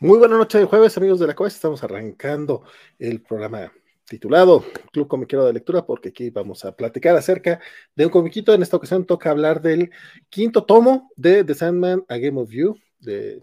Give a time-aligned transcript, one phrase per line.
[0.00, 1.56] Muy buena noche de jueves, amigos de la COES.
[1.56, 2.62] Estamos arrancando
[3.00, 3.72] el programa
[4.04, 7.58] titulado Club Comiquero de Lectura, porque aquí vamos a platicar acerca
[7.96, 8.54] de un comiquito.
[8.54, 9.90] En esta ocasión toca hablar del
[10.30, 13.40] quinto tomo de The Sandman, A Game of You, de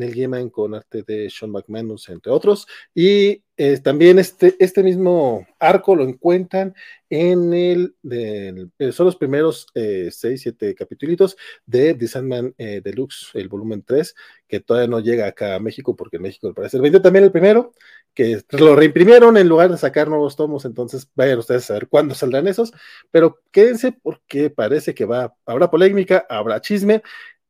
[0.00, 2.66] Neil Gaiman con arte de Sean McManus, entre otros.
[2.94, 6.74] Y eh, también este, este mismo arco lo encuentran
[7.10, 13.48] en el, eh, son los primeros eh, seis, siete capítulos de The Sandman Deluxe, el
[13.48, 14.14] volumen 3,
[14.48, 17.32] que todavía no llega acá a México, porque en México parece el vendió también el
[17.32, 17.72] primero,
[18.14, 22.14] que lo reimprimieron en lugar de sacar nuevos tomos, entonces vayan ustedes a ver cuándo
[22.14, 22.72] saldrán esos,
[23.10, 27.02] pero quédense porque parece que va, habrá polémica, habrá chisme,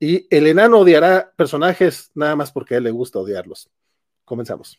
[0.03, 3.71] y el enano odiará personajes nada más porque a él le gusta odiarlos.
[4.25, 4.79] Comenzamos.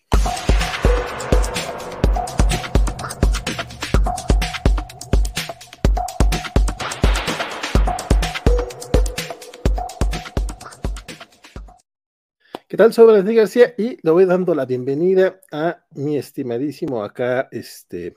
[12.68, 12.94] ¿Qué tal?
[12.94, 18.16] Soy Valentín García y le voy dando la bienvenida a mi estimadísimo acá, este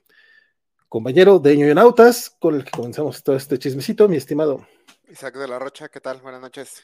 [0.89, 4.65] compañero de Ñoyonautas, con el que comenzamos todo este chismecito, mi estimado.
[5.11, 6.21] Isaac de la Rocha, ¿qué tal?
[6.21, 6.83] Buenas noches.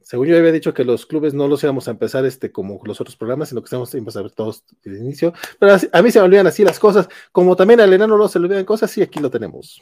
[0.00, 3.00] Según yo había dicho que los clubes no los íbamos a empezar este como los
[3.00, 5.32] otros programas, sino que estamos a ver todos desde el inicio.
[5.58, 8.38] Pero a mí se me olvidan así las cosas, como también al enano no se
[8.38, 9.80] le olvidan cosas, y aquí lo tenemos.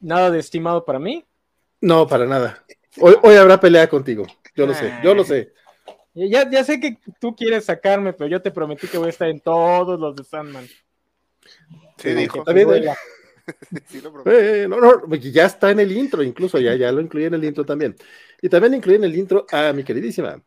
[0.00, 1.24] ¿Nada de estimado para mí?
[1.80, 2.64] No, para nada.
[3.00, 4.26] Hoy, hoy habrá pelea contigo.
[4.54, 5.52] Yo lo sé, yo lo sé.
[6.14, 9.28] Ya, ya sé que tú quieres sacarme, pero yo te prometí que voy a estar
[9.28, 10.68] en todos los de Sandman.
[11.98, 12.44] Sí, dijo.
[14.26, 17.44] Eh, no, no, ya está en el intro, incluso ya, ya lo incluí en el
[17.44, 17.94] intro también.
[18.40, 20.42] Y también incluí en el intro a mi queridísima.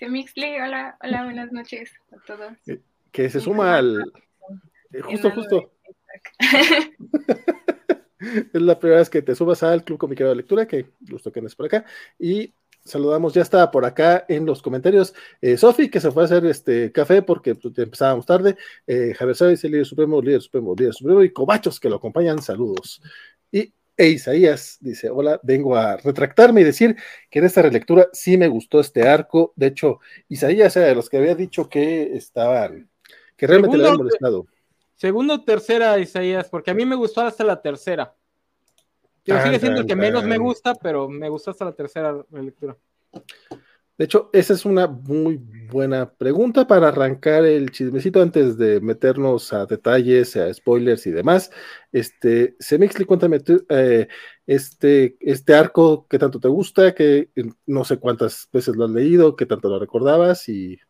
[0.00, 2.52] Mixley, hola, hola, buenas noches a todos.
[2.66, 2.80] Eh,
[3.10, 4.12] que se suma al.
[4.92, 5.72] Eh, justo, justo.
[8.18, 11.40] es la primera vez que te subas al Club Comiquero de Lectura, que gusto que
[11.40, 11.84] andes por acá.
[12.18, 12.52] Y
[12.84, 16.44] saludamos, ya está por acá en los comentarios eh, Sofi, que se fue a hacer
[16.46, 20.94] este café porque pues, empezábamos tarde, eh, Javier Sáenz, el líder supremo, líder supremo, líder
[20.94, 23.00] supremo, y Cobachos que lo acompañan, saludos.
[23.50, 26.96] Y e Isaías dice, hola, vengo a retractarme y decir
[27.30, 31.08] que en esta relectura sí me gustó este arco, de hecho, Isaías era de los
[31.08, 32.90] que había dicho que estaban,
[33.36, 34.46] que realmente le habían molestado.
[34.96, 38.14] Segundo o tercera, Isaías, porque a mí me gustó hasta la tercera.
[39.24, 42.76] Yo sigue siendo que menos me gusta, pero me gustó hasta la tercera lectura.
[43.98, 49.52] De hecho, esa es una muy buena pregunta para arrancar el chismecito antes de meternos
[49.52, 51.50] a detalles, a spoilers y demás.
[51.92, 54.08] Este, Semixli, cuéntame eh,
[54.46, 56.94] este, este arco, ¿qué tanto te gusta?
[56.94, 57.28] Que
[57.66, 60.80] no sé cuántas veces lo has leído, qué tanto lo recordabas y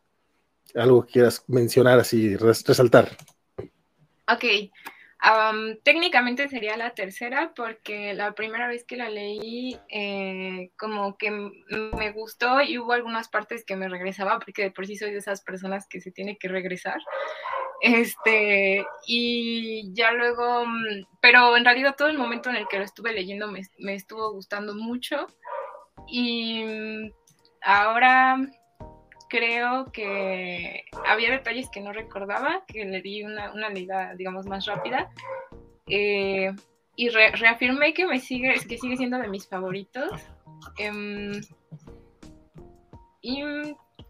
[0.74, 3.10] algo que quieras mencionar así, resaltar.
[4.32, 4.70] Ok,
[5.84, 12.12] técnicamente sería la tercera porque la primera vez que la leí eh, como que me
[12.12, 15.42] gustó y hubo algunas partes que me regresaba porque de por sí soy de esas
[15.42, 17.00] personas que se tiene que regresar.
[17.80, 22.84] Este, y ya luego, mm, pero en realidad todo el momento en el que lo
[22.84, 25.26] estuve leyendo me, me estuvo gustando mucho
[26.06, 27.12] y mm,
[27.62, 28.38] ahora
[29.32, 34.66] creo que había detalles que no recordaba, que le di una, una leída, digamos, más
[34.66, 35.10] rápida.
[35.86, 36.52] Eh,
[36.96, 40.20] y reafirmé que me sigue, que sigue siendo de mis favoritos.
[40.76, 41.40] Em,
[43.22, 43.42] y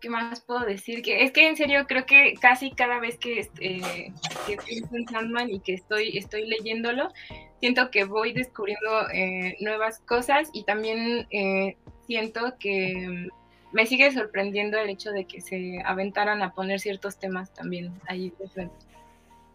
[0.00, 3.48] qué más puedo decir que es que en serio creo que casi cada vez que,
[3.60, 4.12] eh,
[4.48, 7.12] que pienso en Sandman y que estoy, estoy leyéndolo,
[7.60, 11.76] siento que voy descubriendo eh, nuevas cosas y también eh,
[12.08, 13.28] siento que
[13.72, 18.32] me sigue sorprendiendo el hecho de que se aventaran a poner ciertos temas también ahí.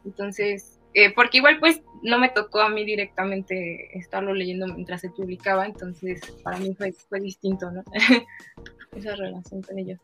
[0.06, 5.10] Entonces, eh, porque igual pues no me tocó a mí directamente estarlo leyendo mientras se
[5.10, 7.84] publicaba, entonces para mí fue, fue distinto, ¿no?
[8.96, 10.00] Esa relación con ellos.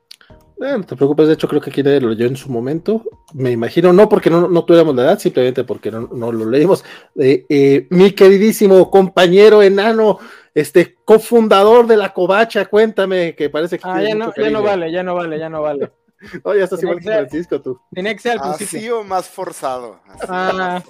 [0.57, 3.03] Bueno, no te preocupes, de hecho creo que aquí lo leyó en su momento,
[3.33, 6.85] me imagino, no porque no, no tuviéramos la edad, simplemente porque no, no lo leímos.
[7.19, 10.19] Eh, eh, mi queridísimo compañero enano,
[10.53, 13.87] este cofundador de la Covacha, cuéntame, que parece que...
[13.87, 15.91] Ah, ya no, ya no vale, ya no vale, ya no vale.
[16.45, 17.79] no, ya estás igual que Francisco tú.
[17.91, 18.79] Tenía que ser al principio.
[18.79, 19.99] Así o más forzado.
[20.27, 20.81] ah,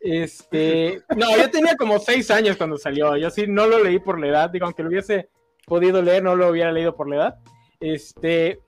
[0.00, 4.20] Este, no, yo tenía como seis años cuando salió, yo sí no lo leí por
[4.20, 5.28] la edad, digo, aunque lo hubiese
[5.66, 7.38] podido leer, no lo hubiera leído por la edad.
[7.80, 8.60] Este,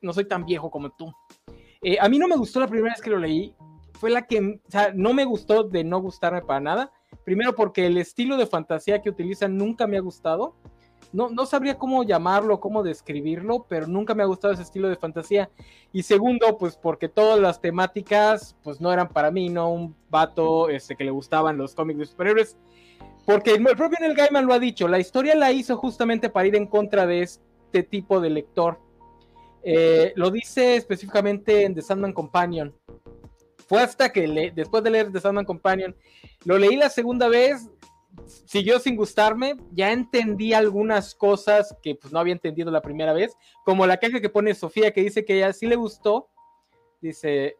[0.00, 1.12] no soy tan viejo como tú.
[1.82, 3.54] Eh, a mí no me gustó la primera vez que lo leí,
[3.92, 6.92] fue la que, o sea, no me gustó de no gustarme para nada.
[7.24, 10.56] Primero porque el estilo de fantasía que utilizan nunca me ha gustado.
[11.12, 14.96] No, no sabría cómo llamarlo, cómo describirlo, pero nunca me ha gustado ese estilo de
[14.96, 15.50] fantasía.
[15.92, 20.70] Y segundo, pues porque todas las temáticas, pues no eran para mí, no un vato
[20.70, 22.56] este, que le gustaban los cómics de superhéroes.
[23.26, 26.56] Porque el propio Neil Gaiman lo ha dicho, la historia la hizo justamente para ir
[26.56, 28.78] en contra de este tipo de lector
[29.64, 32.74] Eh, lo dice específicamente en The Sandman Companion.
[33.78, 35.96] Hasta que le, después de leer The Sandman Companion,
[36.44, 37.70] lo leí la segunda vez,
[38.44, 43.36] siguió sin gustarme, ya entendí algunas cosas que pues, no había entendido la primera vez,
[43.64, 46.28] como la queja que pone Sofía que dice que ella sí le gustó,
[47.00, 47.56] dice,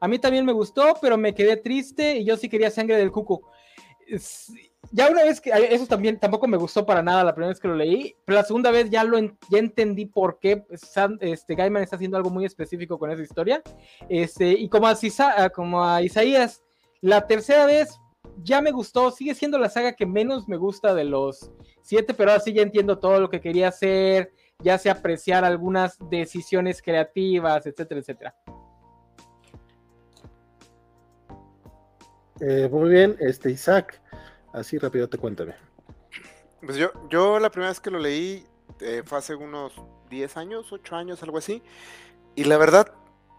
[0.00, 3.10] a mí también me gustó, pero me quedé triste y yo sí quería sangre del
[3.10, 3.50] cuco.
[4.90, 7.68] Ya una vez que eso también tampoco me gustó para nada la primera vez que
[7.68, 10.64] lo leí, pero la segunda vez ya lo ya entendí por qué
[11.20, 13.62] este Gaiman está haciendo algo muy específico con esa historia.
[14.08, 14.96] Este, y como a,
[15.50, 16.62] como a Isaías,
[17.02, 18.00] la tercera vez
[18.42, 21.50] ya me gustó, sigue siendo la saga que menos me gusta de los
[21.82, 25.98] siete, pero ahora sí ya entiendo todo lo que quería hacer, ya sé apreciar algunas
[26.08, 28.34] decisiones creativas, etcétera, etcétera.
[32.40, 34.00] Eh, muy bien, este Isaac,
[34.58, 35.54] así rápido te cuéntame.
[36.64, 38.44] Pues yo, yo la primera vez que lo leí
[38.80, 39.72] eh, fue hace unos
[40.10, 41.62] 10 años, 8 años, algo así.
[42.34, 42.92] Y la verdad,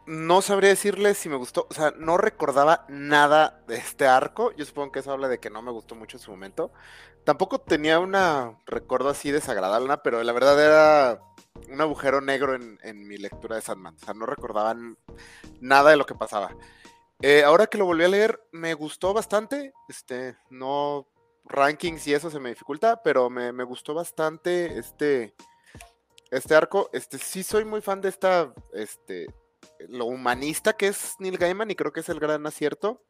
[0.05, 4.51] no sabría decirle si me gustó, o sea, no recordaba nada de este arco.
[4.53, 6.71] Yo supongo que eso habla de que no me gustó mucho en su momento.
[7.25, 8.15] Tampoco tenía un
[8.65, 11.21] recuerdo así desagradable, pero la verdad era
[11.69, 13.95] un agujero negro en, en mi lectura de Sandman.
[13.95, 14.97] O sea, no recordaban
[15.59, 16.55] nada de lo que pasaba.
[17.21, 19.73] Eh, ahora que lo volví a leer, me gustó bastante.
[19.89, 21.05] Este, no
[21.45, 25.35] rankings y eso se me dificulta, pero me, gustó bastante este,
[26.31, 26.89] este arco.
[26.93, 29.27] Este, sí soy muy fan de esta, este,
[29.89, 33.03] lo humanista que es Neil Gaiman y creo que es el gran acierto.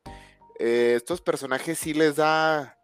[0.58, 2.78] Eh, estos personajes sí les da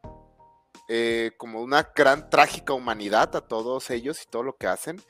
[0.88, 5.02] eh, como una gran trágica humanidad a todos ellos y todo lo que hacen.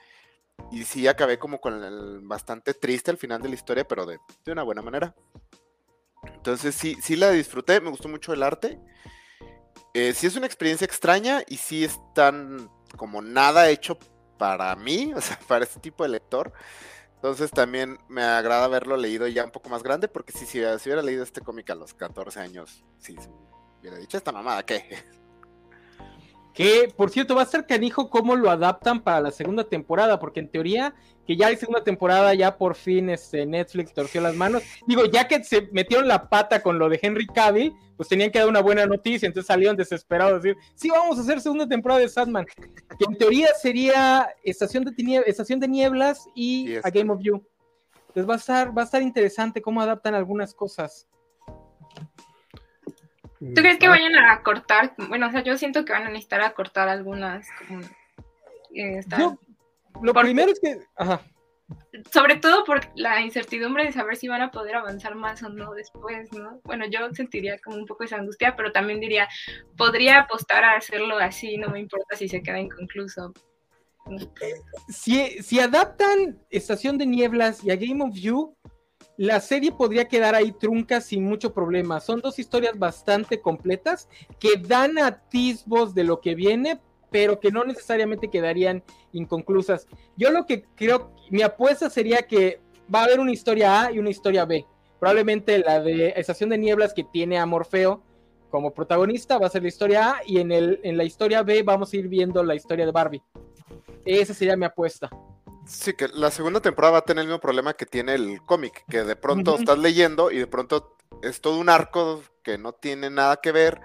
[0.71, 4.51] Y sí acabé como con bastante triste al final de la historia, pero de, de
[4.53, 5.13] una buena manera.
[6.33, 8.79] Entonces sí, sí la disfruté, me gustó mucho el arte.
[9.93, 13.97] Eh, sí es una experiencia extraña y sí es tan como nada hecho
[14.37, 16.53] para mí, o sea, para este tipo de lector.
[17.15, 21.01] Entonces también me agrada haberlo leído ya un poco más grande, porque si, si, hubiera
[21.01, 23.15] leído este cómic a los 14 años, sí,
[23.79, 25.03] hubiera dicho esta mamada, ¿qué?
[26.55, 30.39] Que, por cierto, va a ser canijo cómo lo adaptan para la segunda temporada, porque
[30.39, 30.95] en teoría,
[31.27, 34.63] que ya hay segunda temporada, ya por fin este, Netflix torció las manos.
[34.87, 38.39] Digo, ya que se metieron la pata con lo de Henry Cavill, pues tenían que
[38.39, 41.99] dar una buena noticia, entonces salieron desesperados a decir, sí, vamos a hacer segunda temporada
[41.99, 47.19] de Sandman, que en teoría sería Estación de, Estación de Nieblas y A Game of
[47.21, 47.45] You.
[48.07, 51.05] Entonces va a estar, va a estar interesante cómo adaptan algunas cosas.
[53.39, 54.93] ¿Tú crees que vayan a cortar?
[55.09, 57.47] Bueno, o sea, yo siento que van a necesitar a cortar algunas.
[58.73, 59.01] Eh,
[60.01, 60.79] lo primero es que.
[60.95, 61.21] Ajá.
[62.11, 65.73] Sobre todo por la incertidumbre de saber si van a poder avanzar más o no
[65.73, 66.59] después, ¿no?
[66.63, 69.27] Bueno, yo sentiría como un poco esa angustia, pero también diría,
[69.75, 73.33] podría apostar a hacerlo así, no me importa si se queda inconcluso.
[74.89, 78.55] Si, si adaptan Estación de Nieblas y a Game of You,
[79.17, 81.99] la serie podría quedar ahí trunca sin mucho problema.
[81.99, 84.09] Son dos historias bastante completas
[84.39, 86.79] que dan atisbos de lo que viene,
[87.11, 88.83] pero que no necesariamente quedarían
[89.13, 89.87] inconclusas.
[90.17, 92.59] Yo lo que creo, mi apuesta sería que
[92.93, 94.65] va a haber una historia A y una historia B.
[94.99, 98.01] Probablemente la de Estación de Nieblas que tiene a Morfeo
[98.49, 101.63] como protagonista va a ser la historia A y en, el, en la historia B
[101.63, 103.23] vamos a ir viendo la historia de Barbie.
[104.05, 105.09] Esa sería mi apuesta.
[105.65, 108.85] Sí, que la segunda temporada va a tener el mismo problema que tiene el cómic,
[108.87, 113.09] que de pronto estás leyendo y de pronto es todo un arco que no tiene
[113.09, 113.81] nada que ver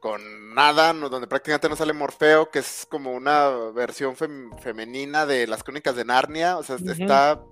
[0.00, 5.64] con nada, donde prácticamente no sale Morfeo, que es como una versión femenina de las
[5.64, 7.42] crónicas de Narnia, o sea, está...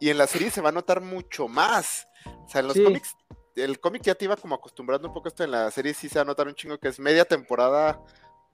[0.00, 2.06] Y en la serie se va a notar mucho más.
[2.26, 3.16] O sea, en los cómics,
[3.56, 6.16] el cómic ya te iba como acostumbrando un poco esto, en la serie sí se
[6.16, 8.00] va a notar un chingo que es media temporada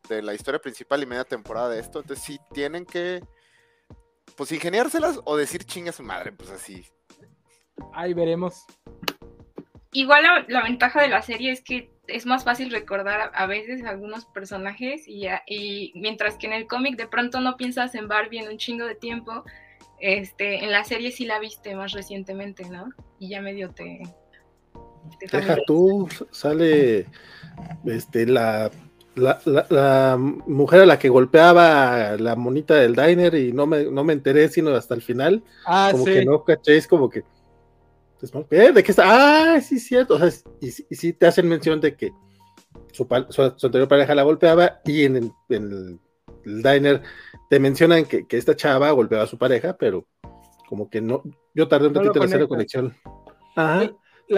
[0.08, 3.22] de la historia principal y media temporada de esto, entonces sí tienen que
[4.36, 6.84] pues ingeniárselas o decir chinga a su madre, pues así.
[7.94, 8.64] Ahí veremos.
[9.92, 14.24] Igual la, ventaja de la serie es que es más fácil recordar a, veces algunos
[14.26, 18.48] personajes y, y mientras que en el cómic de pronto no piensas en Barbie en
[18.48, 19.44] un chingo de tiempo,
[20.00, 22.90] este, en la serie sí la viste más recientemente, ¿no?
[23.18, 24.00] Y ya medio te...
[25.18, 27.06] te Deja tú, sale
[27.84, 28.70] este, la
[29.20, 34.12] la, mujer a la que golpeaba la monita del diner y no me, no me
[34.12, 35.42] enteré sino hasta el final.
[35.66, 37.24] Ah, como que no caché, es como que.
[38.18, 39.04] Pues, ¿De qué está?
[39.54, 40.14] Ah, sí, cierto.
[40.14, 42.12] O sea, y, sí te hacen mención de que
[42.92, 45.98] su, anterior pareja la golpeaba y en el,
[46.44, 47.02] diner
[47.48, 50.06] te mencionan que, esta chava golpeaba a su pareja, pero
[50.68, 51.22] como que no.
[51.54, 52.96] Yo tardé un ratito en hacer la conexión.
[53.56, 53.90] Ajá.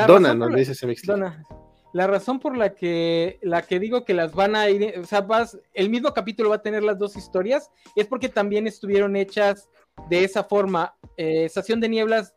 [0.07, 1.45] Dona, no dice ese Dona
[1.92, 5.26] la razón por la que, la que digo que las van a ir, o sea,
[5.75, 9.68] el mismo capítulo va a tener las dos historias, es porque también estuvieron hechas
[10.08, 10.94] de esa forma.
[11.16, 12.34] eh, Estación de Nieblas,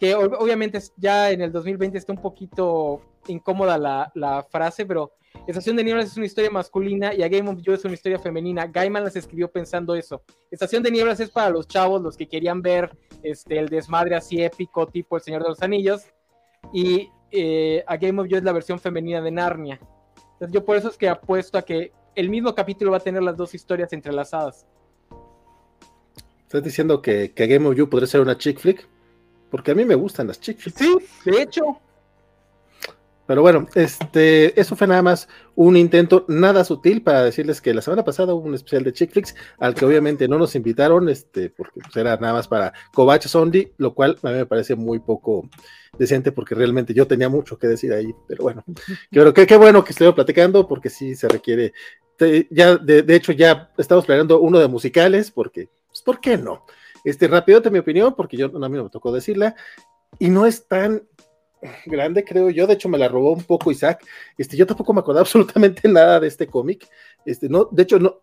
[0.00, 5.12] que obviamente ya en el 2020 está un poquito incómoda la, frase, pero
[5.46, 8.18] Estación de Nieblas es una historia masculina y A Game of You es una historia
[8.18, 8.66] femenina.
[8.66, 10.22] Gaiman las escribió pensando eso.
[10.50, 12.90] Estación de Nieblas es para los chavos, los que querían ver
[13.22, 16.02] este, el desmadre así épico, tipo El Señor de los Anillos.
[16.72, 19.80] Y eh, A Game of You es la versión femenina de Narnia.
[20.34, 23.22] Entonces yo por eso es que apuesto a que el mismo capítulo va a tener
[23.22, 24.66] las dos historias entrelazadas.
[26.42, 28.86] ¿Estás diciendo que, que Game of You podría ser una chick flick?
[29.50, 30.78] Porque a mí me gustan las chick flicks.
[30.78, 31.80] Sí, de hecho.
[33.26, 37.80] Pero bueno, este, eso fue nada más un intento nada sutil para decirles que la
[37.80, 41.48] semana pasada hubo un especial de chick flicks al que obviamente no nos invitaron, este,
[41.48, 44.98] porque pues, era nada más para Kovacs Sondi, lo cual a mí me parece muy
[44.98, 45.48] poco
[45.98, 48.64] decente porque realmente yo tenía mucho que decir ahí, pero bueno,
[49.34, 51.72] que qué bueno que estoy platicando porque sí se requiere,
[52.50, 56.64] ya de, de hecho ya estamos planeando uno de musicales porque pues, ¿por qué no?
[57.04, 59.54] Este, rápido mi opinión, porque yo a mí no me tocó decirla,
[60.18, 61.02] y no es tan
[61.86, 62.66] grande, creo yo.
[62.66, 64.04] De hecho, me la robó un poco Isaac.
[64.36, 66.88] Este, yo tampoco me acordaba absolutamente nada de este cómic.
[67.24, 68.20] Este, no, de hecho, no,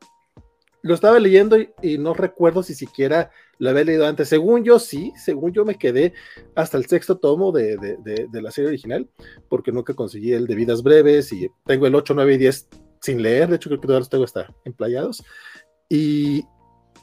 [0.81, 4.29] lo estaba leyendo y, no recuerdo si siquiera lo había leído antes.
[4.29, 6.13] Según yo, sí, según yo me quedé
[6.55, 9.09] hasta el sexto tomo de, de, la serie original,
[9.50, 12.69] porque nunca conseguí el de vidas breves y tengo el 8, 9 y 10
[13.01, 13.50] sin leer.
[13.50, 15.24] De hecho, creo que todos los tengo hasta emplayados.
[15.89, 16.45] Y,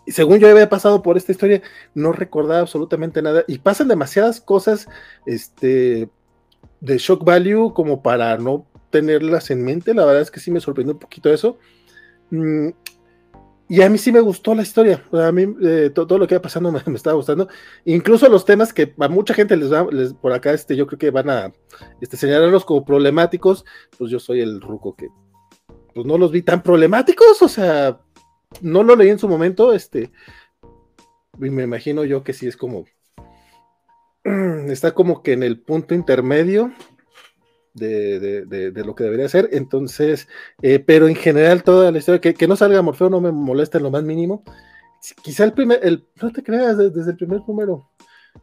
[0.07, 1.63] según yo había pasado por esta historia,
[1.95, 3.45] no recordaba absolutamente nada.
[3.47, 4.89] Y pasan demasiadas cosas
[5.27, 6.09] este,
[6.81, 9.93] de shock value como para no tenerlas en mente.
[9.93, 11.59] La verdad es que sí me sorprendió un poquito eso.
[12.31, 12.71] Mm,
[13.69, 15.03] y a mí sí me gustó la historia.
[15.13, 17.49] A mí eh, todo, lo que iba pasando me, estaba gustando.
[17.85, 19.87] Incluso los temas que a mucha gente les va,
[20.21, 21.53] por acá, este, yo creo que van a
[22.01, 23.65] este, señalarlos como problemáticos.
[23.99, 25.09] Pues yo soy el ruco que
[25.95, 27.43] pues no los vi tan problemáticos.
[27.43, 28.01] O sea,
[28.61, 30.11] no lo leí en su momento, este,
[31.41, 32.85] y me imagino yo que sí es como,
[34.69, 36.73] está como que en el punto intermedio
[37.77, 40.29] de, lo que debería ser, entonces,
[40.63, 43.85] eh, pero en general toda la historia, que, no salga Morfeo no me molesta en
[43.85, 44.43] lo más mínimo,
[45.23, 47.89] quizá el primer, el, no te creas, desde, el primer número,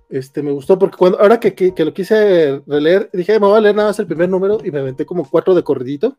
[0.10, 3.62] este, me gustó, porque cuando, ahora que, que, lo quise releer, dije, me voy a
[3.62, 6.18] leer nada más el primer número, y me aventé como cuatro de corridito,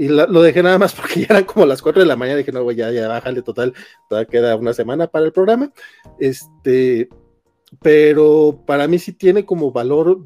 [0.00, 2.38] y lo dejé nada más porque ya eran como las 4 de la mañana.
[2.38, 3.74] Dije, no, ya, ya, bájale total.
[4.08, 5.70] Todavía queda una semana para el programa.
[6.18, 7.10] Este,
[7.82, 10.24] pero para mí sí tiene como valor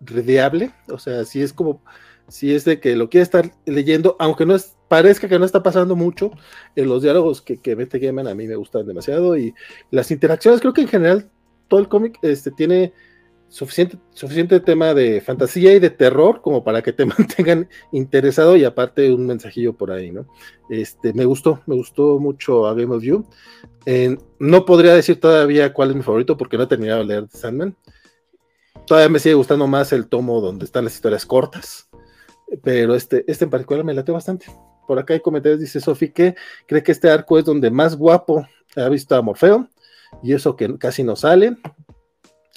[0.00, 0.72] redeable.
[0.88, 1.82] O sea, sí es como,
[2.28, 5.62] si es de que lo quiere estar leyendo, aunque no es, parezca que no está
[5.62, 6.30] pasando mucho.
[6.76, 9.36] En los diálogos que, que Bete Gamer a mí me gustan demasiado.
[9.36, 9.54] Y
[9.90, 11.30] las interacciones, creo que en general
[11.68, 12.92] todo el cómic este, tiene
[13.52, 18.64] suficiente, suficiente tema de fantasía y de terror como para que te mantengan interesado y
[18.64, 20.26] aparte un mensajillo por ahí, ¿no?
[20.70, 23.26] Este, me gustó, me gustó mucho a Game of You.
[24.38, 27.76] no podría decir todavía cuál es mi favorito porque no he terminado de leer Sandman.
[28.86, 31.88] Todavía me sigue gustando más el tomo donde están las historias cortas,
[32.62, 34.46] pero este, este en particular me late bastante.
[34.86, 36.34] Por acá hay comentarios, dice Sofi que
[36.66, 38.46] cree que este arco es donde más guapo
[38.76, 39.68] ha visto a Morfeo
[40.22, 41.56] y eso que casi no sale.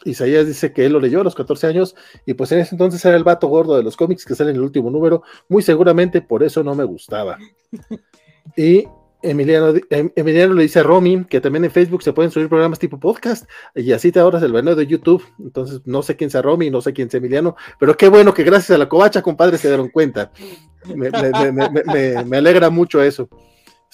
[0.03, 3.03] Isaías dice que él lo leyó a los 14 años y pues en ese entonces
[3.05, 6.21] era el vato gordo de los cómics que sale en el último número, muy seguramente
[6.21, 7.37] por eso no me gustaba.
[8.55, 8.87] Y
[9.29, 12.79] Emiliano, em, Emiliano le dice a Romy que también en Facebook se pueden subir programas
[12.79, 15.23] tipo podcast y así te ahorras el veneno de YouTube.
[15.39, 18.43] Entonces no sé quién sea Romy, no sé quién sea Emiliano, pero qué bueno que
[18.43, 20.31] gracias a la covacha, compadre, se dieron cuenta.
[20.95, 23.29] me alegra mucho eso.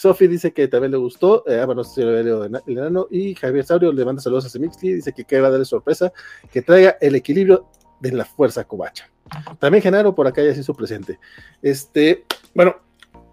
[0.02, 1.44] Sofi dice que también le gustó.
[1.48, 2.12] Eh, bueno, si lo
[2.42, 3.08] de enano.
[3.12, 4.94] Y Javier Saurio le manda saludos a Semixli.
[4.94, 6.12] Dice que quiere darle sorpresa
[6.52, 7.68] que traiga el equilibrio
[8.00, 9.12] de la fuerza covacha.
[9.60, 11.20] También Genaro por acá ya se hizo presente.
[11.62, 12.78] Este, bueno,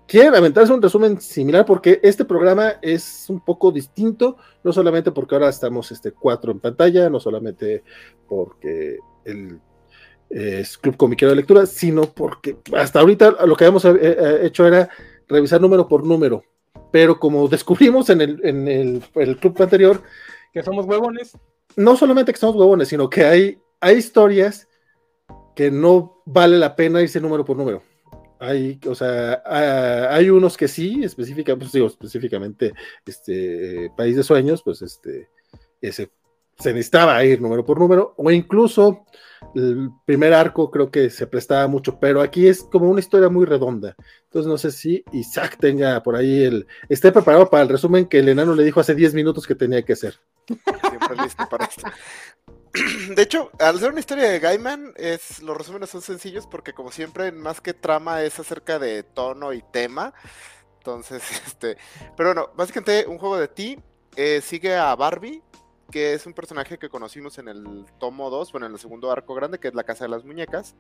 [0.09, 5.37] quiero aventarse un resumen similar porque este programa es un poco distinto, no solamente porque
[5.37, 7.85] ahora estamos este, cuatro en pantalla, no solamente
[8.27, 9.61] porque el
[10.31, 14.67] eh, es Club Comiquero de Lectura, sino porque hasta ahorita lo que habíamos eh, hecho
[14.67, 14.88] era
[15.29, 16.43] revisar número por número
[16.91, 20.03] pero como descubrimos en el, en el, club anterior,
[20.53, 21.37] que somos huevones.
[21.77, 24.69] No solamente que somos huevones, sino que hay, hay historias
[25.55, 27.83] que no vale la pena irse número por número.
[28.40, 32.73] Hay, o sea, hay unos que sí, específicamente, pues digo, específicamente,
[33.04, 35.28] este, País de Sueños, pues este,
[35.80, 36.11] ese
[36.59, 39.04] se necesitaba ir número por número, o incluso
[39.54, 43.47] el primer arco creo que se prestaba mucho, pero aquí es como una historia muy
[43.47, 43.95] redonda.
[44.25, 46.66] Entonces no sé si Isaac tenga por ahí el...
[46.88, 49.85] esté preparado para el resumen que el enano le dijo hace 10 minutos que tenía
[49.85, 50.18] que hacer.
[50.47, 51.83] Siempre listo para esto.
[53.14, 56.90] De hecho, al ser una historia de Gaiman, es, los resúmenes son sencillos porque como
[56.90, 60.14] siempre, más que trama es acerca de tono y tema.
[60.78, 61.76] Entonces, este...
[62.16, 63.78] Pero bueno, básicamente un juego de ti
[64.16, 65.42] eh, sigue a Barbie
[65.90, 69.34] que es un personaje que conocimos en el tomo 2, bueno, en el segundo arco
[69.34, 70.75] grande, que es la Casa de las Muñecas,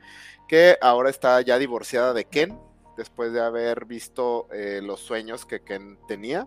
[0.46, 2.58] que ahora está ya divorciada de Ken,
[2.96, 6.46] después de haber visto eh, los sueños que Ken tenía.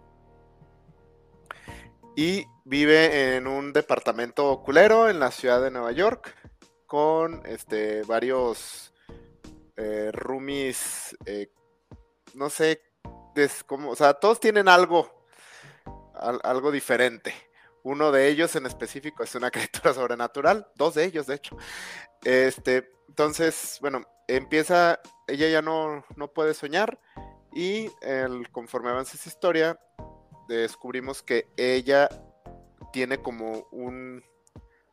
[2.15, 6.35] Y vive en un departamento culero en la ciudad de Nueva York,
[6.85, 8.93] con este, varios
[9.77, 11.51] eh, roomies, eh,
[12.33, 12.81] no sé,
[13.65, 15.25] como, o sea, todos tienen algo,
[16.43, 17.33] algo diferente.
[17.83, 21.57] Uno de ellos en específico es una criatura sobrenatural, dos de ellos de hecho.
[22.23, 26.99] Este, entonces, bueno, empieza, ella ya no, no puede soñar
[27.53, 29.79] y el, conforme avanza esa historia,
[30.55, 32.09] descubrimos que ella
[32.91, 34.23] tiene como un...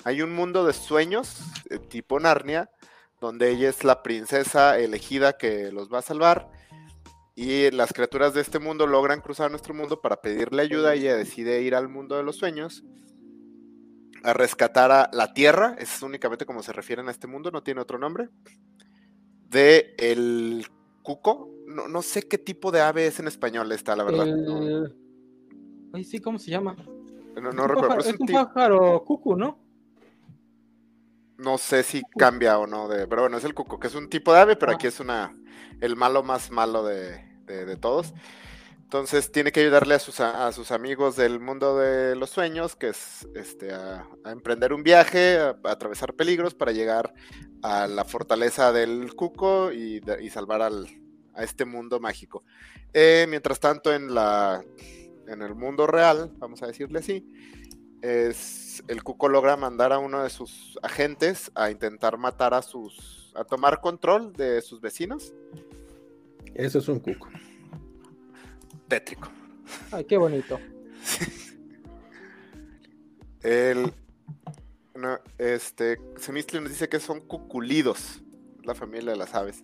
[0.04, 2.70] Hay un mundo de sueños, eh, tipo Narnia,
[3.20, 6.50] donde ella es la princesa elegida que los va a salvar
[7.40, 11.62] y las criaturas de este mundo logran cruzar nuestro mundo para pedirle ayuda ella decide
[11.62, 12.82] ir al mundo de los sueños
[14.24, 17.80] a rescatar a la Tierra, es únicamente como se refieren a este mundo, no tiene
[17.80, 18.28] otro nombre,
[19.48, 20.66] de el
[21.04, 24.26] cuco, no, sé qué tipo de ave es en español esta, la verdad.
[25.98, 26.76] Ay, sí, ¿cómo se llama?
[27.42, 27.98] No, recuerdo.
[27.98, 29.58] es, un, pájaro cucu, ¿no?
[31.38, 34.08] No sé si cambia o no, de, pero bueno, es el cuco, que es un
[34.08, 35.34] tipo de ave, pero aquí es una
[35.80, 38.14] el malo más malo de, de, todos.
[38.76, 42.90] Entonces tiene que ayudarle a sus, a, sus, amigos del mundo de los sueños, que
[42.90, 47.12] es este, a, emprender un viaje, a, atravesar peligros para llegar
[47.62, 50.00] a la fortaleza del Cuco y,
[50.30, 50.86] salvar al,
[51.34, 52.44] a este mundo mágico.
[52.92, 54.62] Eh, mientras tanto, en, la,
[55.28, 57.26] en el mundo real, vamos a decirle así,
[58.02, 63.32] es, el Cuco logra mandar a uno de sus agentes a intentar matar a sus,
[63.35, 65.32] a tomar control de sus vecinos
[66.58, 67.28] eso es un cuco.
[68.88, 69.30] Tétrico.
[69.92, 70.58] Ay, qué bonito.
[73.42, 73.92] El.
[74.96, 76.00] No, este.
[76.16, 78.20] Semistri nos dice que son cuculidos.
[78.64, 79.62] La familia de las aves.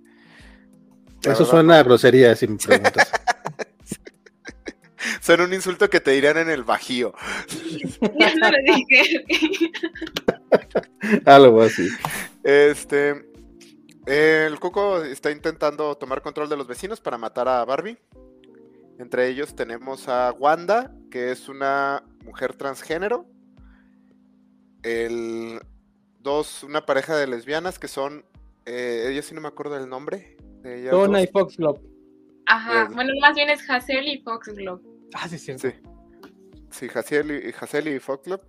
[1.23, 3.11] Eso suena a grosería, si me preguntas.
[5.25, 7.15] Suena un insulto que te dirían en el bajío.
[8.21, 9.25] Ya no lo dije.
[11.25, 11.89] Algo así.
[12.43, 13.25] Este.
[14.05, 17.97] El Coco está intentando tomar control de los vecinos para matar a Barbie.
[18.99, 23.25] Entre ellos tenemos a Wanda, que es una mujer transgénero.
[24.83, 25.59] El,
[26.21, 28.27] dos, una pareja de lesbianas que son.
[28.67, 30.37] Eh, ella sí no me acuerdo del nombre.
[30.61, 31.81] De Donna y Foxglove.
[32.45, 34.94] Ajá, bueno, más bien es Hazel y Foxglove.
[35.15, 35.57] Ah, sí, sí.
[35.59, 35.71] Sí,
[36.71, 38.43] sí Hazel y, y Foxglove.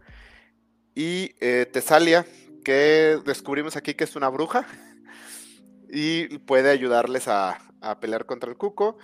[0.95, 2.25] Y eh, Tesalia,
[2.63, 4.65] que descubrimos aquí que es una bruja
[5.89, 7.59] y puede ayudarles a,
[8.01, 8.97] pelear contra el cuco.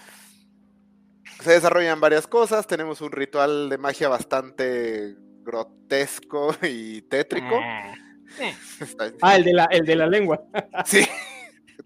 [1.41, 7.59] Se desarrollan varias cosas, tenemos un ritual de magia bastante grotesco y tétrico.
[7.61, 7.93] Ah,
[8.39, 8.55] eh.
[9.21, 10.41] ah el, de la, el de la lengua.
[10.85, 11.05] sí,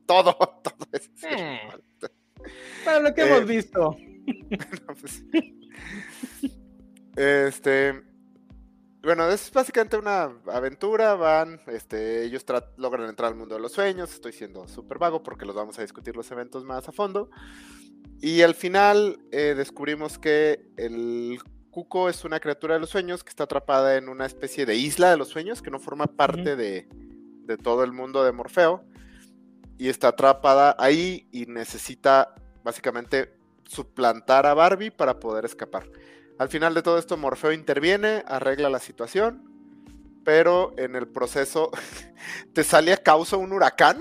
[0.05, 0.33] todo,
[0.63, 1.11] todo eso.
[1.27, 1.59] Eh.
[2.85, 3.97] Para lo que hemos eh, visto.
[5.01, 5.23] Pues,
[7.15, 8.03] este,
[9.05, 12.43] bueno, es básicamente una aventura, van, este, ellos
[12.77, 15.83] logran entrar al mundo de los sueños, estoy siendo súper vago porque los vamos a
[15.83, 17.29] discutir los eventos más a fondo.
[18.19, 23.29] Y al final eh, descubrimos que el cuco es una criatura de los sueños que
[23.29, 26.87] está atrapada en una especie de isla de los sueños que no forma parte de,
[27.43, 28.83] de todo el mundo de Morfeo.
[29.77, 32.33] Y está atrapada ahí y necesita
[32.63, 33.34] básicamente
[33.65, 35.89] suplantar a Barbie para poder escapar.
[36.37, 39.43] Al final de todo esto, Morfeo interviene, arregla la situación,
[40.23, 41.71] pero en el proceso
[42.53, 43.99] Tesalia causa un huracán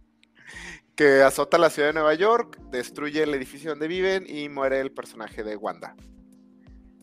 [0.96, 4.92] que azota la ciudad de Nueva York, destruye el edificio donde viven y muere el
[4.92, 5.94] personaje de Wanda.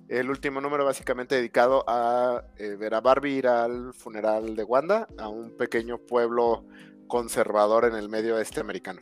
[0.07, 5.07] El último número básicamente dedicado a eh, ver a Barbie ir al funeral de Wanda,
[5.17, 6.65] a un pequeño pueblo
[7.07, 9.01] conservador en el medio este americano.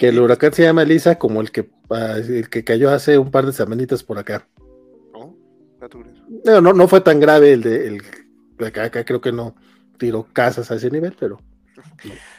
[0.00, 3.30] Que el huracán se llama Elisa como el que, ah, el que cayó hace un
[3.30, 4.48] par de semanitas por acá.
[5.12, 8.02] No, no, no fue tan grave el de el,
[8.66, 9.54] acá, acá creo que no
[9.98, 11.38] tiró casas a ese nivel, pero.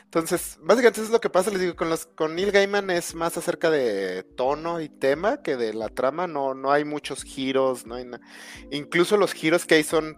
[0.05, 3.13] Entonces, básicamente eso es lo que pasa, les digo, con los, con Neil Gaiman es
[3.13, 7.85] más acerca de tono y tema que de la trama, no, no hay muchos giros,
[7.85, 8.07] no hay
[8.71, 10.17] incluso los giros que hay son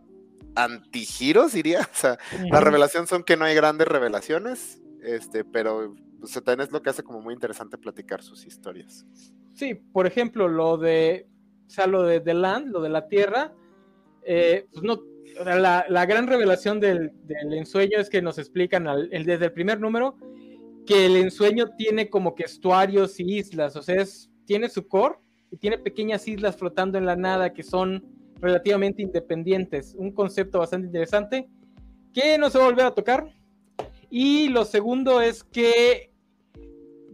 [0.56, 1.82] antigiros, diría.
[1.94, 2.18] O sea,
[2.50, 5.94] la revelación son que no hay grandes revelaciones, este, pero
[6.24, 9.06] pues, también es lo que hace como muy interesante platicar sus historias.
[9.54, 11.28] Sí, por ejemplo, lo de,
[11.68, 13.54] o sea, lo de The Land, lo de la Tierra,
[14.26, 15.02] eh, pues no,
[15.44, 20.16] la, gran revelación del, ensueño es que nos explican el, desde el primer número
[20.86, 24.02] que el ensueño tiene como que estuarios y islas, o sea,
[24.46, 25.16] tiene su core
[25.52, 28.06] y tiene pequeñas islas flotando en la nada que son
[28.40, 29.94] relativamente independientes.
[29.98, 31.50] Un concepto bastante interesante
[32.14, 33.30] que no se va a volver a tocar.
[34.10, 36.13] Y lo segundo es que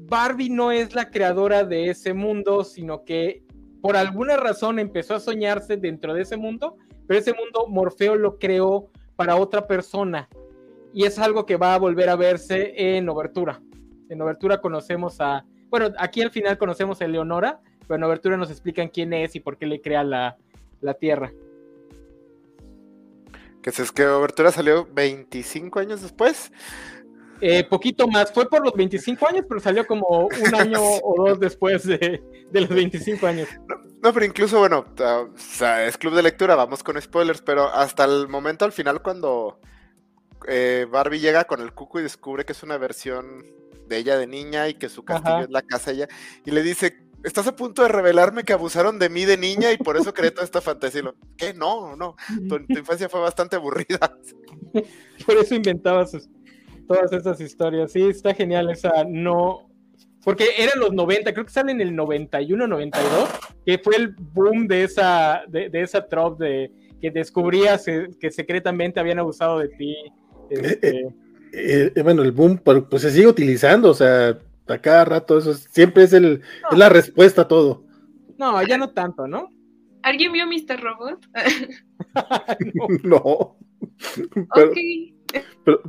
[0.07, 3.43] Barbie no es la creadora de ese mundo, sino que
[3.81, 8.37] por alguna razón empezó a soñarse dentro de ese mundo, pero ese mundo Morfeo lo
[8.37, 10.29] creó para otra persona.
[10.93, 13.61] Y es algo que va a volver a verse en Obertura.
[14.09, 18.49] En Obertura conocemos a, bueno, aquí al final conocemos a Eleonora, pero en Obertura nos
[18.49, 20.37] explican quién es y por qué le crea la,
[20.81, 21.31] la Tierra.
[23.61, 26.51] Que es que Obertura salió 25 años después.
[27.41, 31.39] Eh, poquito más, fue por los 25 años, pero salió como un año o dos
[31.39, 32.21] después de,
[32.51, 33.47] los 25 años.
[34.01, 38.05] No, pero incluso, bueno, o sea, es club de lectura, vamos con spoilers, pero hasta
[38.05, 39.59] el momento, al final, cuando
[40.47, 43.45] eh, Barbie llega con el cuco y descubre que es una versión
[43.87, 46.07] de ella de niña y que su castillo es la casa de ella,
[46.45, 49.77] y le dice, estás a punto de revelarme que abusaron de mí de niña y
[49.77, 51.01] por eso creé toda esta fantasía.
[51.03, 51.53] Lo, ¿Qué?
[51.53, 52.15] No, no,
[52.47, 54.17] tu, infancia fue bastante aburrida.
[55.25, 56.13] por eso inventabas
[56.89, 57.91] todas esas historias.
[57.91, 59.69] Sí, está genial esa no.
[60.23, 63.29] Porque eran los 90, creo que sale en el 91, 92,
[63.65, 69.19] que fue el boom de esa, de, esa trope de que descubrías que secretamente habían
[69.19, 69.95] abusado de ti.
[70.49, 71.05] Este...
[71.51, 75.53] Eh, eh, bueno, el boom pues se sigue utilizando, o sea, a cada rato eso
[75.53, 77.85] siempre es, el, la respuesta a todo.
[78.37, 79.49] No, ya no tanto, ¿no?
[80.01, 80.81] ¿Alguien vio Mr.
[80.81, 81.25] Robot?
[83.03, 83.21] no.
[83.21, 84.77] ok.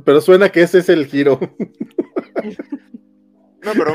[0.05, 1.39] Pero, suena que ese es el giro.
[3.63, 3.93] No, pero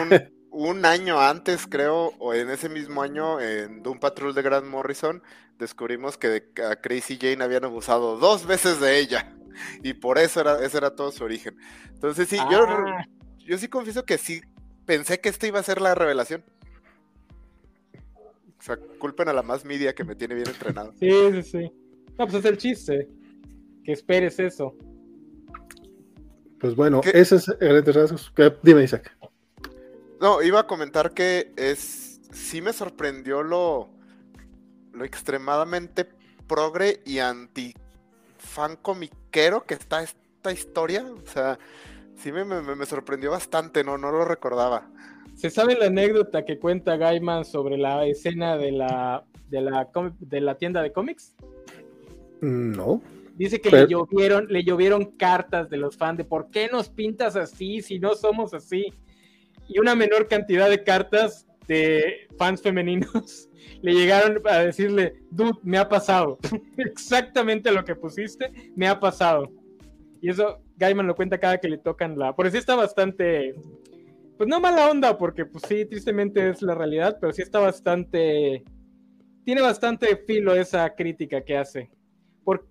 [0.52, 5.24] un, año antes, creo, o en ese mismo año, en Doom Patrol de Grant Morrison,
[5.58, 9.34] descubrimos que a Crazy Jane habían abusado dos veces de ella.
[9.82, 11.56] Y por eso era, ese era todo su origen.
[11.92, 13.06] Entonces, sí, yo, ah.
[13.38, 14.40] yo sí confieso que sí
[14.86, 16.44] pensé que esta iba a ser la revelación.
[18.58, 20.94] O sea, culpen a la más media que me tiene bien entrenado.
[20.98, 21.72] Sí, sí, sí.
[22.18, 23.08] No, pues es el chiste.
[23.84, 24.74] Que esperes eso.
[26.60, 28.32] Pues bueno, ese es el rasgos.
[28.62, 29.16] Dime, Isaac.
[30.20, 32.20] No, iba a comentar que es.
[32.32, 33.90] Sí me sorprendió lo.
[34.92, 36.08] Lo extremadamente
[36.46, 37.74] progre y anti
[38.38, 41.04] fan comiquero que está esta historia.
[41.04, 41.58] O sea,
[42.16, 44.88] sí me, me, sorprendió bastante, no, no lo recordaba.
[45.34, 50.40] ¿Se sabe la anécdota que cuenta Gaiman sobre la escena de la, de la, de
[50.40, 51.34] la tienda de cómics?
[52.40, 53.02] No.
[53.36, 57.36] Dice que le, llovieron, le llovieron cartas de los fans de por qué nos pintas
[57.36, 58.86] así si no somos así.
[59.68, 63.50] Y una menor cantidad de cartas de fans femeninos
[63.82, 66.38] le llegaron a decirle, dude, me ha pasado.
[66.78, 69.52] Exactamente lo que pusiste, me ha pasado.
[70.22, 72.34] Y eso Gaiman lo cuenta cada que le tocan la...
[72.34, 73.54] Por eso está bastante...
[74.38, 78.64] Pues no mala onda, porque pues sí, tristemente es la realidad, pero sí está bastante...
[79.44, 81.90] Tiene bastante filo esa crítica que hace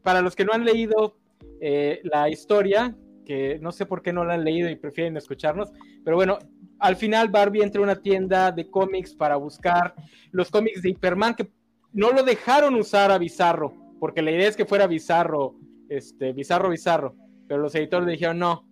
[0.04, 1.18] para los que no han leído
[1.62, 5.72] eh, la historia, que no sé por qué no la han leído y prefieren escucharnos,
[6.04, 6.38] pero bueno,
[6.80, 9.96] al final Barbie entra a una tienda de cómics para buscar
[10.32, 11.50] los cómics de Hyperman que
[11.94, 15.56] no lo dejaron usar a Bizarro, porque la idea es que fuera Bizarro,
[15.90, 17.16] este, Bizarro, Bizarro,
[17.48, 18.68] pero los editores dijeron no.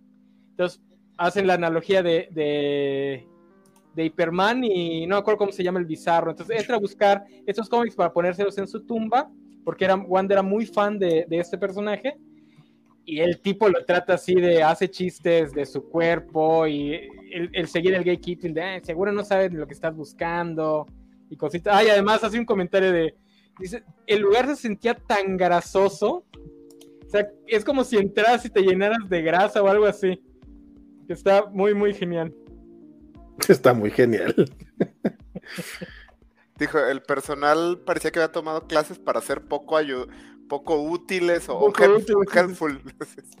[0.50, 0.82] Entonces
[1.16, 3.26] hacen la analogía de, de,
[3.94, 6.30] de Hyperman y no me acuerdo cómo se llama el Bizarro.
[6.30, 9.30] Entonces entra a buscar estos cómics para ponérselos en su tumba
[9.64, 12.16] porque era, Wanda era muy fan de, este personaje
[13.04, 17.94] y el tipo lo trata así de hace chistes de su cuerpo y el, seguir
[17.94, 20.86] el gatekeeping de seguro no sabes lo que estás buscando
[21.28, 21.74] y cositas.
[21.76, 23.14] Ay, además hace un comentario de
[23.58, 26.24] dice, el lugar se sentía tan grasoso.
[27.06, 30.20] O sea, es como si entras y te llenaras de grasa o algo así.
[31.08, 32.34] Está muy, muy genial.
[33.48, 34.34] Está muy genial.
[36.58, 39.76] Dijo, el personal parecía que había tomado clases para ser poco
[40.48, 41.72] poco útiles o
[42.32, 42.80] helpful.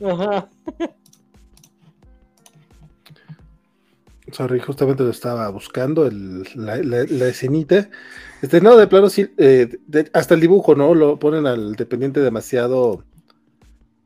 [0.04, 0.48] Ajá.
[4.32, 6.10] Sorry, justamente lo estaba buscando,
[6.56, 6.78] la,
[7.28, 7.88] escenita.
[8.42, 9.78] Este, no, de plano sí, eh,
[10.12, 10.94] hasta el dibujo, ¿no?
[10.94, 13.04] Lo ponen al dependiente demasiado,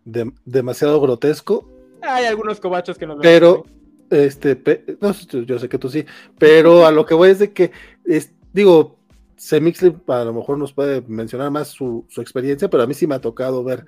[0.04, 1.70] demasiado grotesco.
[2.02, 3.64] Hay algunos cobachos que nos Pero,
[4.10, 4.60] este,
[5.00, 6.04] no, yo sé que tú sí,
[6.36, 7.70] pero a lo que voy es de que,
[8.04, 8.97] es, digo,
[9.38, 13.14] Semixley a lo mejor nos puede mencionar más su, experiencia, pero a mí sí me
[13.14, 13.86] ha tocado ver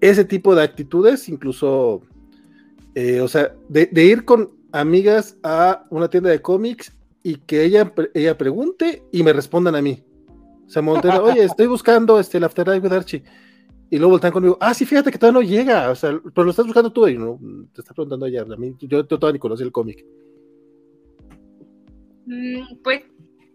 [0.00, 2.00] ese tipo de actitudes, incluso,
[2.94, 7.92] eh, o sea, de, ir con amigas a una tienda de cómics y que ella,
[8.14, 10.02] ella pregunte y me respondan a mí.
[10.66, 13.24] O sea, Montero, oye, estoy buscando este, el Afterlife with Archie.
[13.90, 16.50] Y luego voltean conmigo, ah, sí, fíjate que todavía no llega, o sea, pero lo
[16.50, 17.38] estás buscando tú y no,
[17.72, 20.04] te está preguntando ella, a mí, yo, todavía ni conocí el cómic.
[22.26, 23.02] Mm, pues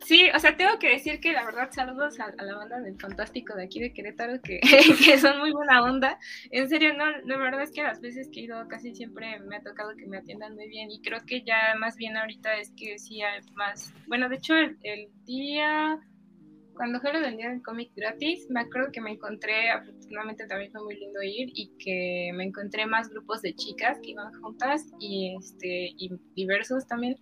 [0.05, 3.55] Sí, o sea, tengo que decir que la verdad saludos a, la banda del Fantástico
[3.55, 4.59] de aquí de Querétaro, que,
[5.05, 6.19] que, son muy buena onda.
[6.51, 9.57] En serio, no, la verdad es que las veces que he ido casi siempre me
[9.57, 12.71] ha tocado que me atiendan muy bien y creo que ya más bien ahorita es
[12.75, 15.99] que sí hay más, bueno, de hecho el, día,
[16.73, 20.83] cuando fue del día del cómic gratis, me acuerdo que me encontré, afortunadamente también fue
[20.83, 25.35] muy lindo ir y que me encontré más grupos de chicas que iban juntas y,
[25.37, 27.15] este, y diversos también.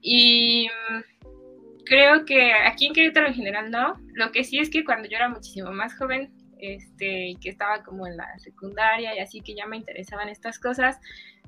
[0.00, 0.68] Y
[1.84, 3.94] creo que aquí en Querétaro en general no.
[4.14, 8.06] Lo que sí es que cuando yo era muchísimo más joven, este, que estaba como
[8.06, 10.98] en la secundaria y así que ya me interesaban estas cosas,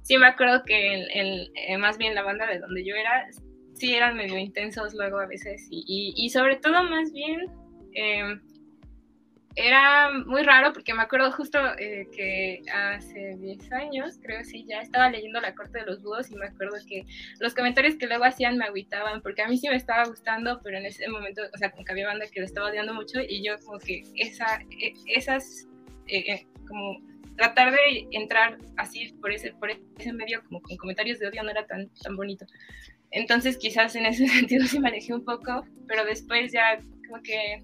[0.02, 3.26] sí me acuerdo que el, eh, más bien la banda de donde yo era,
[3.74, 7.46] sí eran medio intensos luego a veces y, y, sobre todo más bien
[7.94, 8.38] eh,
[9.56, 14.82] era muy raro porque me acuerdo justo eh, que hace 10 años, creo sí, ya
[14.82, 17.06] estaba leyendo La Corte de los Búhos y me acuerdo que
[17.40, 20.76] los comentarios que luego hacían me agüitaban porque a mí sí me estaba gustando, pero
[20.76, 23.42] en ese momento, o sea, como que había banda que lo estaba odiando mucho y
[23.42, 25.66] yo como que esa, e, esas,
[26.06, 27.00] eh, eh, como
[27.38, 31.50] tratar de entrar así por ese, por ese medio como con comentarios de odio no
[31.50, 32.44] era tan, tan bonito.
[33.10, 37.62] Entonces quizás en ese sentido sí me alejé un poco, pero después ya como que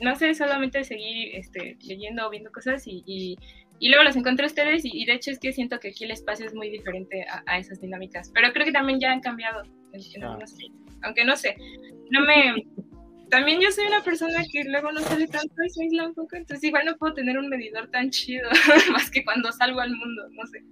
[0.00, 4.82] no sé, solamente seguir este, leyendo o viendo cosas y, y, luego los encontré ustedes
[4.84, 7.80] y, de hecho es que siento que aquí el espacio es muy diferente a, esas
[7.80, 10.38] dinámicas, pero creo que también ya han cambiado, ah.
[11.02, 11.56] aunque no sé,
[12.10, 12.66] no me...
[13.30, 16.64] También yo soy una persona que luego no sale tanto y soy un poco, entonces
[16.64, 18.48] igual no puedo tener un medidor tan chido,
[18.92, 20.64] más que cuando salgo al mundo, no sé.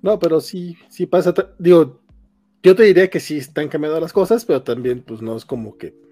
[0.00, 2.00] No, pero sí, sí pasa, digo,
[2.62, 5.76] yo te diría que sí están cambiando las cosas, pero también pues no es como
[5.76, 6.05] que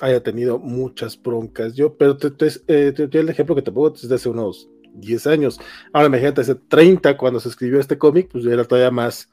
[0.00, 1.74] haya tenido muchas broncas.
[1.74, 5.60] Yo, pero te, te, eh, el ejemplo que te pongo desde hace unos 10 años.
[5.92, 9.28] Ahora imagínate, hace 30 cuando se escribió este cómic, pues era todavía más,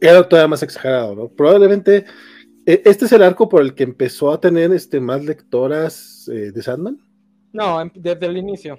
[0.00, 1.28] era todavía más exagerado, ¿no?
[1.28, 2.04] Probablemente
[2.66, 6.50] e, este es el arco por el que empezó a tener este, más lectoras eh,
[6.52, 7.00] de Sandman.
[7.52, 8.78] No, em, desde el inicio.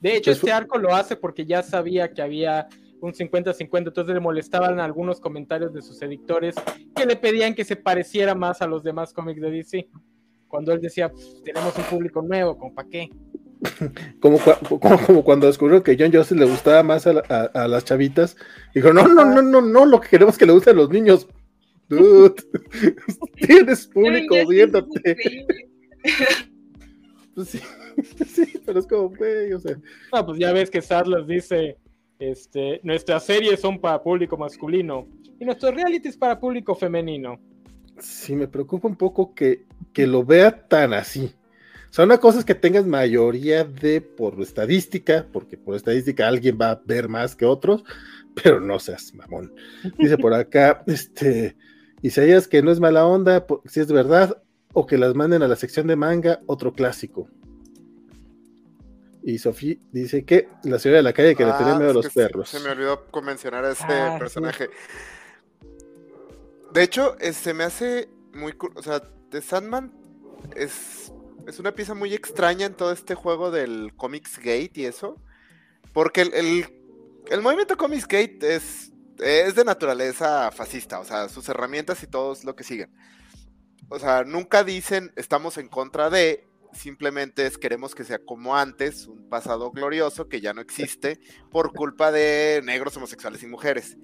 [0.00, 2.68] De hecho, pues este arco lo hace porque ya sabía que había
[3.00, 6.54] un 50-50, entonces le molestaban algunos comentarios de sus editores
[6.94, 9.88] que le pedían que se pareciera más a los demás cómics de DC.
[10.48, 13.10] Cuando él decía, pues, tenemos un público nuevo, ¿como para qué?
[14.20, 14.38] Como,
[14.80, 18.34] como, cuando descubrió que John Justice le gustaba más a, las chavitas,
[18.74, 20.88] dijo, no, no, no, no, no, lo que queremos es que le guste a los
[20.88, 21.28] niños.
[21.86, 22.36] Dude,
[23.36, 25.46] tienes público viéndote.
[27.34, 27.60] Pues sí,
[28.26, 29.76] sí, pero es como, güey, o sea.
[30.12, 31.78] No, pues ya ves que Sadler dice,
[32.20, 35.08] este, nuestras series son para público masculino
[35.40, 37.40] y nuestros realities para público femenino.
[37.98, 41.34] Sí, me preocupa un poco que, que lo vea tan así.
[41.90, 46.56] O sea, una cosa es que tengas mayoría de por estadística, porque por estadística alguien
[46.60, 47.82] va a ver más que otros,
[48.42, 49.52] pero no seas mamón.
[49.98, 51.56] Dice por acá, este,
[52.02, 55.56] Isaías que no es mala onda, si es verdad, o que las manden a la
[55.56, 57.28] sección de manga, otro clásico.
[59.22, 61.94] Y Sofía dice que la señora de la calle que le tenía ah, miedo a
[61.94, 62.48] los perros.
[62.48, 64.70] Se, me olvidó mencionar a ese ah, personaje.
[66.72, 68.54] De hecho, se me hace muy.
[68.74, 69.92] O sea, The Sandman
[70.56, 71.12] es,
[71.46, 75.16] es una pieza muy extraña en todo este juego del Comics Gate y eso.
[75.92, 76.66] Porque el,
[77.28, 81.00] el, movimiento Comics Gate es, es de naturaleza fascista.
[81.00, 82.90] O sea, sus herramientas y todo es lo que siguen.
[83.88, 89.06] O sea, nunca dicen estamos en contra de, simplemente es queremos que sea como antes,
[89.06, 93.96] un pasado glorioso que ya no existe por culpa de negros, homosexuales y mujeres.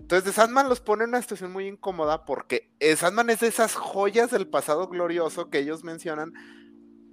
[0.00, 4.30] Entonces, Sandman los pone en una situación muy incómoda porque Sandman es de esas joyas
[4.30, 6.32] del pasado glorioso que ellos mencionan,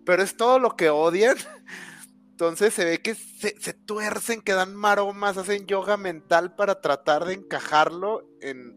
[0.06, 1.38] pero es todo lo que odian.
[2.32, 7.26] Entonces se ve que se, se tuercen, que dan maromas, hacen yoga mental para tratar
[7.26, 8.76] de encajarlo en,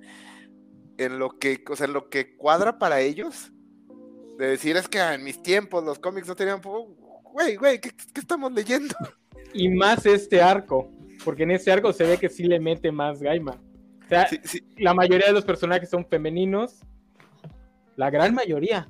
[0.99, 3.53] en lo que, o sea, en lo que cuadra para ellos
[4.39, 6.61] de decir es que en mis tiempos los cómics no tenían.
[7.33, 8.95] Güey, güey, ¿qué, estamos leyendo?
[9.53, 10.91] Y más este arco,
[11.25, 13.53] porque en este arco se ve que sí le mete más Gaima.
[14.05, 14.29] O sea,
[14.77, 16.81] la mayoría de los personajes son femeninos.
[17.97, 18.89] La gran mayoría.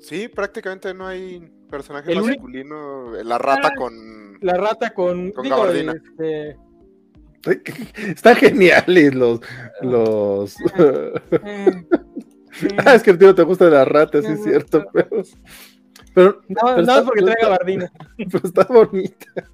[0.00, 3.12] Sí, prácticamente no hay personaje masculino.
[3.22, 4.38] La rata con.
[4.40, 5.32] La rata con.
[5.32, 5.46] con
[5.88, 6.56] este...
[8.08, 9.40] Están geniales los.
[9.82, 10.56] los...
[12.84, 15.22] Ah, es que el tío te gusta de las ratas, sí es cierto, pero.
[16.14, 17.92] pero no, no es porque traiga bardina.
[18.16, 19.26] Pero está bonita.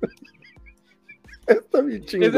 [1.46, 2.32] Está bien chingón.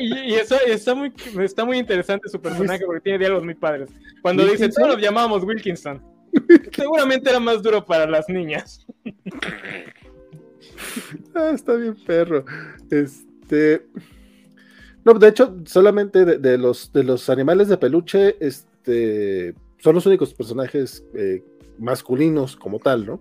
[0.00, 3.90] y, eso, está, muy, está muy interesante su personaje porque tiene diálogos muy padres.
[4.22, 6.00] Cuando dice, todos los llamábamos Wilkinson.
[6.70, 8.86] Seguramente era más duro para las niñas.
[11.34, 12.44] ah, está bien perro.
[12.88, 13.84] Este.
[15.04, 20.06] No, de hecho, solamente de, los, de los animales de peluche, es, este, son los
[20.06, 21.42] únicos personajes eh,
[21.76, 23.20] masculinos como tal, ¿no?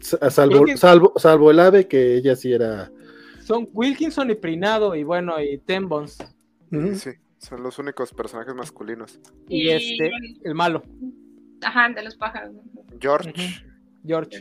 [0.00, 2.90] Salvo, salvo, salvo el ave, que ella sí era.
[3.44, 6.18] Son Wilkinson y Prinado, y bueno, y Tembons.
[6.94, 9.20] Sí, son los únicos personajes masculinos.
[9.48, 10.10] Y, este,
[10.42, 10.82] el malo.
[11.62, 12.56] Ajá, de los pájaros.
[13.00, 13.32] George.
[14.04, 14.40] George.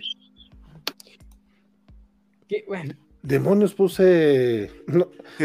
[2.48, 2.96] Qué, bueno.
[3.22, 4.72] Demonios puse.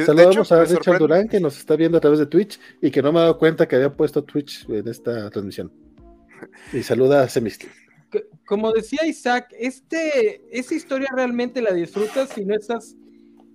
[0.06, 3.12] Saludamos a Richard Durán que nos está viendo a través de Twitch y que no
[3.12, 5.83] me ha dado cuenta que había puesto Twitch en esta transmisión.
[6.72, 7.68] Y saluda a Semistri.
[8.46, 12.96] Como decía Isaac, este, esta historia realmente la disfrutas si no estás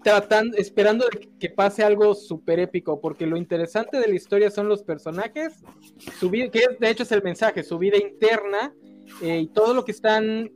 [0.03, 1.05] tratando, esperando
[1.39, 5.63] que pase algo súper épico, porque lo interesante de la historia son los personajes,
[6.19, 8.73] su vida, que de hecho es el mensaje, su vida interna
[9.21, 10.51] eh, y todo lo que están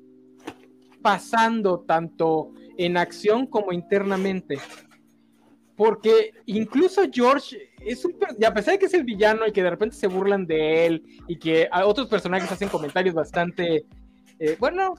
[1.01, 4.57] pasando, tanto en acción como internamente.
[5.75, 8.15] Porque incluso George es un.
[8.39, 10.85] Y a pesar de que es el villano y que de repente se burlan de
[10.85, 13.85] él y que otros personajes hacen comentarios bastante.
[14.39, 14.95] Eh, bueno,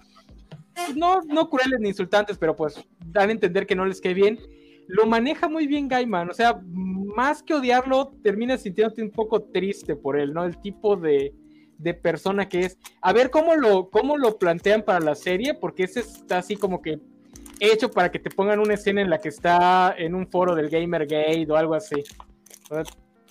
[0.96, 4.38] no, no crueles ni insultantes, pero pues dan a entender que no les quede bien.
[4.86, 6.30] Lo maneja muy bien Gaiman.
[6.30, 10.44] O sea, más que odiarlo, termina sintiéndote un poco triste por él, ¿no?
[10.44, 11.32] El tipo de,
[11.78, 12.78] de persona que es.
[13.00, 16.82] A ver cómo lo, cómo lo plantean para la serie, porque ese está así como
[16.82, 17.00] que
[17.60, 20.68] hecho para que te pongan una escena en la que está en un foro del
[20.68, 22.02] Gamergate o algo así.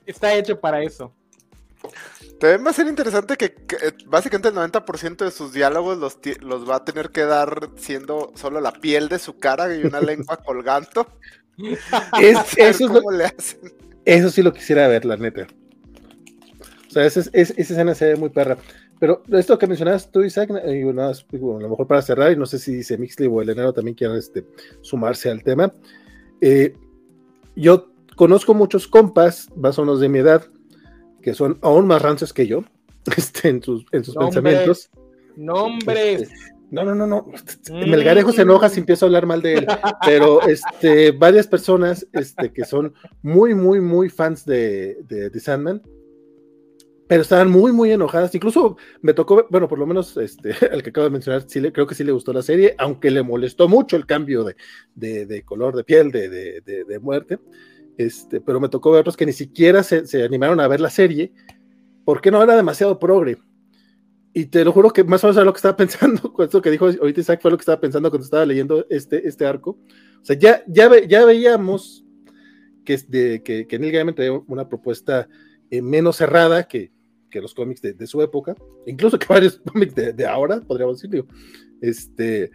[0.05, 1.13] Está hecho para eso.
[2.39, 3.55] También va a ser interesante que,
[4.05, 8.59] básicamente el 90% de sus diálogos los, los, va a tener que dar siendo solo
[8.59, 11.07] la piel de su cara y una lengua colgando.
[12.19, 12.89] eso,
[14.05, 15.47] eso sí lo quisiera ver, la neta.
[16.87, 18.57] O sea, esa, esa escena se ve muy perra.
[19.03, 22.57] Pero esto que mencionabas tú, Isaac, y a lo mejor para cerrar, y no sé
[22.57, 24.45] si dice Mixley o el enero también quieran este,
[24.79, 25.73] sumarse al tema.
[26.39, 26.73] Eh,
[27.53, 30.45] yo conozco muchos compas, más o menos de mi edad,
[31.21, 32.63] que son aún más rancios que yo,
[33.17, 34.89] este, en sus, en sus pensamientos.
[35.35, 36.21] Nombres.
[36.21, 36.35] Este,
[36.71, 37.25] no, no, no, no.
[37.71, 37.89] Mm.
[37.89, 39.67] Melgarejo se enoja si empiezo a hablar mal de él.
[40.05, 45.81] Pero este, varias personas este, que son muy, muy, muy fans de, de, de Sandman
[47.13, 48.33] pero estaban muy, muy enojadas.
[48.33, 51.93] Incluso me tocó, bueno, por lo menos este, el que acabo de mencionar, creo que
[51.93, 55.83] sí le gustó la serie, aunque le molestó mucho el cambio de, de, color de
[55.83, 56.27] piel, de,
[56.61, 57.37] de, muerte.
[57.99, 61.31] Este, pero me tocó verlos que ni siquiera se, se, animaron a ver la serie
[62.03, 63.37] porque no era demasiado progre.
[64.33, 66.63] Y te lo juro que más o menos era lo que estaba pensando, con esto
[66.63, 69.77] que dijo ahorita Isaac fue lo que estaba pensando cuando estaba leyendo este, este arco.
[70.19, 72.03] O sea, ya, ya, ya veíamos
[72.83, 75.29] que, de, que, que Neil Gaiman traía una propuesta
[75.73, 76.92] eh, menos cerrada que,
[77.33, 81.25] que los cómics de, su época, incluso que varios cómics de, ahora, podríamos decirlo.
[81.81, 82.51] Este,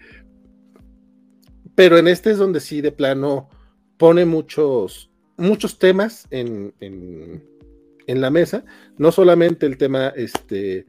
[1.74, 3.48] pero en este es donde sí de plano
[3.96, 8.64] pone muchos, muchos temas en, en, la mesa,
[8.96, 10.86] no solamente el tema este,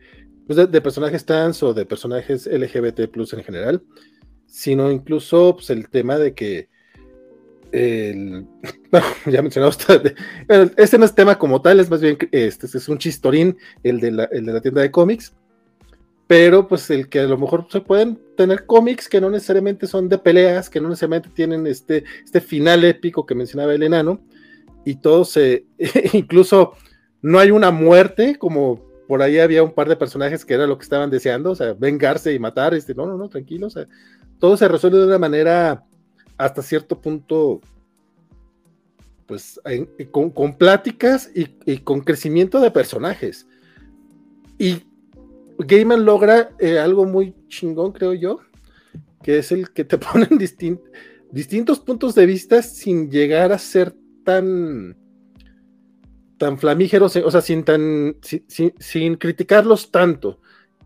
[0.47, 3.83] pues de, personajes trans o de personajes LGBT plus en general,
[4.45, 6.69] sino incluso pues, el tema de que
[7.71, 8.45] el,
[9.25, 9.71] ya mencionado
[10.77, 14.11] este no es tema como tal, es más bien este, es un chistorín, el de,
[14.11, 15.33] la, el de la tienda de cómics,
[16.27, 20.09] pero pues el que a lo mejor se pueden tener cómics que no necesariamente son
[20.09, 24.21] de peleas, que no necesariamente tienen este, este final épico que mencionaba el enano,
[24.85, 25.65] y todo se,
[26.13, 26.73] incluso
[27.21, 30.77] no hay una muerte, como por ahí había un par de personajes que era lo
[30.77, 33.87] que estaban deseando, o sea, vengarse y matar, este, no, no, no, tranquilo, o sea,
[34.39, 35.83] todo se resuelve de una manera
[36.39, 37.59] hasta cierto punto,
[39.27, 39.59] pues,
[40.09, 43.45] con, pláticas y, con crecimiento de personajes.
[44.57, 44.83] Y
[45.59, 48.39] Gaiman logra eh, algo muy chingón, creo yo,
[49.21, 50.39] que es el que te ponen
[51.31, 54.97] distintos puntos de vista sin llegar a ser tan
[56.37, 60.39] tan flamígeros, o sea, sin tan sin criticarlos tanto.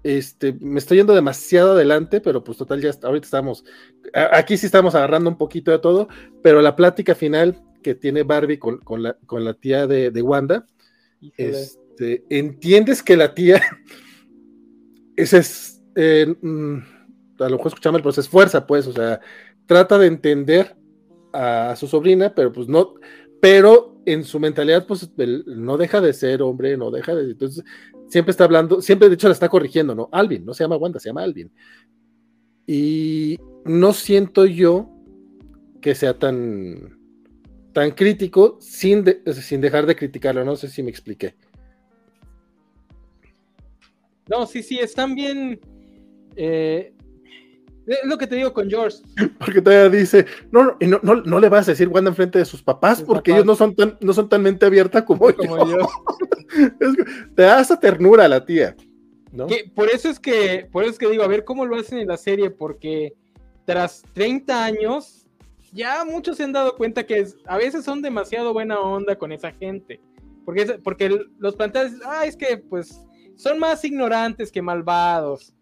[0.03, 3.63] Este, me estoy yendo demasiado adelante, pero pues total, ya ahorita estamos,
[4.31, 6.09] aquí sí estamos agarrando un poquito de todo,
[6.41, 10.65] pero la plática final que tiene Barbie con, la, con la, tía de, Wanda,
[11.37, 13.61] este, entiendes que la tía,
[15.15, 16.77] ese es, eh, mm,
[17.39, 19.21] a lo mejor escuchamos, pero se esfuerza, pues, o sea,
[19.65, 20.75] trata de entender
[21.31, 22.95] a su sobrina, pero pues no,
[23.41, 27.31] pero en su mentalidad, pues no deja de ser hombre, no deja de.
[27.31, 27.63] Entonces,
[28.13, 30.07] siempre está hablando, siempre de hecho la está corrigiendo, ¿no?
[30.11, 31.51] Alvin, no se llama Wanda, se llama Alvin.
[32.67, 34.87] Y no siento yo
[35.81, 36.99] que sea tan,
[37.73, 39.03] tan crítico sin,
[39.33, 41.35] sin dejar de criticarlo, no sé si me expliqué.
[44.29, 45.59] No, sí, sí, están bien.
[46.35, 46.93] Eh,
[47.85, 48.97] Es lo que te digo con George.
[49.39, 52.63] Porque todavía dice, no, no, no, no, le vas a decir Wanda enfrente de sus
[52.63, 53.37] papás, Sus porque papás.
[53.39, 55.77] ellos no son tan, no son tan mente abierta como, Como yo.
[55.79, 55.87] yo.
[56.79, 57.03] Es que
[57.35, 58.75] te da esa ternura a la tía.
[59.31, 59.47] ¿no?
[59.47, 61.97] Que por eso es que, por eso es que digo, a ver cómo lo hacen
[61.97, 63.13] en la serie, porque
[63.65, 65.25] tras 30 años,
[65.71, 69.31] ya muchos se han dado cuenta que es- a veces son demasiado buena onda con
[69.31, 69.99] esa gente.
[70.45, 71.09] Porque, es- porque
[71.39, 73.01] los planteles, ah, es que pues
[73.35, 75.53] son más ignorantes que malvados.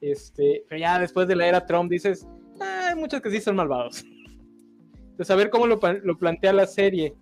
[0.00, 2.26] Este, pero ya después de la era Trump dices,
[2.60, 4.04] ah, hay muchos que sí son malvados.
[5.10, 7.14] Entonces, a ver cómo lo, plantea la serie.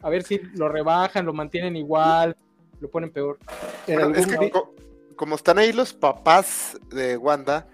[0.00, 2.36] A ver si lo rebajan, lo mantienen igual,
[2.80, 3.38] lo ponen peor.
[3.86, 4.74] Bueno, es que co-
[5.16, 7.68] como están ahí los papás de Wanda,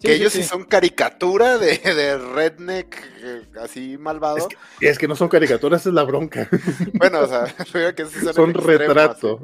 [0.00, 0.48] que sí, ellos sí, sí.
[0.48, 4.38] son caricatura de, de redneck, eh, así malvado.
[4.38, 6.48] Es que, es que no son caricaturas, es la bronca.
[6.94, 9.40] Bueno, o sea, creo que son, son retratos.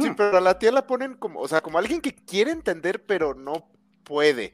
[0.00, 3.04] Sí, pero a la tía la ponen como, o sea, como alguien que quiere entender,
[3.04, 3.68] pero no
[4.04, 4.52] puede.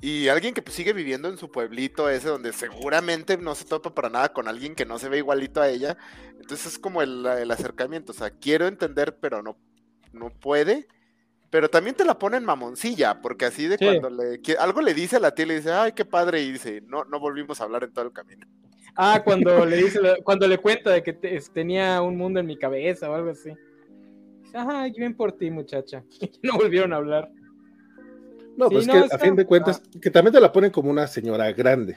[0.00, 3.94] Y alguien que pues, sigue viviendo en su pueblito ese, donde seguramente no se topa
[3.94, 5.96] para nada con alguien que no se ve igualito a ella.
[6.40, 8.12] Entonces es como el, el acercamiento.
[8.12, 9.56] O sea, quiero entender, pero no,
[10.12, 10.86] no puede.
[11.50, 13.86] Pero también te la ponen mamoncilla, porque así de Sí.
[13.86, 16.52] cuando le, que algo le dice a la tía, le dice, ay, qué padre, y
[16.52, 18.46] dice, no, no volvimos a hablar en todo el camino.
[18.94, 22.58] Ah, cuando le dice, cuando le cuenta de que te- tenía un mundo en mi
[22.58, 23.50] cabeza o algo así.
[24.60, 26.04] Ajá, bien por ti, muchacha.
[26.42, 27.30] No volvieron a hablar.
[28.56, 30.70] No, Sí, pues no, que a está- fin de cuentas, que también te la ponen
[30.70, 31.96] como una señora grande.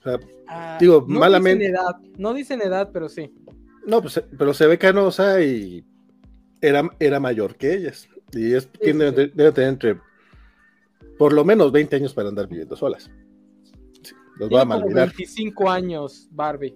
[0.00, 0.18] O sea,
[0.50, 3.30] Ah, Digo, no malamente- Dicen edad, no dicen edad, pero sí.
[3.86, 5.84] no, pues, pero se ve canosa y
[6.62, 8.08] era, era mayor que ellas.
[8.32, 9.30] Y es, tiene- sí.
[9.34, 10.00] debe tener entre
[11.18, 13.10] por lo menos 20 años para andar viviendo solas.
[14.02, 15.08] Sí, los va a Tiene malvinar.
[15.08, 16.74] 25 años Barbie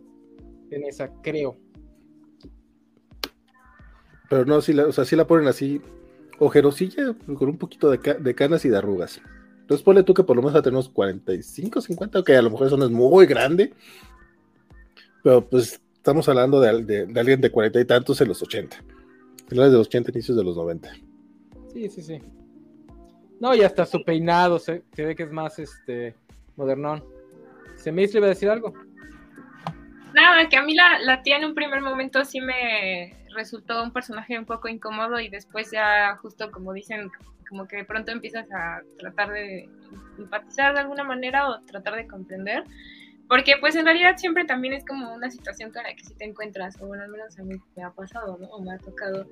[0.71, 1.57] en esa, creo.
[4.33, 5.83] Pero no, si la, o sea, sí la ponen así,
[6.39, 9.21] ojerosilla, con un poquito de, ca- de canas y de arrugas.
[9.61, 12.41] Entonces ponle tú que por lo menos va a tener unos 45, 50, ok, a
[12.41, 13.75] lo mejor eso no es muy grande.
[15.23, 18.41] Pero pues estamos hablando de, al- de- de alguien de 40 y tantos en los
[18.43, 18.83] 80.
[19.49, 20.91] Finales de los 80, inicios de los 90.
[21.75, 22.19] Sí, sí, sí.
[23.39, 26.15] No, y hasta su peinado se, se ve que es más este
[26.57, 27.05] modernón.
[27.77, 28.73] ¿Se me iba a decir algo?
[30.15, 33.93] Nada, que a mí la, la tía en un primer momento sí me resultó un
[33.93, 37.11] personaje un poco incómodo y después ya justo como dicen,
[37.49, 39.69] como que de pronto empiezas a tratar de
[40.19, 42.65] empatizar de alguna manera o tratar de comprender.
[43.29, 46.25] Porque pues en realidad siempre también es como una situación con la que sí te
[46.25, 48.47] encuentras, o bueno, al menos a mí me ha pasado, ¿no?
[48.49, 49.27] O me ha tocado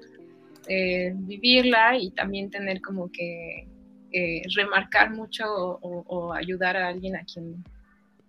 [0.68, 3.66] eh, vivirla y también tener como que
[4.12, 7.62] eh, remarcar mucho o, o- o ayudar a alguien a quien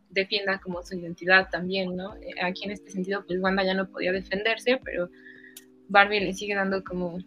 [0.10, 2.16] defienda como su identidad también, ¿no?
[2.18, 5.10] Eh, Aquí en este sentido, pues Wanda ya no podía defenderse, pero
[5.88, 7.20] Barbie le sigue dando como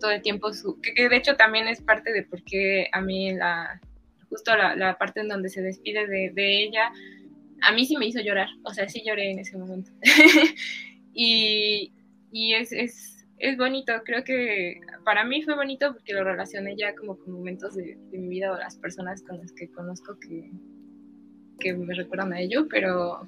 [0.00, 0.80] todo el tiempo su...
[0.80, 3.80] Que, que de hecho también es parte de por qué a mí la...
[4.28, 6.92] Justo la, la parte en donde se despide de, de ella,
[7.62, 9.90] a mí sí me hizo llorar, o sea, sí lloré en ese momento.
[11.12, 11.92] y
[12.32, 16.94] y es, es, es bonito, creo que para mí fue bonito porque lo relacioné ya
[16.94, 20.50] como con momentos de, de mi vida o las personas con las que conozco que,
[21.58, 23.26] que me recuerdan a ello, pero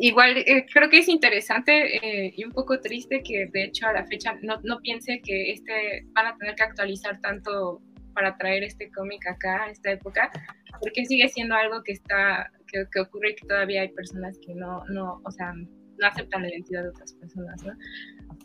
[0.00, 3.92] igual eh, creo que es interesante eh, y un poco triste que de hecho a
[3.92, 7.80] la fecha no, no piense que este van a tener que actualizar tanto
[8.14, 10.30] para traer este cómic acá a esta época,
[10.80, 14.52] porque sigue siendo algo que está, que, que ocurre y que todavía hay personas que
[14.54, 17.72] no, no, o sea, no aceptan la identidad de otras personas, ¿no?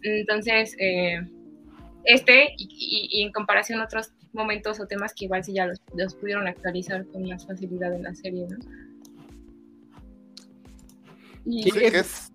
[0.04, 1.20] Entonces, eh,
[2.04, 5.66] este y, y- y en comparación a otros momentos o temas que igual sí ya
[5.66, 8.58] los, los pudieron actualizar con más facilidad en la serie, ¿no?
[11.46, 12.32] Y Sí, Sí, es-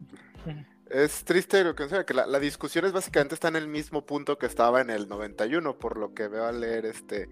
[0.91, 4.05] es, triste lo que menciona, que la, la discusión es básicamente está en el mismo
[4.07, 7.29] punto que estaba en el 91, por lo que veo al leer este,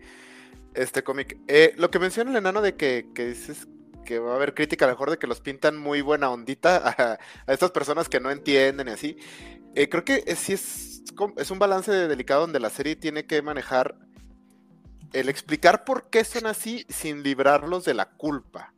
[0.75, 1.39] este cómic.
[1.49, 3.67] Eh, lo que menciona el enano de que, que dices
[4.05, 6.79] que va a haber crítica a lo mejor de que los pintan muy buena ondita
[6.89, 9.17] a, a estas personas que no entienden y así.
[9.75, 11.03] Eh, creo que sí es,
[11.37, 13.97] es un balance delicado donde la serie tiene que manejar
[15.13, 18.75] el explicar por qué son así sin librarlos de la culpa.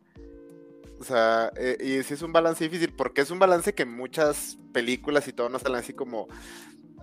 [1.01, 4.59] O sea, eh, y sí es un balance difícil, porque es un balance que muchas
[4.73, 6.29] películas y todo no salen así como,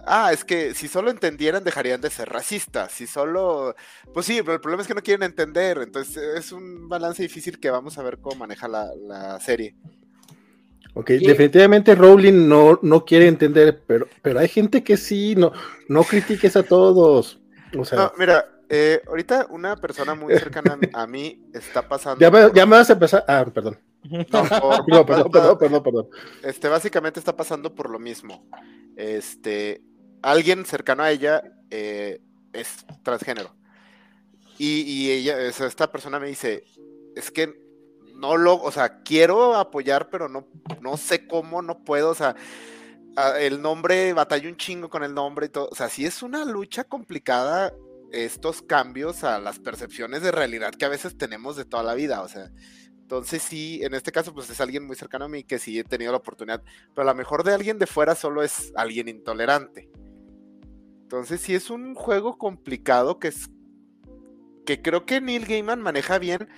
[0.05, 3.75] ah, es que si solo entendieran dejarían de ser racistas, si solo,
[4.13, 7.23] pues sí, pero el problema es que no quieren entender, entonces eh, es un balance
[7.23, 9.75] difícil que vamos a ver cómo maneja la, la serie.
[10.93, 15.53] Ok, definitivamente Rowling no, no quiere entender, pero, pero hay gente que sí, no,
[15.87, 17.39] no critiques a todos.
[17.77, 22.19] O sea, No, mira, eh, ahorita una persona muy cercana a mí está pasando...
[22.19, 23.23] ya, me, por- ya me vas a empezar.
[23.27, 23.79] Ah, perdón.
[24.03, 26.07] no, por- No, perdón, perdón, perdón, perdón.
[26.43, 28.47] este, básicamente está pasando por lo mismo.
[28.95, 29.81] Este,
[30.21, 32.21] alguien cercano a ella eh,
[32.53, 33.55] es transgénero.
[34.59, 36.63] Y, ella, esta persona me dice,
[37.15, 37.53] es que
[38.15, 40.47] no lo, o sea, quiero apoyar, pero no,
[40.81, 42.35] no sé cómo, no puedo, o sea,
[43.39, 46.43] el nombre, batalla un chingo con el nombre y todo, o sea, sí es una
[46.43, 47.71] lucha complicada
[48.11, 52.21] estos cambios a las percepciones de realidad que a veces tenemos de toda la vida,
[52.21, 52.51] o sea,
[53.07, 55.83] entonces sí, en este caso pues es alguien muy cercano a mí que sí he
[55.83, 56.61] tenido la oportunidad,
[56.93, 59.89] pero a lo mejor de alguien de fuera solo es alguien intolerante.
[61.03, 63.49] Entonces sí es un juego complicado que es
[64.65, 66.49] que creo que Neil Gaiman maneja bien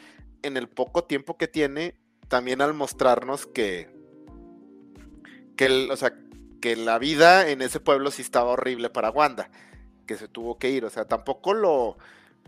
[0.41, 3.87] en el poco tiempo que tiene, también al mostrarnos que,
[5.55, 6.15] que, o sea,
[6.59, 9.51] que la vida en ese pueblo sí estaba horrible para Wanda,
[10.09, 11.95] que se tuvo que ir, o sea, tampoco lo,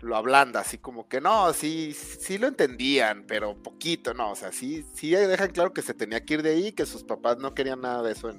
[0.01, 4.51] lo ablanda, así como que no, sí, sí lo entendían, pero poquito, no, o sea,
[4.51, 7.53] sí, sí dejan claro que se tenía que ir de ahí, que sus papás no
[7.53, 8.33] querían nada de eso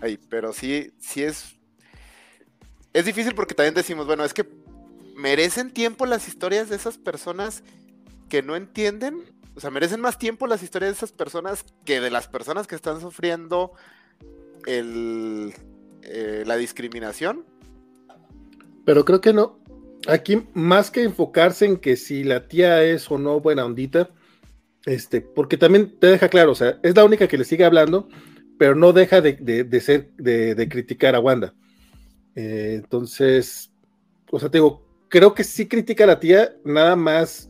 [0.00, 1.54] ahí, pero sí, sí es,
[2.92, 4.48] es difícil porque también decimos, bueno, es que
[5.14, 7.62] merecen tiempo las historias de esas personas
[8.28, 9.22] que no entienden.
[9.54, 12.74] O sea, merecen más tiempo las historias de esas personas que de las personas que
[12.74, 13.74] están sufriendo
[14.66, 15.54] el,
[16.02, 17.46] eh, la discriminación.
[18.86, 19.58] Pero creo que no.
[20.08, 24.08] Aquí, más que enfocarse en que si la tía es o no buena ondita,
[24.86, 28.08] este, porque también te deja claro, o sea, es la única que le sigue hablando,
[28.56, 29.36] pero no deja de,
[29.80, 31.54] ser, de, criticar a Wanda.
[32.36, 33.72] Eh, entonces,
[34.30, 37.48] o sea, te digo, creo que sí critica a la tía, nada más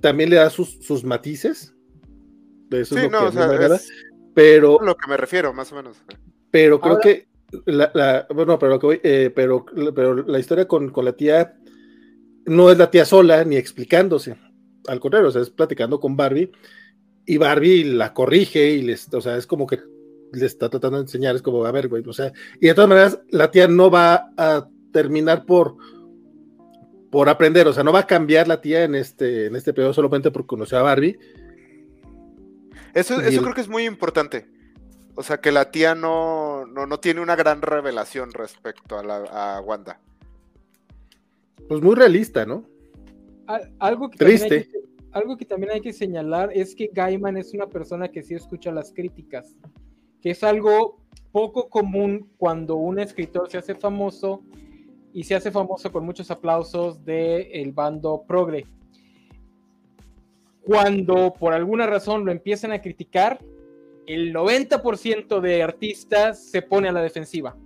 [0.00, 1.74] también le da sus, matices.
[2.70, 3.90] Eso sí, no, o sea, es
[4.34, 5.96] pero lo que me refiero, más o menos.
[6.52, 7.26] Pero creo que
[7.66, 11.56] la, bueno, pero, lo que eh, pero, pero la historia con, la tía
[12.46, 14.36] no es la tía sola ni explicándose.
[14.86, 16.50] Al contrario, o sea, es platicando con Barbie
[17.26, 19.80] y Barbie la corrige y les, o sea, es como que
[20.32, 22.88] le está tratando de enseñar, es como, a ver, güey, o sea, y de todas
[22.88, 25.76] maneras, la tía no va a terminar por
[27.10, 29.94] por aprender, o sea, no va a cambiar la tía en este, en este periodo
[29.94, 31.18] solamente porque conoció a Barbie.
[32.94, 34.46] Eso, eso creo que es muy importante.
[35.18, 39.60] O sea, que la tía no, no, tiene una gran revelación respecto a, la, a
[39.60, 39.98] Wanda.
[41.66, 42.62] Pues muy realista, ¿no?
[43.80, 44.70] algo que Triste.
[45.10, 48.70] algo que también hay que señalar es que Gaiman es una persona que sí escucha
[48.70, 49.56] las críticas,
[50.22, 51.00] que es algo
[51.32, 54.44] poco común cuando un escritor se hace famoso
[55.12, 58.68] y se hace famoso con muchos aplausos del el bando progre.
[60.62, 63.40] Cuando por alguna razón lo empiezan a criticar,
[64.08, 67.56] el 90% de artistas se pone a la defensiva.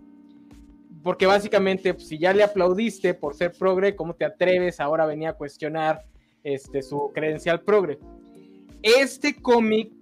[1.03, 5.07] Porque básicamente, pues, si ya le aplaudiste por ser progre, ¿cómo te atreves ahora a
[5.07, 6.05] venir a cuestionar
[6.45, 7.99] este, su credencial progre?
[8.83, 9.93] Este cómic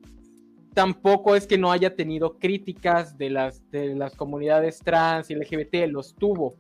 [0.75, 5.87] tampoco es que no haya tenido críticas de las, de las comunidades trans y LGBT,
[5.89, 6.57] los tuvo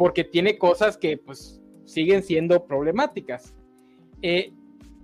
[0.00, 3.54] porque tiene cosas que pues siguen siendo problemáticas.
[4.22, 4.50] Eh,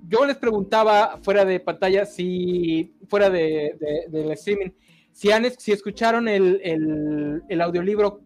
[0.08, 3.76] yo les preguntaba fuera de pantalla, si fuera de,
[4.08, 4.70] del streaming,
[5.12, 8.20] si, han, si escucharon el, audiolibro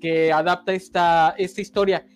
[0.00, 2.06] que adapta esta, esta historia,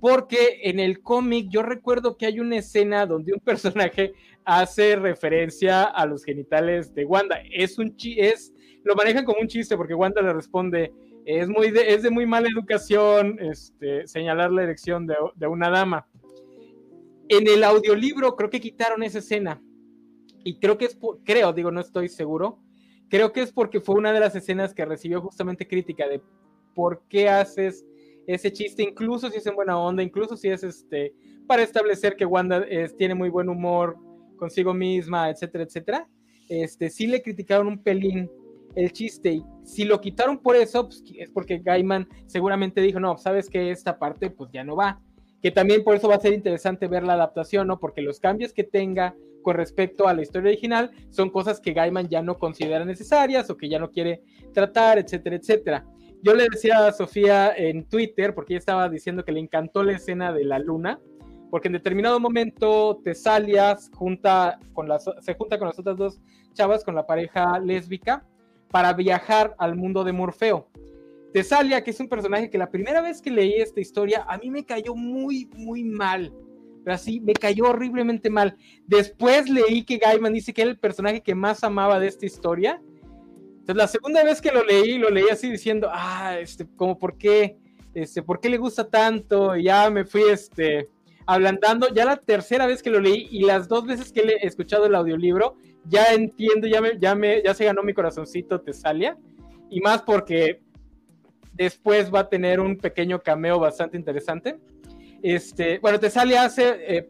[0.00, 4.12] porque en el cómic yo recuerdo que hay una escena donde un personaje
[4.44, 7.40] hace referencia a los genitales de Wanda.
[7.50, 8.52] Es un es,
[8.82, 10.92] lo manejan como un chiste porque Wanda le responde,
[11.24, 16.06] es, muy de, es de muy mala educación este, señalar la erección de, una dama.
[17.28, 19.62] En el audiolibro creo que quitaron esa escena.
[20.44, 22.58] Y creo que es, creo, digo, no estoy seguro.
[23.08, 26.20] Creo que es porque fue una de las escenas que recibió justamente crítica de
[26.74, 27.84] por qué haces
[28.26, 31.14] ese chiste, incluso si es en buena onda, incluso si es este,
[31.46, 32.64] para establecer que Wanda
[32.96, 33.96] tiene muy buen humor
[34.36, 36.08] consigo misma, etcétera, etcétera.
[36.48, 38.30] Este, sí le criticaron un pelín
[38.74, 39.32] el chiste.
[39.32, 43.70] Y si lo quitaron por eso, pues, es porque Gaiman seguramente dijo, no, sabes que
[43.70, 45.00] esta parte pues ya no va.
[45.44, 47.78] Que también por eso va a ser interesante ver la adaptación, ¿no?
[47.78, 52.08] Porque los cambios que tenga con respecto a la historia original son cosas que Gaiman
[52.08, 54.22] ya no considera necesarias o que ya no quiere
[54.54, 55.84] tratar, etcétera, etcétera.
[56.22, 59.92] Yo le decía a Sofía en Twitter, porque ella estaba diciendo que le encantó la
[59.92, 60.98] escena de la luna,
[61.50, 66.22] porque en determinado momento Tesalias se junta con las otras dos
[66.54, 68.24] chavas, con la pareja lésbica,
[68.70, 70.70] para viajar al mundo de Morfeo.
[71.34, 74.52] Tesalia, que es un personaje que la primera vez que leí esta historia, a mí
[74.52, 76.32] me cayó muy, muy mal.
[76.84, 78.56] Pero así, me cayó horriblemente mal.
[78.86, 82.80] Después leí que Gaiman dice que era el personaje que más amaba de esta historia.
[83.50, 87.18] Entonces, la segunda vez que lo leí, lo leí así diciendo, ah, este, como, ¿por
[87.18, 87.56] qué?
[87.94, 89.56] Este, ¿por qué le gusta tanto?
[89.56, 90.88] Ya me fui, este,
[91.26, 91.92] ablandando.
[91.92, 94.94] Ya la tercera vez que lo leí y las dos veces que he escuchado el
[94.94, 95.56] audiolibro,
[95.86, 99.18] ya entiendo, ya, me, ya, me, ya se ganó mi corazoncito Tesalia,
[99.68, 100.60] y más porque
[101.54, 104.58] después va a tener un pequeño cameo bastante interesante.
[105.22, 107.08] Este, bueno, Tesalia hace, eh,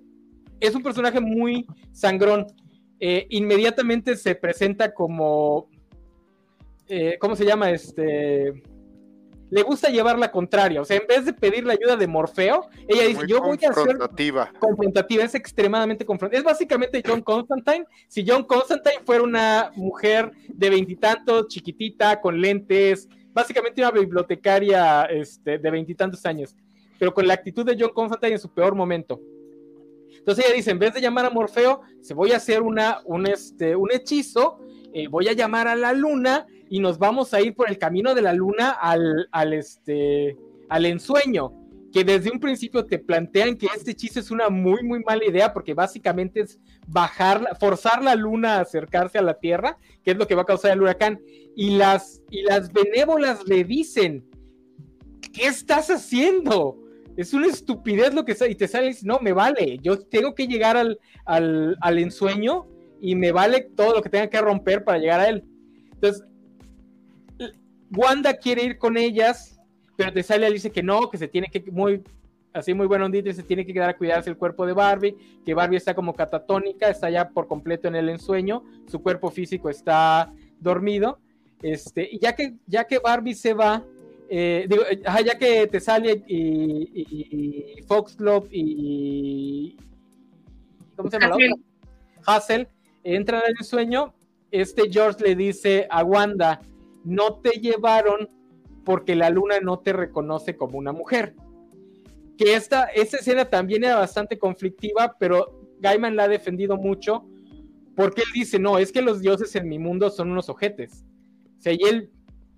[0.60, 2.46] es un personaje muy sangrón.
[3.00, 5.68] Eh, inmediatamente se presenta como,
[6.88, 7.70] eh, ¿cómo se llama?
[7.70, 8.62] Este,
[9.50, 10.80] le gusta llevar la contraria.
[10.80, 13.58] O sea, en vez de pedir la ayuda de Morfeo, ella dice, Muy yo voy
[13.64, 14.52] a hacer confrontativa.
[14.58, 16.38] confrontativa, es extremadamente confrontativa.
[16.40, 17.84] Es básicamente John Constantine.
[18.08, 25.58] Si John Constantine fuera una mujer de veintitantos, chiquitita, con lentes, básicamente una bibliotecaria este,
[25.58, 26.56] de veintitantos años,
[26.98, 29.20] pero con la actitud de John Constantine en su peor momento.
[30.16, 33.26] Entonces ella dice, en vez de llamar a Morfeo, se voy a hacer una, un,
[33.26, 34.60] este, un hechizo,
[34.94, 38.14] eh, voy a llamar a la luna y nos vamos a ir por el camino
[38.14, 41.52] de la luna al, al, este, al ensueño
[41.94, 45.52] que desde un principio te plantean que este hechizo es una muy, muy mala idea,
[45.52, 50.26] porque básicamente es bajar, forzar la luna a acercarse a la Tierra, que es lo
[50.26, 51.20] que va a causar el huracán.
[51.54, 54.28] Y las, y las benévolas le dicen,
[55.32, 56.82] ¿qué estás haciendo?
[57.16, 60.48] Es una estupidez lo que está, y te sales, no, me vale, yo tengo que
[60.48, 62.66] llegar al, al, al ensueño
[63.00, 65.44] y me vale todo lo que tenga que romper para llegar a él.
[65.92, 66.24] Entonces,
[67.96, 69.53] Wanda quiere ir con ellas,
[69.96, 72.02] pero Tesalia dice que no, que se tiene que, muy,
[72.52, 75.54] así muy buen ondito, se tiene que quedar a cuidarse el cuerpo de Barbie, que
[75.54, 80.32] Barbie está como catatónica, está ya por completo en el ensueño, su cuerpo físico está
[80.60, 81.18] dormido,
[81.62, 83.84] este, y ya que, ya que Barbie se va,
[84.28, 84.82] eh, digo,
[85.24, 87.84] ya que Tesalia y, y, y
[88.52, 89.76] y,
[90.96, 91.48] ¿cómo se llama la otra?
[92.26, 92.68] Hassel
[93.02, 94.14] entran en el sueño,
[94.50, 96.60] este George le dice a Wanda,
[97.04, 98.28] no te llevaron
[98.84, 101.34] porque la luna no te reconoce como una mujer.
[102.36, 107.26] Que esta, esta escena también era bastante conflictiva, pero Gaiman la ha defendido mucho
[107.96, 111.04] porque él dice, no, es que los dioses en mi mundo son unos ojetes.
[111.58, 112.10] O sea, y él,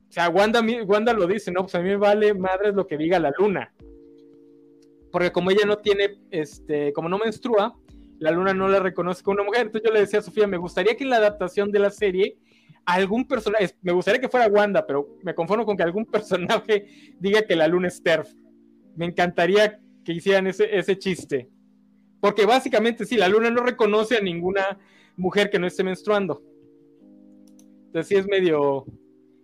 [0.09, 2.97] o sea, Wanda, Wanda lo dice, no, pues a mí me vale madre lo que
[2.97, 3.73] diga la luna.
[5.13, 7.77] Porque como ella no tiene, este, como no menstrua,
[8.19, 9.67] la luna no la reconoce como una mujer.
[9.67, 12.39] Entonces yo le decía a Sofía, me gustaría que en la adaptación de la serie
[12.87, 16.87] algún personaje, me gustaría que fuera Wanda, pero me conformo con que algún personaje
[17.21, 18.33] diga que la luna es TERF.
[18.95, 21.51] Me encantaría que hicieran ese, ese chiste.
[22.21, 24.79] Porque básicamente sí, la luna no reconoce a ninguna
[25.17, 26.43] mujer que no esté menstruando.
[27.87, 28.87] Entonces sí es medio...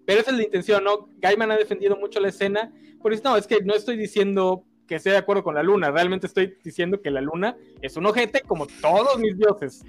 [0.06, 1.08] Pero esa es la intención, ¿no?
[1.18, 2.72] Gaiman ha defendido mucho la escena.
[3.00, 5.90] Por eso no, es que no estoy diciendo que esté de acuerdo con la luna.
[5.90, 9.84] Realmente estoy diciendo que la luna es un ojete como todos mis dioses.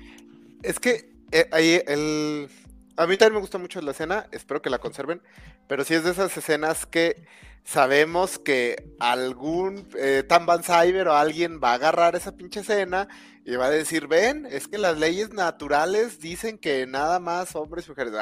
[0.62, 2.48] Es que eh, ahí el...
[2.96, 5.22] A mí también me gusta mucho la escena, espero que la conserven,
[5.68, 7.26] pero sí es de esas escenas que
[7.64, 10.24] sabemos que algún eh,
[10.64, 13.08] Cyber o alguien va a agarrar esa pinche escena
[13.46, 17.88] y va a decir, ven, es que las leyes naturales dicen que nada más hombres
[17.88, 18.14] y mujeres.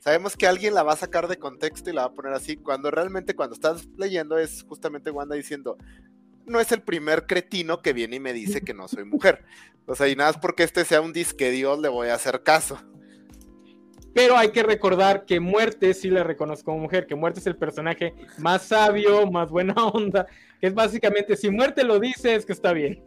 [0.00, 2.56] Sabemos que alguien la va a sacar de contexto y la va a poner así,
[2.56, 5.78] cuando realmente cuando estás leyendo es justamente Wanda diciendo,
[6.46, 9.44] no es el primer cretino que viene y me dice que no soy mujer.
[9.86, 12.42] O sea, y nada más porque este sea un disque Dios le voy a hacer
[12.42, 12.78] caso.
[14.16, 17.54] Pero hay que recordar que Muerte sí la reconozco como mujer, que Muerte es el
[17.56, 20.26] personaje más sabio, más buena onda,
[20.58, 23.04] que es básicamente, si Muerte lo dice, es que está bien.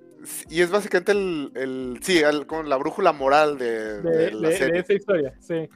[0.51, 4.49] Y es básicamente el, el sí, el, como la brújula moral de, De, de la
[4.49, 4.73] de- serie.
[4.75, 5.67] de esa historia, sí.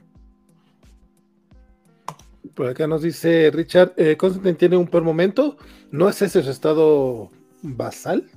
[2.54, 5.58] Por acá nos dice Richard, eh, Constantine tiene un peor momento.
[5.90, 7.32] ¿No es ese su estado
[7.64, 8.30] basal?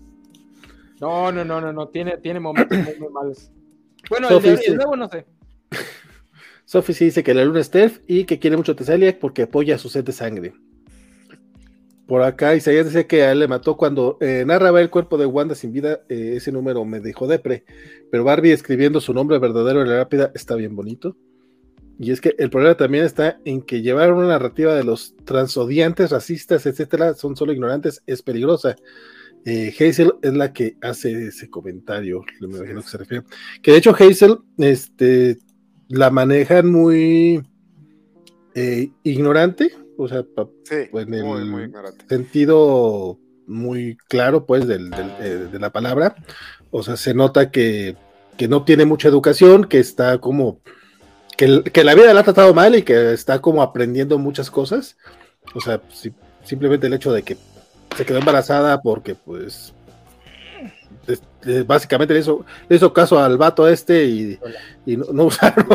[1.01, 3.51] No, no, no, no, no, tiene, tiene momentos muy, muy malos.
[4.09, 4.71] Bueno, Sophie, el, de- sí.
[4.71, 5.27] el nuevo no sé.
[6.67, 9.43] Sophie sí dice que la luna es Terf y que quiere mucho a Tesalia porque
[9.43, 10.53] apoya su sed de sangre.
[12.07, 15.27] Por acá Isaías dice que a él le mató cuando eh, narraba el cuerpo de
[15.27, 16.01] Wanda sin vida.
[16.09, 17.65] eh, ese número me dejó depre.
[18.11, 21.17] Pero Barbie escribiendo su nombre verdadero en la lápida está bien bonito.
[21.99, 26.11] Y es que el problema también está en que llevar una narrativa de los transodiantes,
[26.11, 28.77] racistas, etcétera, son solo ignorantes, es peligrosa.
[29.45, 33.25] Eh, Hazel es la que hace ese comentario, me imagino que se refiere.
[33.63, 35.39] Que de hecho Hazel, este,
[35.89, 37.43] la manejan muy
[38.55, 41.71] eh, ignorante, o sea, pa- Sí, en el- muy,
[42.09, 46.17] sentido muy claro, pues, del- del- eh, de la palabra.
[46.71, 47.97] O sea, se nota que,
[48.37, 50.61] que no tiene mucha educación, que está como,
[51.37, 54.97] que, que la vida la ha tratado mal y que está como aprendiendo muchas cosas.
[55.55, 56.13] O sea, si-
[56.45, 57.37] simplemente el hecho de que
[57.97, 59.75] se quedó embarazada porque, pues, es- es-
[61.67, 64.39] básicamente le hizo, le hizo caso al vato este y,
[64.85, 65.67] y no, no usaron,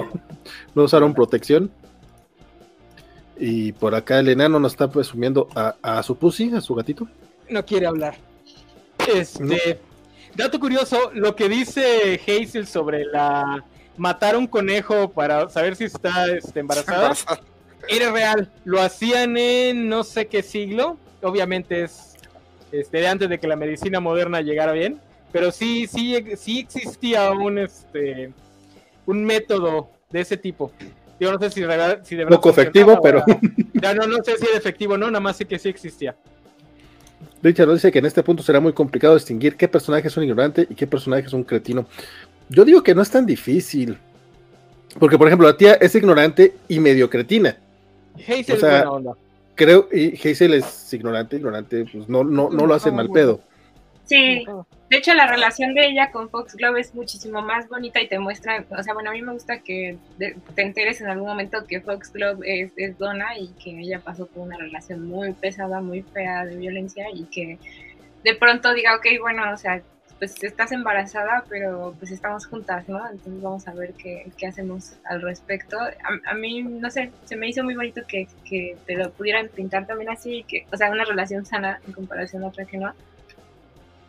[0.75, 1.71] no usaron protección.
[3.37, 7.07] Y por acá el enano nos está presumiendo a, a su pussy, a su gatito.
[7.49, 8.15] No quiere hablar.
[9.11, 9.55] Este, No.
[10.35, 13.63] dato curioso, lo que dice Hazel sobre la
[13.97, 17.13] matar a un conejo para saber si está este, embarazada
[17.87, 18.51] era real.
[18.63, 20.97] Lo hacían en no sé qué siglo.
[21.23, 22.13] Obviamente es
[22.71, 25.01] este, de antes de que la medicina moderna llegara bien,
[25.31, 28.31] pero sí, sí, sí existía un, este,
[29.05, 30.71] un método de ese tipo.
[31.19, 33.23] Yo no sé si, de verdad, si de Poco efectivo, pero...
[33.73, 36.15] Ya no, no sé si es efectivo no, nada más sé que sí existía.
[37.43, 40.23] Richard nos dice que en este punto será muy complicado distinguir qué personaje es un
[40.23, 41.85] ignorante y qué personaje es un cretino.
[42.49, 43.97] Yo digo que no es tan difícil.
[44.99, 47.57] Porque, por ejemplo, la tía es ignorante y medio cretina.
[48.15, 49.13] Hazel es buena onda.
[49.55, 53.41] Creo, y Hazel es ignorante, ignorante, pues no, no, no lo hacen mal pedo.
[54.05, 54.43] Sí,
[54.91, 58.19] de hecho la relación de ella con Fox Glove es muchísimo más bonita y te
[58.19, 61.79] muestra, o sea, bueno, a mí me gusta que te enteres en algún momento que
[61.79, 66.43] Fox Glove es, Donna y que ella pasó por una relación muy pesada, muy fea
[66.45, 67.57] de violencia y que
[68.25, 69.81] de pronto diga, ok, bueno, o sea,
[70.19, 72.99] pues estás embarazada, pero pues estamos juntas, ¿no?
[73.09, 75.77] Entonces vamos a ver qué, qué hacemos al respecto.
[76.25, 79.87] A, mí, no sé, se me hizo muy bonito que, que, te lo pudieran pintar
[79.87, 82.93] también así, que, o sea, una relación sana en comparación a otra que no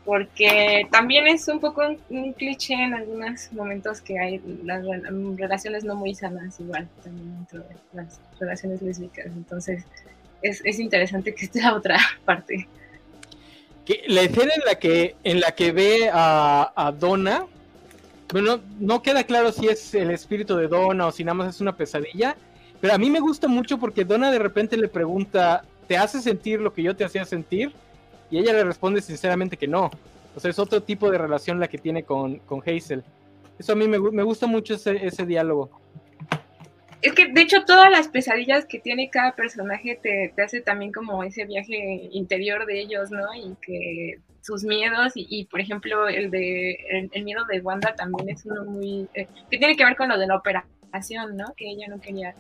[0.05, 4.85] porque también es un poco un, cliché en algunos momentos que hay las
[5.37, 9.85] relaciones no muy sanas igual también dentro de las relaciones lésbicas entonces
[10.43, 12.69] es, es interesante que esté la otra parte
[13.85, 17.47] que la escena en la que en la que ve a, a Donna
[18.33, 21.61] bueno no queda claro si es el espíritu de Donna o si nada más es
[21.61, 22.37] una pesadilla
[22.81, 26.61] pero a mí me gusta mucho porque Donna de repente le pregunta ¿te hace sentir
[26.61, 27.73] lo que yo te hacía sentir?
[28.33, 29.91] Y ella le responde sinceramente que no.
[30.35, 33.05] O sea, es otro tipo de relación la que tiene con, con Hazel.
[33.59, 35.71] Eso a mí me, me gusta mucho ese, ese, diálogo.
[37.03, 40.93] Es que, de hecho, todas las pesadillas que tiene cada personaje te, te, hace también
[40.93, 43.35] como ese viaje interior de ellos, ¿no?
[43.35, 48.47] Y que sus miedos, y, por ejemplo, el de el, miedo de Wanda también es
[48.47, 49.09] uno muy...
[49.13, 51.53] Eh, que tiene que ver con lo de la operación, ¿no?
[51.55, 52.35] Que ella no quería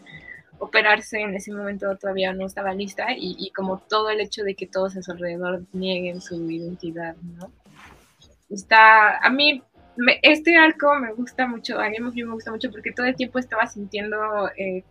[0.62, 4.68] operarse en ese momento todavía no estaba lista y, como todo el hecho de que
[4.68, 7.50] todos a su alrededor nieguen su identidad, ¿no?
[8.48, 9.60] Está, a mí
[10.22, 13.66] este arco me gusta mucho, a mí me gusta mucho porque todo el tiempo estaba
[13.66, 14.16] sintiendo
[14.56, 14.84] eh,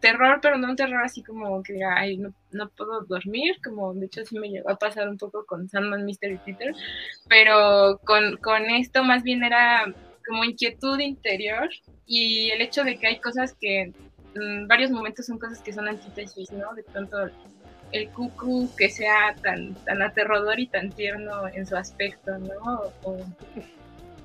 [0.00, 4.06] terror, pero no un terror así como que ay, no, no, puedo dormir, como de
[4.06, 6.74] hecho sí me llegó a pasar un poco con Sandman Mystery Peter,
[7.28, 9.84] pero con, con esto más bien era
[10.26, 11.68] como inquietud interior
[12.06, 13.92] y el hecho de que hay cosas que
[14.34, 16.74] en varios momentos son cosas que son antítesis, ¿no?
[16.74, 17.16] De pronto
[17.92, 22.80] el cucu que sea tan, tan aterrador y tan tierno en su aspecto, ¿no?
[23.02, 23.18] O,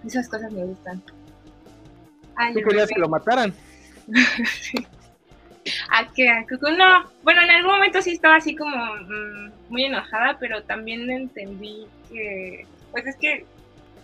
[0.06, 1.02] esas cosas me gustan.
[2.36, 3.54] Ay, ¿Tú querías que lo mataran?
[4.62, 4.88] sí.
[5.92, 6.30] ¿A qué?
[6.30, 6.72] ¿A Cucu?
[6.72, 11.88] No, bueno, en algún momento sí estaba así como mmm, muy enojada, pero también entendí
[12.10, 13.46] que, pues es que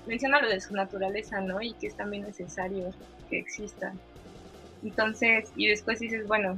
[0.05, 1.61] menciona lo de su naturaleza, ¿no?
[1.61, 2.93] Y que es también necesario
[3.29, 3.93] que exista.
[4.83, 6.57] Entonces, y después dices, bueno,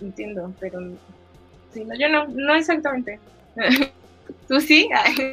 [0.00, 0.80] entiendo, pero
[1.72, 3.18] sí, no, yo no, no exactamente.
[4.48, 4.88] ¿Tú sí?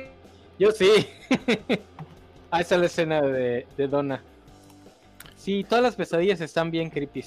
[0.60, 1.08] yo sí.
[2.52, 4.24] Ahí está la escena de, de Donna.
[5.36, 7.24] Sí, todas las pesadillas están bien creepy.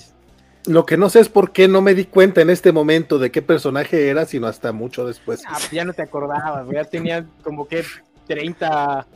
[0.66, 3.30] Lo que no sé es por qué no me di cuenta en este momento de
[3.30, 5.42] qué personaje era, sino hasta mucho después.
[5.46, 7.82] Ah, ya no te acordabas, ya tenía como que
[8.26, 9.06] 30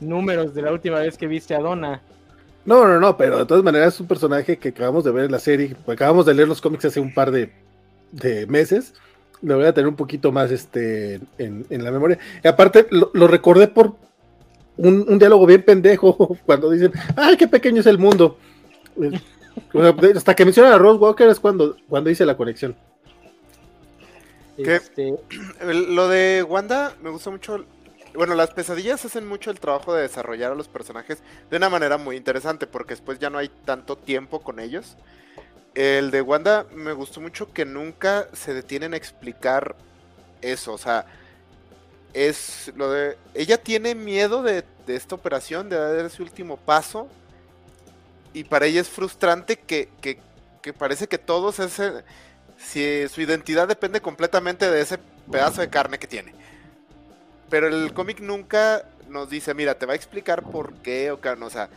[0.00, 2.00] números de la última vez que viste a Donna.
[2.68, 5.32] No, no, no, pero de todas maneras es un personaje que acabamos de ver en
[5.32, 7.50] la serie, acabamos de leer los cómics hace un par de,
[8.46, 8.92] meses.
[9.40, 12.18] Lo voy a tener un poquito más este, en, la memoria.
[12.44, 13.94] Y aparte, lo, recordé por
[14.76, 18.36] un, diálogo bien pendejo cuando dicen, ¡ay, qué pequeño es el mundo!
[20.14, 22.76] hasta que mencionan a Rose Walker es cuando, cuando hice la conexión.
[24.58, 25.14] Este...
[25.88, 27.64] Lo de Wanda me gustó mucho
[28.14, 31.18] bueno, las pesadillas hacen mucho el trabajo de desarrollar a los personajes
[31.50, 34.96] de una manera muy interesante, porque después ya no hay tanto tiempo con ellos.
[35.74, 39.76] El de Wanda me gustó mucho que nunca se detienen a explicar
[40.40, 41.06] eso, o sea,
[42.14, 43.16] es lo de...
[43.34, 47.08] Ella tiene miedo de, esta operación, de dar ese último paso,
[48.32, 50.18] y para ella es frustrante que, que,
[50.62, 52.04] que parece que todos ese...
[52.56, 54.98] Si su identidad depende completamente de ese
[55.30, 56.34] pedazo de carne que tiene.
[57.50, 61.50] Pero el cómic nunca nos dice, mira, te va a explicar por qué o o
[61.50, 61.68] sea,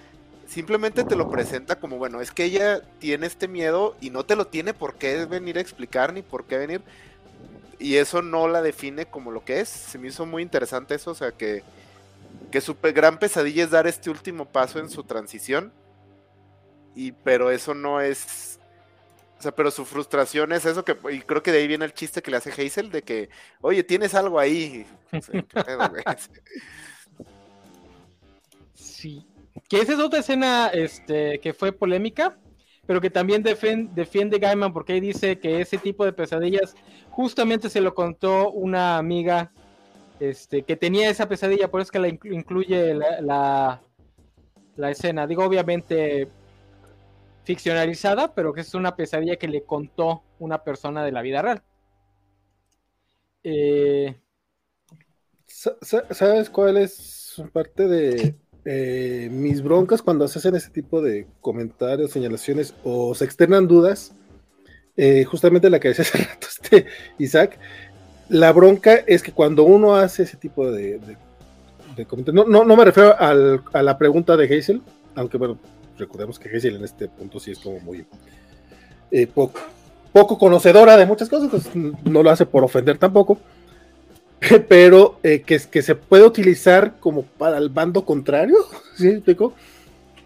[0.47, 4.35] simplemente te lo presenta como, bueno, es que ella tiene este miedo y no te
[4.35, 6.81] lo tiene por qué venir a explicar ni por qué venir.
[7.79, 9.69] Y eso no la define como lo que es.
[9.69, 11.63] Se me hizo muy interesante eso, o sea, que,
[12.51, 15.71] que su gran pesadilla es dar este último paso en su transición.
[16.95, 18.50] Y pero eso no es
[19.41, 21.95] o sea, pero su frustración es eso que, y creo que de ahí viene el
[21.95, 23.29] chiste que le hace Hazel de que,
[23.61, 24.85] oye, tienes algo ahí.
[28.75, 29.25] sí.
[29.67, 32.37] Que esa es otra escena este, que fue polémica,
[32.85, 36.75] pero que también defiende Gaiman porque ahí dice que ese tipo de pesadillas
[37.09, 39.51] justamente se lo contó una amiga
[40.19, 43.81] este, que tenía esa pesadilla, por eso es que la incluye la,
[44.75, 45.25] la, escena.
[45.25, 46.27] Digo, obviamente
[47.43, 51.63] ficcionalizada, pero que es una pesadilla que le contó una persona de la vida real.
[53.43, 54.15] Eh,
[55.47, 58.35] ¿Sabes cuál es parte de
[58.65, 64.13] eh, mis broncas cuando se hacen ese tipo de comentarios, señalaciones o se externan dudas?
[64.97, 66.85] Eh, justamente la que decía hace rato este
[67.17, 67.57] Isaac,
[68.29, 70.99] la bronca es que cuando uno hace ese tipo de,
[72.07, 74.81] comentarios, no, no, me refiero a la pregunta de Hazel,
[75.15, 75.59] aunque bueno,
[75.97, 78.05] recordemos que Hazel en este punto sí es como muy
[79.33, 79.59] poco,
[80.13, 83.39] poco conocedora de muchas cosas, pues no lo hace por ofender tampoco,
[84.67, 88.55] pero eh, que, que se puede utilizar como para el bando contrario,
[88.97, 89.53] ¿sí explico?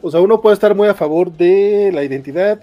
[0.01, 2.61] O sea, uno puede estar muy a favor de la identidad,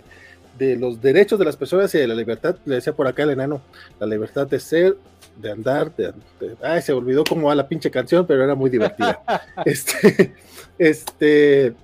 [0.59, 3.31] de los derechos de las personas y de la libertad, le decía por acá el
[3.31, 3.63] enano,
[3.99, 4.97] la libertad de ser,
[5.41, 6.13] de andar, de,
[6.63, 9.23] ay, se olvidó cómo va la pinche canción, pero era muy divertida.
[9.65, 10.35] este,
[10.79, 11.75] este,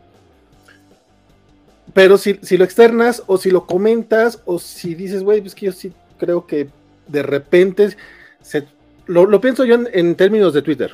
[1.99, 5.73] pero si, lo externas o si lo comentas o si dices, güey, pues que yo
[5.73, 6.69] sí creo que
[7.09, 7.97] de repente
[8.41, 8.69] se,
[9.07, 10.93] lo, pienso yo en, términos de Twitter.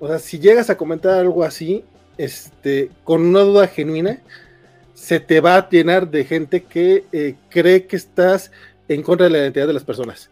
[0.00, 1.84] O sea, si llegas a comentar algo así,
[2.18, 4.18] este, con una duda genuina,
[4.94, 8.50] se te va a llenar de gente que eh, cree que estás
[8.88, 10.28] en contra de la identidad de las personas.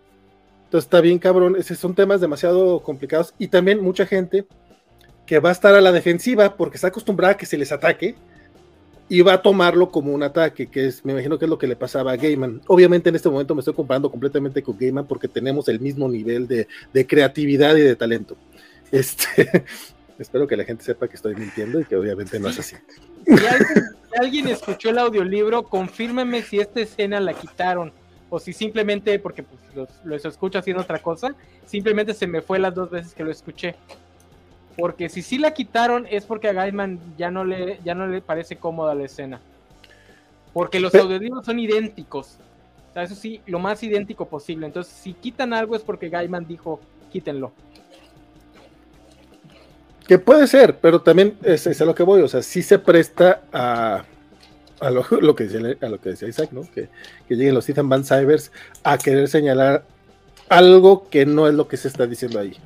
[0.65, 1.55] Entonces está bien, cabrón.
[1.57, 3.33] Esos son temas demasiado complicados.
[3.39, 4.45] Y también mucha gente
[5.25, 8.17] que va a estar a la defensiva porque está acostumbrada a que se les ataque
[9.13, 11.67] y va a tomarlo como un ataque, que es, me imagino que es lo que
[11.67, 12.63] le pasaba a Gaiman.
[12.67, 16.49] Obviamente en este momento me estoy comparando completamente con Gaiman porque tenemos el mismo nivel
[16.49, 16.67] de,
[17.07, 18.39] creatividad y de talento.
[18.91, 19.65] Este,
[20.19, 22.77] espero que la gente sepa que estoy mintiendo y que obviamente no es así.
[23.27, 27.93] Si alguien, escuchó el audiolibro, confírmeme si esta escena la quitaron
[28.31, 29.61] o si simplemente, porque pues,
[30.05, 31.35] los, escucho haciendo otra cosa,
[31.67, 33.75] simplemente se me fue las dos veces que lo escuché.
[34.77, 38.21] Porque si sí la quitaron es porque a Gaiman ya no le, ya no le
[38.21, 39.41] parece cómoda la escena.
[40.53, 42.39] Porque los audiolibros son idénticos.
[42.91, 44.67] O sea, eso sí, lo más idéntico posible.
[44.67, 47.53] Entonces, si quitan algo es porque Gaiman dijo, quítenlo.
[50.07, 52.23] Que puede ser, pero también es, a lo que voy.
[52.23, 54.05] O sea, sí se presta a,
[54.81, 56.63] a, lo, que decía, a lo que decía Isaac, ¿no?
[56.63, 56.89] Que,
[57.29, 58.53] que lleguen los Ethan Van Cybers
[58.83, 59.85] a querer señalar
[60.49, 62.57] algo que no es lo que se está diciendo ahí.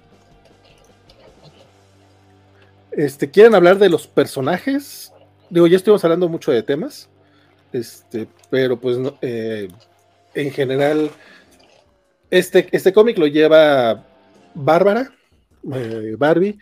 [2.96, 5.12] Este, ¿Quieren hablar de los personajes?
[5.50, 7.10] Digo, ya estuvimos hablando mucho de temas,
[7.70, 9.68] este, pero pues eh,
[10.34, 11.10] en general,
[12.30, 14.06] este, este cómic lo lleva
[14.54, 15.12] Bárbara,
[15.74, 16.58] eh, Barbie,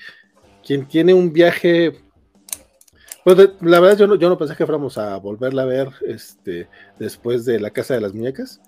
[0.66, 2.00] quien tiene un viaje.
[3.22, 6.68] Pues la verdad, yo no, yo no pensé que fuéramos a volverla a ver este,
[6.98, 8.60] después de la Casa de las Muñecas.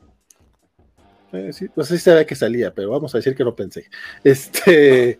[1.33, 3.91] Eh, no sé si sabía que salía, pero vamos a decir que no pensé.
[4.23, 5.19] Este.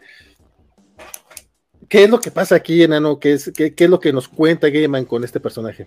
[1.89, 3.19] ¿Qué es lo que pasa aquí, enano?
[3.19, 5.87] ¿Qué es, qué, es lo que nos cuenta Gaiman con este personaje?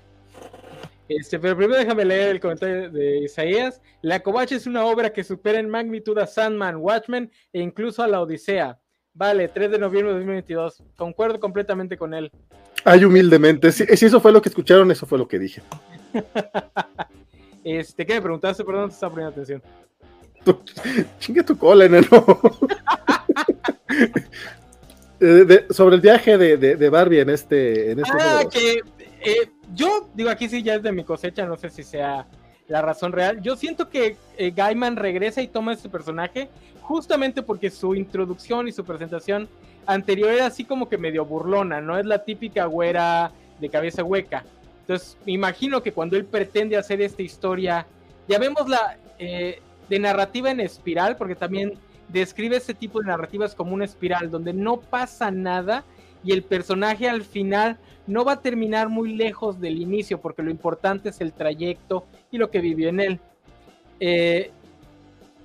[1.10, 3.82] Este, pero primero déjame leer el comentario de Isaías.
[4.02, 8.08] La Covacha es una obra que supera en magnitud a Sandman, Watchmen e incluso a
[8.08, 8.80] la Odisea.
[9.14, 10.84] Vale, 3 de noviembre de 2022.
[10.96, 12.32] Concuerdo completamente con él.
[12.86, 13.72] Ay, humildemente.
[13.72, 15.62] Si, eso fue lo que escucharon, eso fue lo que dije.
[17.64, 18.64] este, ¿qué me preguntaste?
[18.64, 19.64] Perdón, te estaba poniendo atención.
[21.20, 22.08] Chinga tu cola, enano.
[25.22, 27.92] Eh, sobre el viaje de, Barbie en este.
[27.92, 28.82] En este ah, que
[29.22, 32.26] eh, yo digo aquí sí ya es de mi cosecha, no sé si sea
[32.68, 33.42] la razón real.
[33.42, 36.50] Yo siento que eh, Gaiman regresa y toma este personaje
[36.82, 39.50] justamente porque su introducción y su presentación
[39.86, 44.46] anterior era así como que medio burlona, no es la típica güera de cabeza hueca.
[44.82, 47.86] Entonces, me imagino que cuando él pretende hacer esta historia,
[48.28, 51.74] ya vemos la de narrativa en espiral, porque también
[52.10, 55.84] describe ese tipo de narrativas como una espiral donde no pasa nada
[56.24, 60.52] y el personaje al final no va a terminar muy lejos del inicio porque lo
[60.52, 63.20] importante es el trayecto y lo que vivió en él.
[64.00, 64.52] Eh,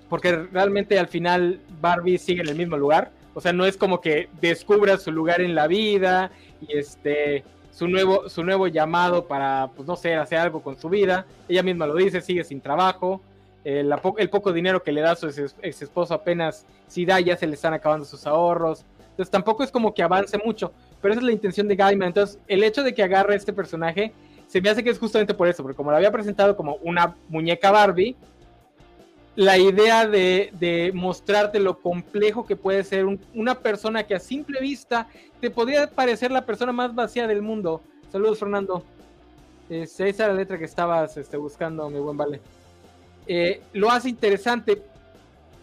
[0.08, 3.12] porque realmente al final Barbie sigue en el mismo lugar.
[3.34, 7.88] O sea, no es como que descubra su lugar en la vida y este su
[7.88, 11.26] nuevo, su nuevo llamado para, pues no sé, hacer algo con su vida.
[11.48, 13.20] Ella misma lo dice, sigue sin trabajo
[13.64, 17.54] el, poco dinero que le da su ex, esposo apenas si da, ya se le
[17.54, 18.84] están acabando sus ahorros.
[19.10, 22.08] Entonces tampoco es como que avance mucho, pero esa es la intención de Gaiman.
[22.08, 24.12] Entonces el hecho de que agarre este personaje
[24.46, 27.16] se me hace que es justamente por eso, porque como lo había presentado como una
[27.28, 28.16] muñeca Barbie,
[29.36, 35.08] la idea de, mostrarte lo complejo que puede ser una persona que a simple vista
[35.40, 37.80] te podría parecer la persona más vacía del mundo.
[38.12, 38.84] Saludos, Fernando.
[39.68, 42.40] esa es la letra que estabas este, buscando, mi buen Vale.
[43.26, 44.82] Eh, lo hace interesante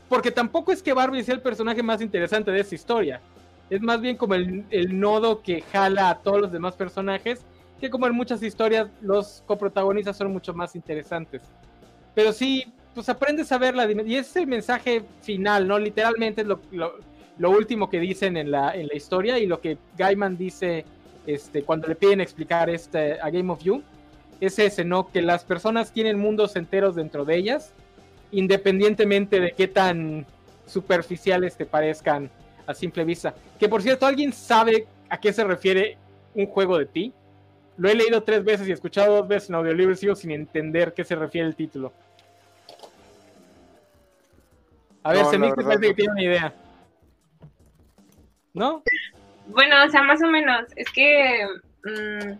[0.09, 3.21] porque tampoco es que Barbie sea el personaje más interesante de esta historia.
[3.69, 7.45] Es más bien como el, el nodo que jala a todos los demás personajes,
[7.79, 11.41] que como en muchas historias los coprotagonistas son mucho más interesantes.
[12.13, 15.79] Pero sí, pues aprendes a ver la y ese es el mensaje final, ¿no?
[15.79, 16.95] Literalmente es lo, lo,
[17.37, 20.85] lo último que dicen en la, en la historia y lo que Gaiman dice
[21.25, 23.81] este, cuando le piden explicar este, a Game of You,
[24.41, 25.09] es ese, ¿no?
[25.11, 27.73] Que las personas tienen mundos enteros dentro de ellas,
[28.31, 30.25] independientemente de qué tan
[30.65, 32.29] superficiales te parezcan
[32.67, 33.33] a simple vista.
[33.59, 35.97] Que por cierto, ¿alguien sabe a qué se refiere
[36.33, 37.13] un juego de ti?
[37.77, 40.93] Lo he leído tres veces y escuchado dos veces en audiolibro y sigo sin entender
[40.93, 41.93] qué se refiere el título.
[45.03, 45.95] A ver, No, se me parece que no.
[45.95, 46.53] tiene una idea.
[48.53, 48.83] ¿No?
[49.47, 50.65] Bueno, o sea, más o menos.
[50.75, 51.45] Es que.
[51.85, 52.33] mm,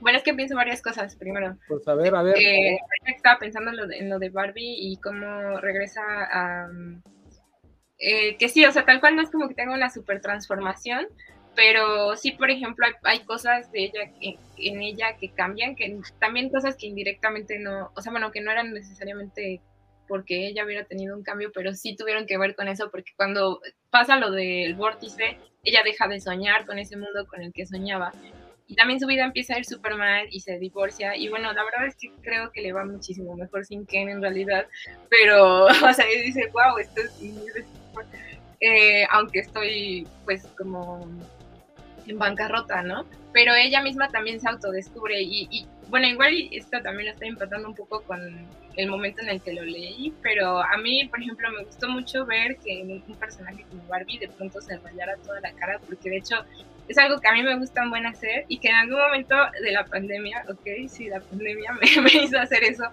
[0.00, 1.56] bueno, es que pienso varias cosas primero.
[1.68, 2.36] Pues a ver, a ver.
[2.38, 6.68] Eh, estaba pensando en lo, de, en lo de Barbie y cómo regresa a.
[7.98, 11.06] eh, que sí, o sea, tal cual no es como que tenga una super transformación,
[11.56, 15.98] pero sí, por ejemplo, hay, hay cosas de ella que- en ella que cambian, que
[16.20, 19.60] también cosas que indirectamente no, o sea, bueno, que no eran necesariamente
[20.06, 23.60] porque ella hubiera tenido un cambio, pero sí tuvieron que ver con eso, porque cuando
[23.90, 28.12] pasa lo del vórtice, ella deja de soñar con ese mundo con el que soñaba.
[28.68, 31.16] Y también su vida empieza a ir súper mal y se divorcia.
[31.16, 34.20] Y bueno, la verdad es que creo que le va muchísimo mejor sin Ken en
[34.20, 34.66] realidad.
[35.08, 37.64] Pero, o sea, dice, wow, esto es
[38.60, 41.08] eh, aunque estoy pues como
[42.06, 43.06] en bancarrota, ¿no?
[43.32, 47.68] Pero ella misma también se autodescubre y, y, bueno, igual esto también lo estoy empatando
[47.68, 48.20] un poco con
[48.76, 52.24] el momento en el que lo leí, pero a mí, por ejemplo, me gustó mucho
[52.24, 56.18] ver que un personaje como Barbie de pronto se rayara toda la cara, porque de
[56.18, 56.36] hecho
[56.88, 59.36] es algo que a mí me gusta en buen hacer y que en algún momento
[59.62, 62.84] de la pandemia, ok, sí, la pandemia me, me hizo hacer eso,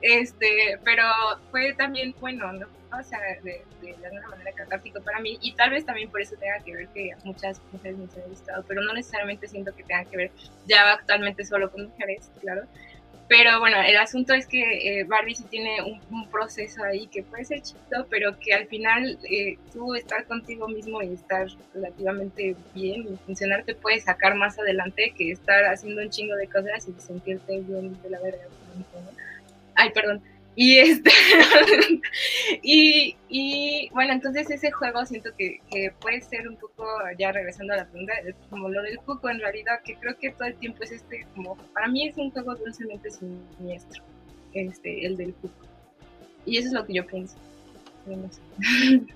[0.00, 1.04] este, pero
[1.50, 2.66] fue también bueno, ¿no?
[2.98, 6.36] O sea, de, de, alguna manera catártico para mí y tal vez también por eso
[6.36, 10.04] tenga que ver que muchas mujeres me ha gustado, pero no necesariamente siento que tenga
[10.04, 10.30] que ver
[10.66, 12.66] ya actualmente solo con mujeres, claro.
[13.28, 17.44] Pero bueno, el asunto es que eh, Barbie sí tiene un, proceso ahí que puede
[17.44, 23.02] ser chiquito, pero que al final eh, tú estar contigo mismo y estar relativamente bien
[23.02, 27.00] y funcionar te puede sacar más adelante que estar haciendo un chingo de cosas y
[27.00, 28.44] sentirte bien de la verga.
[29.74, 30.22] Ay, perdón.
[30.54, 31.10] Y este
[32.62, 36.86] y, y, bueno, entonces ese juego siento que, que, puede ser un poco,
[37.18, 38.12] ya regresando a la pregunta,
[38.50, 41.56] como lo del cuco en realidad, que creo que todo el tiempo es este, como,
[41.72, 44.04] para mí es un juego dulcemente siniestro,
[44.52, 45.66] este, el del cuco.
[46.44, 47.36] Y eso es lo que yo pienso.
[48.04, 48.40] No sé.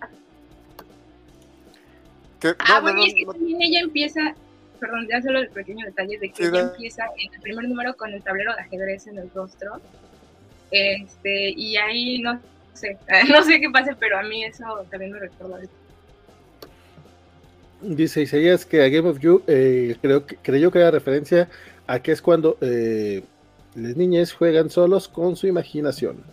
[2.41, 2.55] ¿Qué?
[2.61, 4.35] ah, no, bueno, no, y es que también ella empieza,
[4.79, 7.95] perdón, ya solo el pequeño detalle de que sí, ella empieza en el primer número
[7.97, 9.83] con el tablero de ajedrez en el rostro
[10.71, 12.41] este, y ahí no
[12.75, 12.99] sé,
[13.29, 15.61] no sé qué pase, pero a mí eso también me recuerda.
[17.81, 21.49] Dice Isaías que a Game of You eh, creo que, creyó que era referencia
[21.87, 23.23] a que es cuando eh,
[23.75, 26.25] las niñas juegan solos con su imaginación.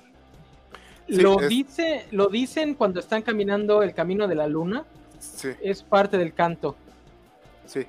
[1.07, 1.49] Sí, lo, es...
[1.49, 4.86] dice, lo dicen cuando están caminando el camino de la luna.
[5.19, 5.49] Sí.
[5.61, 6.75] Es parte del canto.
[7.65, 7.86] Sí.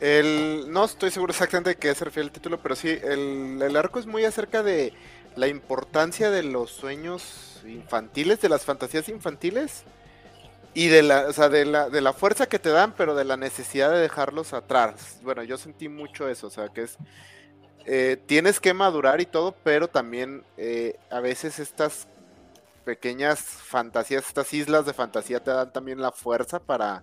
[0.00, 3.76] El, no estoy seguro exactamente de qué se refiere el título, pero sí, el, el
[3.76, 4.92] arco es muy acerca de
[5.38, 9.84] la importancia de los sueños infantiles, de las fantasías infantiles
[10.74, 13.24] y de la, o sea, de la, de la fuerza que te dan, pero de
[13.24, 15.20] la necesidad de dejarlos atrás.
[15.22, 16.98] Bueno, yo sentí mucho eso, o sea, que es
[17.86, 22.06] eh, tienes que madurar y todo, pero también eh, a veces estas
[22.84, 27.02] pequeñas fantasías, estas islas de fantasía te dan también la fuerza para,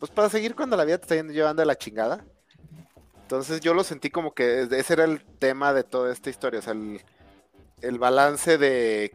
[0.00, 2.24] pues para seguir cuando la vida te está llevando a la chingada.
[3.22, 6.62] Entonces yo lo sentí como que ese era el tema de toda esta historia, o
[6.62, 7.00] sea, el,
[7.82, 9.14] el balance de,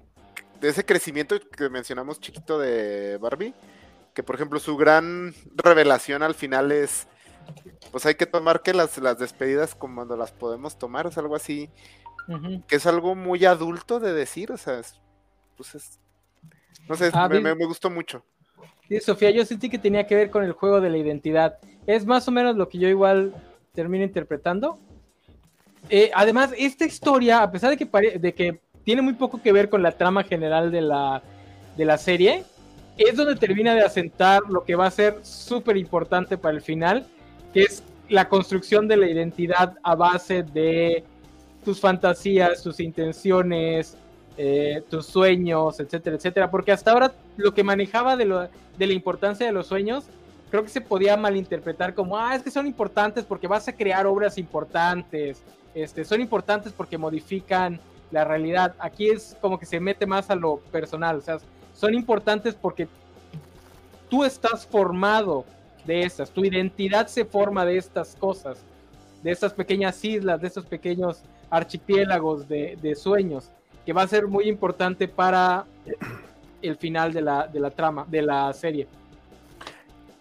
[0.61, 3.53] de, ese crecimiento que mencionamos chiquito de Barbie,
[4.13, 7.07] que por ejemplo su gran revelación al final es,
[7.91, 11.35] pues hay que tomar que las, las despedidas como cuando las podemos tomar, es algo
[11.35, 11.69] así,
[12.27, 12.65] uh -huh.
[12.65, 14.99] que es algo muy adulto de decir, o sea, es,
[15.55, 15.99] pues es,
[16.87, 18.23] no sé, ah, me, me, me, gustó mucho.
[18.87, 21.57] Sí, Sofía, yo sentí que tenía que ver con el juego de la identidad.
[21.85, 23.33] Es más o menos lo que yo igual
[23.73, 24.79] termino interpretando.
[25.89, 29.91] Eh, además, esta historia, a pesar de que, tiene muy poco que ver con la
[29.91, 31.21] trama general de la,
[31.75, 32.45] de la serie,
[32.97, 37.05] es donde termina de asentar lo que va a ser súper importante para el final,
[37.53, 41.03] que es la construcción de la identidad a base de
[41.65, 43.97] tus fantasías, tus intenciones,
[44.37, 46.49] eh, tus sueños, etcétera, etcétera.
[46.49, 48.25] Porque hasta ahora lo que manejaba de,
[48.77, 50.05] de la importancia de los sueños
[50.49, 54.07] creo que se podía malinterpretar como, ah, es que son importantes porque vas a crear
[54.07, 55.43] obras importantes,
[55.83, 57.79] este, son importantes porque modifican
[58.11, 58.73] la realidad.
[58.79, 61.21] Aquí es como que se mete más a lo personal,
[61.73, 62.87] son importantes porque
[64.09, 65.45] tú estás formado
[65.85, 68.57] de estas, tu identidad se forma de estas cosas,
[69.23, 73.51] de estas pequeñas islas, de estos pequeños archipiélagos de, sueños,
[73.85, 75.65] que va a ser muy importante para
[76.61, 78.87] el final de la, de la trama, de la serie.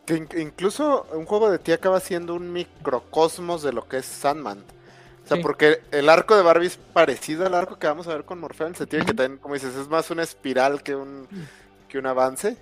[0.04, 4.07] Que in- incluso un juego de ti acaba siendo un microcosmos de lo que es
[4.07, 4.62] Sandman.
[5.26, 5.42] O sea, Sí.
[5.42, 8.68] porque el arco de Barbie es parecido al arco que vamos a ver con Morfeo,
[8.68, 11.28] en el sentido que también, como dices, es más una espiral que un,
[11.88, 12.56] que un avance.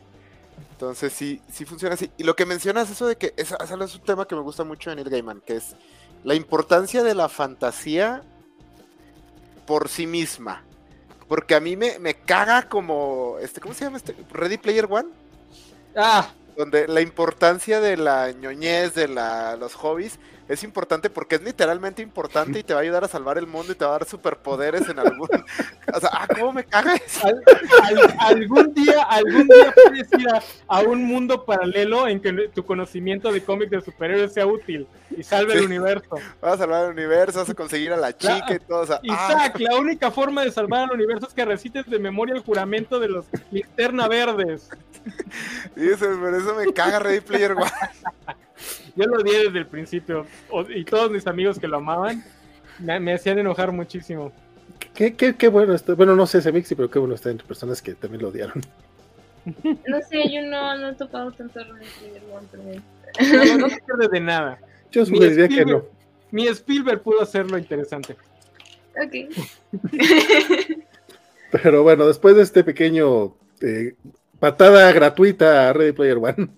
[0.73, 2.11] Entonces sí, sí funciona así.
[2.17, 4.91] Y lo que mencionas, eso de que es, es un tema que me gusta mucho
[4.91, 5.77] de Neil Gaiman, que es
[6.25, 8.23] la importancia de la fantasía
[9.67, 10.63] por sí misma.
[11.29, 14.15] Porque a mí me, me caga como, este, ¿cómo se llama este?
[14.31, 15.09] Ready Player One
[15.97, 20.19] Ah, donde la importancia de la ñoñez, de la, los hobbies,
[20.49, 23.73] es importante porque es literalmente importante y te va a ayudar a salvar el mundo
[23.73, 25.29] y te va a dar superpoderes en algún...
[25.97, 27.25] O sea, ah, ¿cómo me caga eso?
[27.27, 27.43] al-
[27.85, 32.65] al- algún día, algún día puedes ir a, a un mundo paralelo en que tu
[32.65, 36.17] conocimiento de cómics de superhéroes sea útil y salve el universo.
[36.41, 38.81] Vas a salvar el universo, vas a conseguir a la chica y todo.
[38.81, 41.99] O sea, ah, Isaac, la única forma de salvar al universo es que recites de
[42.01, 44.69] memoria el juramento de los linterna verdes.
[45.77, 47.71] eso, por eso me caga Ready Player One.
[48.97, 50.27] Yo lo odié desde el principio
[50.75, 52.25] y todos mis amigos que lo amaban
[52.79, 54.33] me, me hacían enojar muchísimo.
[54.95, 55.95] Qué, qué, qué bueno está.
[55.95, 58.61] Bueno, no sé ese Mixi, pero qué bueno está entre personas que también lo odiaron.
[59.87, 62.83] No sé, yo no, no he tocado tanto Ready Player One también.
[63.51, 64.59] No, no se pierde de nada.
[64.91, 65.85] Yo Mi sugeriría que no.
[66.31, 68.17] mi Spielberg pudo hacerlo interesante.
[68.97, 69.35] Ok.
[71.51, 73.95] Pero bueno, después de este pequeño eh,
[74.41, 76.49] patada gratuita a Ready Player One.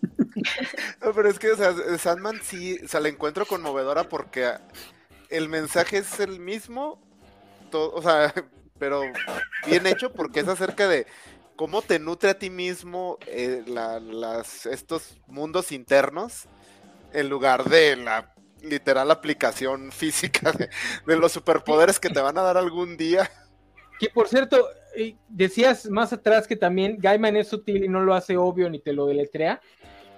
[1.03, 4.53] No, pero es que, o sea, Sandman sí, o sea, la encuentro conmovedora porque
[5.31, 7.01] el mensaje es el mismo,
[7.73, 8.33] o sea,
[8.79, 9.03] pero
[9.67, 11.07] bien hecho porque es acerca de
[11.57, 13.65] cómo te nutre a ti mismo eh,
[14.71, 16.45] estos mundos internos
[17.13, 20.69] en lugar de la literal aplicación física de,
[21.07, 23.31] de los superpoderes que te van a dar algún día.
[23.99, 28.15] Que por cierto, eh, decías más atrás que también Gaiman es sutil y no lo
[28.15, 29.61] hace obvio ni te lo deletrea.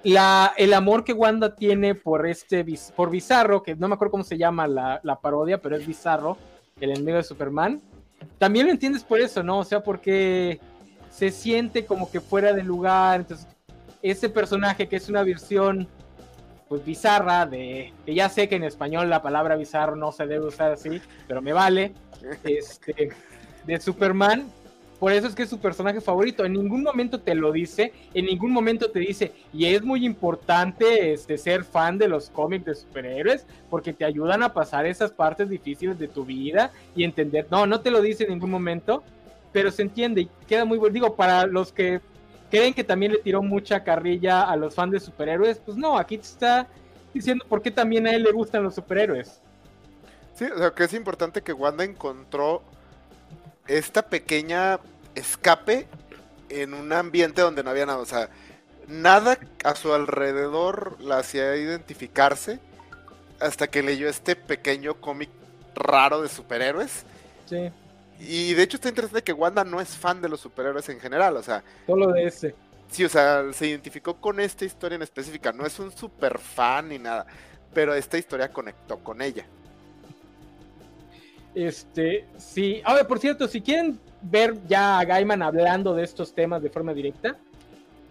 [0.04, 4.24] La, el amor que Wanda tiene por este por Bizarro, que no me acuerdo cómo
[4.24, 6.36] se llama la, la parodia, pero es Bizarro,
[6.80, 7.80] el enemigo de Superman.
[8.38, 9.58] También lo entiendes por eso, ¿no?
[9.58, 10.60] O sea, porque
[11.10, 13.20] se siente como que fuera de lugar.
[13.20, 13.48] Entonces,
[14.02, 15.88] ese personaje que es una versión
[16.68, 20.46] pues bizarra de que ya sé que en español la palabra bizarro no se debe
[20.46, 21.92] usar así, pero me vale.
[22.44, 23.10] Este
[23.64, 24.50] de Superman.
[24.98, 26.44] Por eso es que es su personaje favorito.
[26.44, 31.12] En ningún momento te lo dice, en ningún momento te dice, y es muy importante
[31.12, 35.48] este, ser fan de los cómics de superhéroes, porque te ayudan a pasar esas partes
[35.48, 37.46] difíciles de tu vida y entender.
[37.50, 39.04] No, no te lo dice en ningún momento,
[39.52, 40.94] pero se entiende y queda muy bueno.
[40.94, 42.00] Digo, para los que
[42.50, 46.18] creen que también le tiró mucha carrilla a los fans de superhéroes, pues no, aquí
[46.18, 46.66] te está
[47.14, 49.40] diciendo por qué también a él le gustan los superhéroes.
[50.34, 52.62] Sí, o sea, que es importante que Wanda encontró
[53.68, 54.80] esta pequeña
[55.14, 55.88] escape
[56.50, 58.00] en un ambiente donde no había nada.
[58.00, 58.30] O sea,
[58.86, 62.62] nada a su alrededor la hacía identificarse
[63.40, 65.32] hasta que leyó este pequeño cómic
[65.74, 67.06] raro de superhéroes.
[67.46, 67.72] Sí,
[68.18, 71.36] Y de hecho está interesante que Wanda no es fan de los superhéroes en general.
[71.36, 72.58] O sea, solo de ese.
[72.88, 75.52] sí, o sea, se identificó con esta historia en específica.
[75.52, 77.26] No es un super fan ni nada.
[77.72, 79.50] Pero esta historia conectó con ella.
[81.54, 82.80] Este, sí.
[82.84, 86.92] Ahora, por cierto, si quieren ver ya a Gaiman hablando de estos temas de forma
[86.94, 87.36] directa,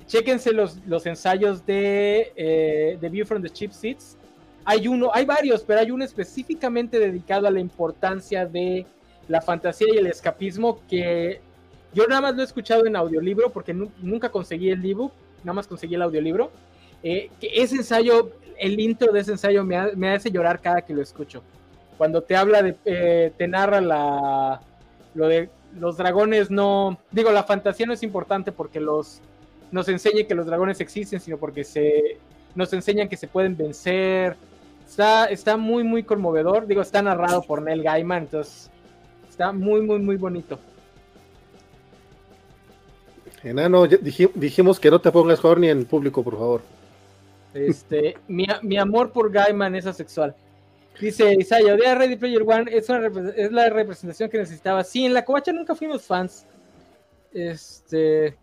[0.07, 4.17] chéquense los, los ensayos de eh, The View from the Cheap Seats.
[4.65, 8.85] Hay uno, hay varios, pero hay uno específicamente dedicado a la importancia de
[9.27, 11.39] la fantasía y el escapismo que
[11.93, 15.11] yo nada más lo he escuchado en audiolibro porque nu- nunca conseguí el ebook,
[15.43, 16.51] nada más conseguí el audiolibro.
[17.03, 21.01] Eh, que ese ensayo, el intro de ese ensayo me hace llorar cada que lo
[21.01, 21.43] escucho
[21.97, 24.61] cuando te habla de, eh, te narra la,
[25.15, 25.49] lo de
[25.79, 29.19] los dragones no, digo, la fantasía no es importante porque los,
[29.71, 32.17] nos enseña que los dragones existen, sino porque se,
[32.55, 34.35] nos enseñan que se pueden vencer.
[34.87, 38.69] Está, está muy, muy conmovedor, digo, está narrado por Neil Gaiman, entonces
[39.29, 40.57] está muy, muy, muy bonito.
[43.43, 46.61] Enano, dij- dijimos que no te pongas horny en público, por favor.
[47.53, 50.35] Este, mi, mi amor por Gaiman es asexual.
[50.99, 54.83] Dice Isaiah, odia Ready Player One, es, una repre- es la representación que necesitaba.
[54.83, 56.45] Sí, en la covacha nunca fuimos fans.
[57.33, 58.35] Este.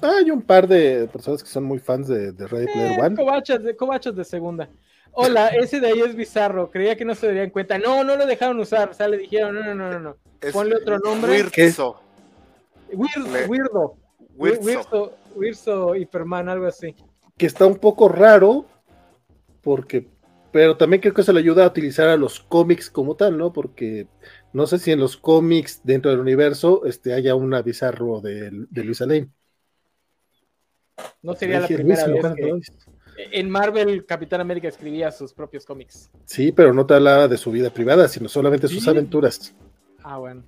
[0.00, 3.16] Hay un par de personas que son muy fans de, de Ready Player eh, One.
[3.16, 4.68] covachas, de, covachos de segunda.
[5.12, 6.70] Hola, ese de ahí es bizarro.
[6.70, 7.78] Creía que no se darían cuenta.
[7.78, 8.90] No, no lo dejaron usar.
[8.90, 9.98] O sea, le dijeron, no, no, no, no.
[10.00, 10.16] no.
[10.52, 11.32] Ponle otro nombre.
[11.40, 12.00] Wirtzo.
[12.92, 13.96] Weird- Le- weirdo.
[14.36, 14.62] Wirtzo.
[14.64, 16.96] Wirso, Wirso Hiperman, algo así.
[17.36, 18.66] que está un poco raro,
[19.62, 20.08] porque,
[20.52, 23.52] pero también creo que se le ayuda a utilizar a los cómics como tal, ¿no?
[23.52, 24.06] Porque
[24.52, 28.84] no sé si en los cómics dentro del universo este, haya una bizarro de, de
[28.84, 29.28] Luisa Lane.
[31.22, 32.60] No sería la primera vez que
[33.32, 36.10] en Marvel Capitán América escribía sus propios cómics.
[36.24, 38.90] Sí, pero no te hablaba de su vida privada, sino solamente sus Sí.
[38.90, 39.54] aventuras.
[40.02, 40.42] Ah, bueno.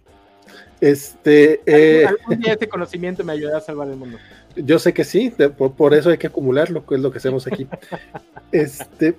[0.81, 4.18] Este, eh, Algún día ese conocimiento me ayudará a salvar el mundo.
[4.56, 7.47] yo sé que sí, por, por eso hay que acumularlo, que es lo que hacemos
[7.47, 7.66] aquí.
[8.52, 9.14] Este,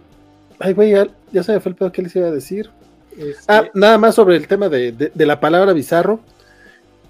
[0.60, 2.70] ay, güey, ya, ya se me fue el pedo que les iba a decir.
[3.18, 6.20] Este, Ah, nada más sobre el tema de, de- de la palabra bizarro.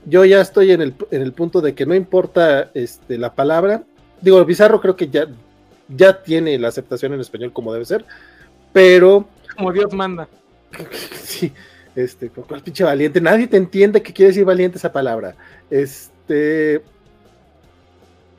[0.05, 3.83] Yo ya estoy en el, en el punto de que no importa este, la palabra.
[4.21, 5.27] Digo, bizarro creo que ya,
[5.87, 8.05] ya tiene la aceptación en español como debe ser.
[8.71, 10.27] Pero, como Dios manda.
[11.23, 11.51] sí,
[11.95, 13.19] este, ¿con cuál pinche valiente?
[13.19, 15.35] Nadie te entiende qué quiere decir valiente esa palabra.
[15.71, 16.83] Este,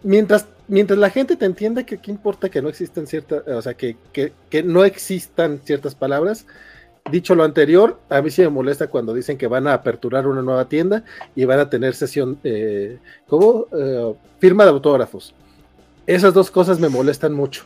[0.02, 3.74] mientras, mientras la gente te entienda que qué importa que no existan ciertas, o sea,
[3.74, 6.46] que, que, que no existan ciertas palabras.
[7.10, 10.42] Dicho lo anterior, a mí sí me molesta cuando dicen que van a aperturar una
[10.42, 11.04] nueva tienda
[11.36, 12.98] y van a tener sesión, eh,
[13.28, 13.66] ¿cómo?
[13.72, 15.32] Eh, firma de autógrafos.
[16.04, 17.64] Esas dos cosas me molestan mucho.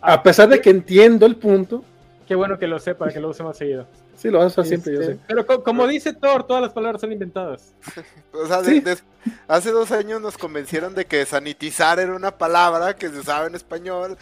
[0.00, 1.84] A pesar de que entiendo el punto,
[2.30, 3.88] Qué bueno que lo sepa, que lo use más seguido.
[4.14, 5.20] sí lo vas a hacer siempre, yo Este, sé.
[5.26, 7.74] Pero co- como dice Thor, todas las palabras son inventadas.
[8.32, 9.32] O sea, de- Sí.
[9.48, 13.56] hace dos años nos convencieron de que sanitizar era una palabra que se usaba en
[13.56, 14.16] español.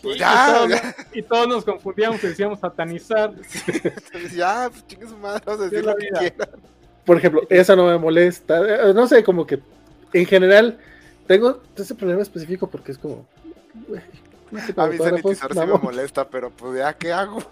[0.00, 3.32] Pues Y- ya, y, todos, ya, y todos nos confundíamos y decíamos satanizar.
[3.66, 6.48] entonces ya, pues chingue su madre, vamos a decir lo que quieran.
[7.04, 8.90] Por ejemplo, esa no me molesta.
[8.90, 9.58] eh, No sé, como que
[10.12, 10.78] en general
[11.26, 13.26] tengo ese problema específico porque es como.
[14.76, 17.42] A mí sanitizar sí me molesta, pero pues ya, ¿qué hago?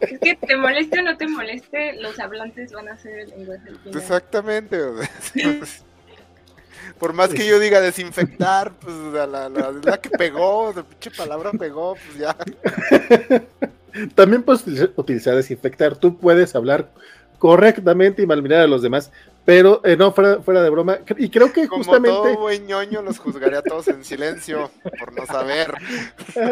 [0.00, 3.64] Es que te moleste o no te moleste, los hablantes van a ser el lenguaje
[3.64, 3.98] del final.
[4.00, 4.82] Exactamente.
[4.82, 5.60] o sea,
[6.98, 11.10] Por más que yo diga desinfectar, pues a la, la, la que pegó, la pinche
[11.10, 12.36] palabra pegó, pues ya.
[14.14, 15.96] También puedes utilizar, utilizar desinfectar.
[15.96, 16.90] Tú puedes hablar
[17.38, 19.10] correctamente y malmirar a los demás.
[19.46, 20.98] Pero eh, no, fuera, fuera de broma.
[21.16, 25.14] Y creo que Como justamente todo buen ñoño, los juzgaré a todos en silencio por
[25.14, 25.72] no saber.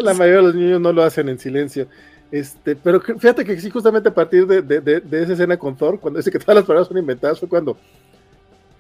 [0.01, 1.89] la mayoría de los niños no lo hacen en silencio.
[2.31, 5.77] Este, pero fíjate que sí, justamente a partir de, de- de- de esa escena con
[5.77, 7.77] Thor, cuando dice que todas las palabras son inventadas, fue cuando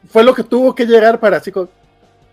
[0.08, 1.68] fue lo que tuvo que llegar para así con.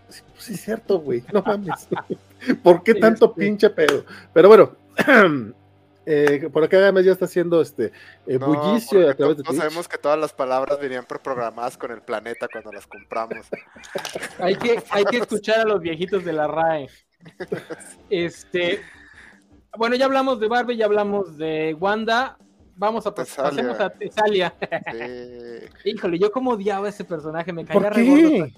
[0.08, 1.88] Sí, pues cierto, güey, no mames.
[2.62, 4.04] ¿Por qué tanto pinche pedo?
[4.32, 4.72] Pero bueno,
[6.06, 7.92] eh, por acá además ya está haciendo este
[8.26, 9.62] eh, No, bullicio porque a través de todos Twitch.
[9.68, 13.46] sabemos que todas las palabras venían preprogramadas con el planeta cuando las compramos.
[14.38, 16.88] Hay que, hay que escuchar a los viejitos de la RAE.
[18.10, 18.80] Este,
[19.76, 22.36] bueno, ya hablamos de Barbie, ya hablamos de Wanda.
[22.74, 23.50] Vamos a pas- Tesalia.
[23.50, 24.54] pasemos a Tesalia.
[24.90, 25.90] Sí.
[25.90, 28.52] Híjole, yo como odiaba a ese personaje, me caía ¿Por re?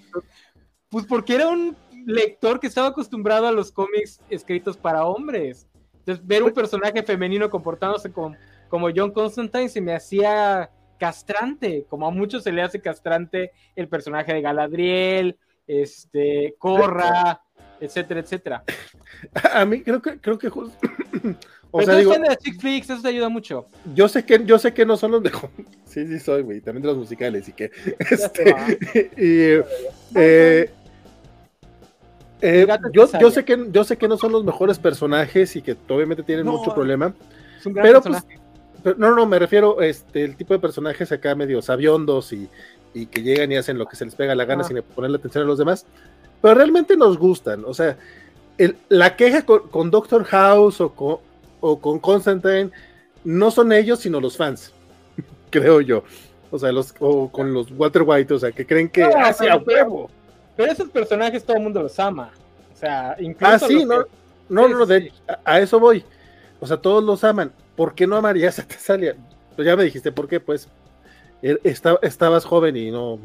[0.88, 1.76] Pues porque era un
[2.06, 5.66] lector que estaba acostumbrado a los cómics escritos para hombres.
[6.06, 8.36] Entonces, ver un personaje femenino comportándose como,
[8.68, 13.88] como John Constantine se me hacía castrante, como a muchos se le hace castrante el
[13.88, 17.40] personaje de Galadriel, este, Corra,
[17.80, 18.64] etcétera, etcétera.
[19.52, 20.72] A mí creo que creo que jus-
[21.70, 23.66] o Pero sea, digo, de chick flicks, eso te ayuda mucho.
[23.94, 25.50] yo sé que yo sé que no son los mejores.
[25.86, 27.70] Sí, sí soy, güey, también de los musicales y que
[28.10, 28.50] este,
[29.16, 29.64] y, eh,
[30.16, 30.70] eh,
[32.40, 35.76] Gato yo, yo sé que yo sé que no son los mejores personajes y que
[35.88, 36.52] obviamente tienen No.
[36.58, 37.14] mucho problema.
[37.58, 38.22] Es un gran Pero pues,
[38.82, 42.48] pero, no, no, me refiero este el tipo de personajes acá medio sabiondos y,
[42.92, 44.68] y que llegan y hacen lo que se les pega la gana Ah.
[44.68, 45.86] sin ponerle atención a los demás.
[46.42, 47.64] Pero realmente nos gustan.
[47.64, 47.96] O sea,
[48.58, 51.16] el- la queja con, con Doctor House o con,
[51.60, 52.70] o con Constantine
[53.24, 54.72] no son ellos, sino los fans.
[55.50, 56.04] Creo yo.
[56.50, 59.46] O sea, los, o con los Walter White, o sea, que creen que "Ah, sí,
[59.48, 60.10] a pero- huevo".
[60.56, 62.30] Pero esos personajes todo el mundo los ama.
[62.72, 64.10] O sea, incluso Ah, sí, no, que-
[64.48, 66.04] no, no, de- a, a eso voy.
[66.60, 67.52] O sea, todos los aman.
[67.76, 69.16] ¿Por qué no amarías a Tesalia?
[69.56, 70.68] Pues ya me dijiste por qué, pues
[71.42, 73.18] esta- estabas joven y no,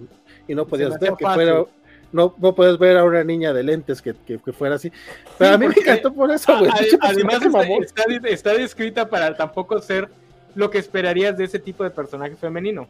[0.48, 1.44] y no podías ver que fácil.
[1.46, 1.66] fuera,
[2.12, 4.92] no, no puedes ver a una niña de lentes que, que- que fuera así.
[5.38, 6.72] Pero Sí, a mí me encantó por eso, güey.
[7.02, 10.10] Además, está, está- está descrita para tampoco ser
[10.56, 12.88] lo que esperarías de ese tipo de personaje femenino.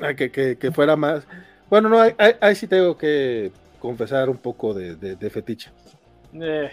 [0.00, 1.24] Ah, que, que- que fuera más.
[1.70, 3.50] Bueno, no, ahí, ahí- ahí sí tengo que
[3.80, 5.70] confesar un poco de, de- de fetiche.
[6.34, 6.70] Eh,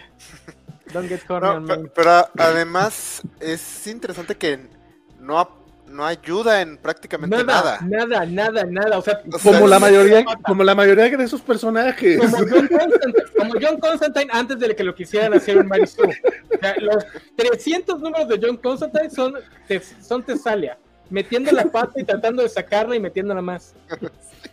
[0.92, 4.58] don't get horny No, pero además es interesante que
[5.20, 5.48] no,
[5.86, 8.06] no ayuda en prácticamente Nada, nada.
[8.06, 8.98] nada, nada, nada.
[8.98, 12.18] O sea, O sea, Como la mayoría, como la mayoría de esos personajes.
[12.18, 16.06] como John Constantine, como John Constantine antes de que lo quisieran hacer en Mary Sue.
[16.06, 17.04] O sea, los
[17.36, 19.34] 300 números de John Constantine son,
[20.00, 20.76] son Tesalia,
[21.10, 23.74] metiendo la pata y tratando de sacarla y metiéndola más.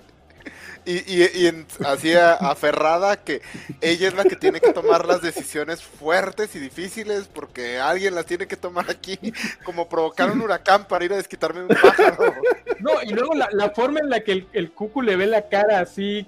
[0.85, 3.41] Y, y, y en- así a- aferrada que
[3.81, 8.25] ella es la que tiene que tomar las decisiones fuertes y difíciles porque alguien las
[8.25, 9.19] tiene que tomar aquí,
[9.63, 12.33] como provocar un huracán para ir a desquitarme de un pájaro.
[12.79, 15.47] No, y luego la, la forma en la que el, el cucu le ve la
[15.49, 16.25] cara así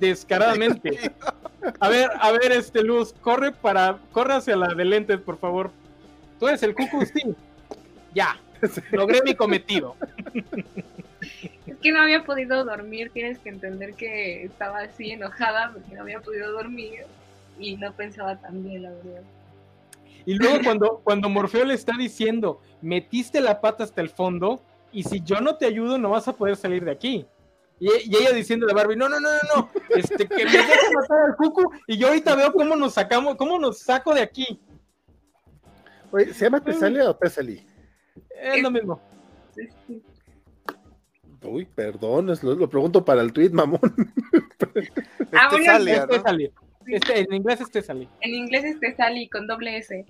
[0.00, 1.12] descaradamente.
[1.80, 5.70] A ver, a ver, este Luz, corre para, corre hacia la de lentes, por favor.
[6.38, 7.34] Tú eres el cucu, sí.
[8.14, 8.38] Ya,
[8.92, 9.96] logré mi cometido.
[11.66, 16.02] Es que no había podido dormir, tienes que entender que estaba así enojada porque no
[16.02, 17.04] había podido dormir
[17.58, 19.22] y no pensaba tan bien, la verdad.
[20.24, 24.60] Y luego cuando, cuando Morfeo le está diciendo, metiste la pata hasta el fondo
[24.92, 27.26] y si yo no te ayudo no vas a poder salir de aquí.
[27.78, 30.94] Y, y ella diciendo a Barbie, no, no, no, no, no, este, que me deje
[30.94, 34.60] matar al cucu y yo ahorita veo cómo nos sacamos, cómo nos saco de aquí.
[36.10, 37.66] Oye, ¿se llama Tesalia o Tesalí?
[38.30, 39.00] Es lo mismo.
[39.54, 40.02] Sí, sí.
[41.48, 43.80] Uy, perdón, es lo, lo pregunto para el tweet, mamón.
[45.32, 46.22] Ah, Este bueno, Salia, Este ¿no?
[46.22, 46.52] sale.
[46.86, 48.08] Este, en inglés este sale.
[48.20, 50.06] En inglés es Tesali con doble S.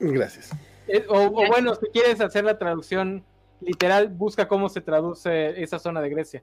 [0.00, 0.50] Gracias.
[0.88, 3.24] Eh, O, o bueno, si quieres hacer la traducción
[3.60, 6.42] literal, busca cómo se traduce esa zona de Grecia.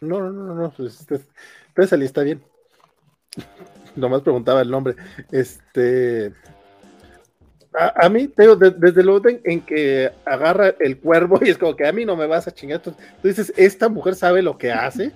[0.00, 1.28] No, no, no, no, pues, Tes-
[1.74, 2.42] Tesalí está bien.
[3.96, 4.94] Nomás preguntaba el nombre.
[5.30, 6.32] Este.
[7.78, 11.76] A, a mí, te desde el orden en que agarra el cuervo y es como
[11.76, 12.80] que a mí no me vas a chingar.
[12.80, 12.92] Tú,
[13.22, 15.12] tú dices, esta mujer sabe lo que hace.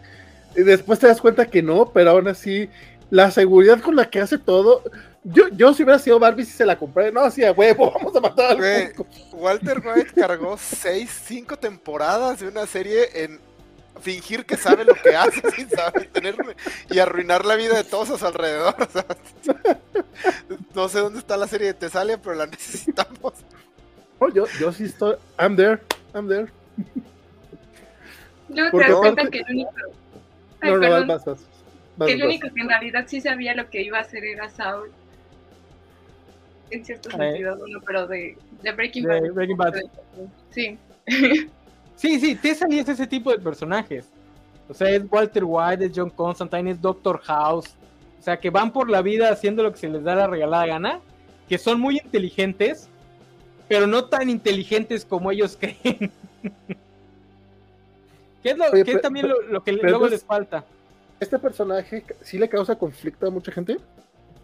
[0.54, 2.68] Y después te das cuenta que no, pero aún así,
[3.10, 4.82] la seguridad con la que hace todo.
[5.24, 7.12] Yo, yo si hubiera sido Barbie, si se la compré.
[7.12, 8.92] No, así a huevo, vamos a matar al.
[9.32, 13.40] Walter White cargó seis, cinco temporadas de una serie en
[14.02, 16.36] fingir que sabe lo que hace sin saber tener
[16.90, 18.74] y arruinar la vida de todos a su alrededor.
[18.78, 19.06] o sea,
[20.74, 23.32] no sé dónde está la serie de Tesalia, pero la necesitamos.
[24.20, 25.16] No, yo, yo sí estoy.
[25.38, 25.80] I'm there,
[26.14, 26.46] I'm there.
[28.48, 29.70] Luego Porque te das cuenta aparte- que el único,
[30.60, 31.46] Ay, No, no, perdón, vas, vas, vas.
[31.96, 32.26] Vas, que el vas.
[32.28, 34.90] único que en realidad sí sabía lo que iba a hacer era Saul.
[36.70, 39.32] En cierto sentido, bueno, pero de, de Breaking De Bad.
[39.32, 39.74] Breaking Bad.
[40.50, 40.78] Sí.
[41.96, 44.08] Sí, sí, Tessali es ese tipo de personajes.
[44.68, 47.74] O sea, es Walter White, es John Constantine, es Doctor House.
[48.18, 50.66] O sea, que van por la vida haciendo lo que se les da la regalada
[50.66, 51.00] gana,
[51.48, 52.88] que son muy inteligentes,
[53.68, 56.10] pero no tan inteligentes como ellos creen.
[58.42, 60.64] ¿Qué es, lo, Oye, pero- también lo, lo que luego les falta?
[61.20, 63.78] ¿Este personaje sí le causa conflicto a mucha gente?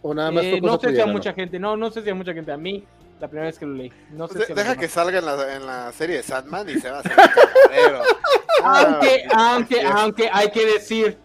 [0.01, 2.15] ¿O nada más Eh, no sé si a mucha gente, no, no sé si a
[2.15, 2.51] mucha gente.
[2.53, 2.85] A mí,
[3.19, 3.91] la primera vez que lo leí.
[4.11, 6.89] No sé si deja que salga en la, en la serie de Sandman y se
[6.89, 8.01] va a hacer un.
[8.63, 11.17] Aunque, Ah, aunque, aunque hay que decir,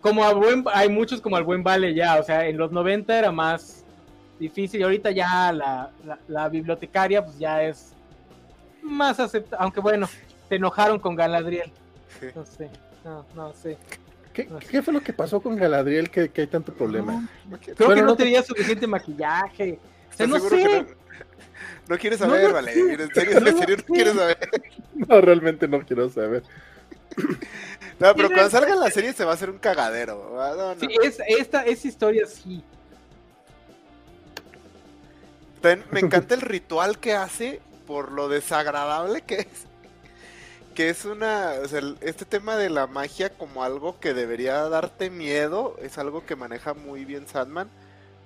[0.00, 3.16] como a buen, hay muchos como al buen vale ya, o sea, en los 90
[3.16, 3.84] era más
[4.40, 7.92] difícil y ahorita ya la, la, la bibliotecaria pues ya es
[8.82, 10.08] más aceptada, aunque bueno,
[10.48, 11.70] se enojaron con Galadriel,
[12.34, 12.70] no sé,
[13.04, 13.78] no, no sé.
[14.32, 17.28] ¿Qué, qué fue lo que pasó con Galadriel que, que hay tanto problema?
[17.48, 19.78] No Creo Bueno, que no no te- tenía suficiente maquillaje,
[20.12, 20.86] o sea, ¿Estás no sé,
[21.88, 22.72] no, no quieres No saber, vale?
[22.72, 22.80] sé.
[22.80, 24.38] En serio, No en serio no quieres saber.
[24.94, 26.42] No, realmente no quiero saber.
[27.98, 30.30] No, pero cuando salga en la serie se va a hacer un cagadero.
[30.34, 30.80] No, no.
[30.80, 32.62] sí, es, esta, esa historia sí,
[35.90, 39.46] me encanta el ritual que hace por lo desagradable que es.
[40.74, 41.54] Que es una.
[41.62, 45.98] o sea, el- este tema de la magia como algo que debería darte miedo es
[45.98, 47.68] algo que maneja muy bien Sandman.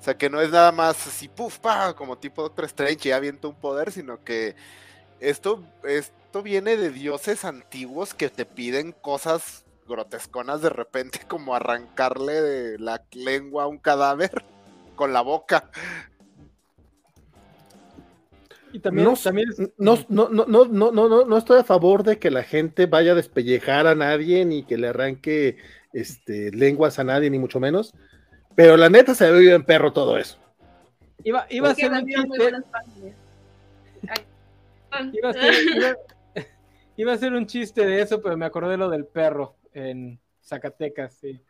[0.02, 3.12] O sea, que no es nada más así, puf, pa, como tipo Doctor Strange y
[3.12, 4.56] avienta un poder, sino que
[5.20, 12.42] esto, esto viene de dioses antiguos que te piden cosas grotesconas de repente, como arrancarle
[12.42, 14.44] de la lengua a un cadáver
[14.96, 15.70] con la boca.
[18.72, 21.64] y también, No, también es- no, no, no, no, no, no, no, no estoy a
[21.64, 25.58] favor de que la gente vaya a despellejar a nadie ni que le arranque
[25.92, 27.94] este, lenguas a nadie, ni mucho menos.
[28.54, 30.38] Pero la neta se ve bien perro todo eso.
[31.24, 32.52] iba, iba a ser un chiste.
[35.12, 35.96] Iba a, ser, iba-
[36.96, 40.20] iba a ser un chiste de eso, pero me acordé de lo del perro en
[40.42, 41.40] Zacatecas, sí.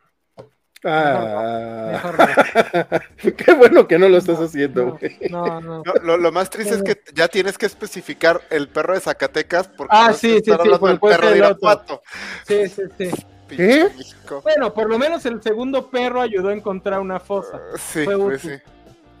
[0.85, 3.35] Ah, Mejor no.
[3.37, 5.17] qué bueno que no lo estás No, haciendo, no, güey.
[5.29, 5.83] no, no.
[5.85, 9.69] No, lo, lo más triste es que ya tienes que especificar el perro de Zacatecas
[9.69, 11.37] porque Ah, sí, sí, sí, perro de.
[11.37, 12.01] Irapuato.
[12.45, 13.09] Sí, sí, sí.
[13.57, 14.41] México.
[14.43, 17.59] Bueno, por lo menos el segundo perro ayudó a encontrar una fosa.
[17.77, 18.61] Sí, Fue pues útil.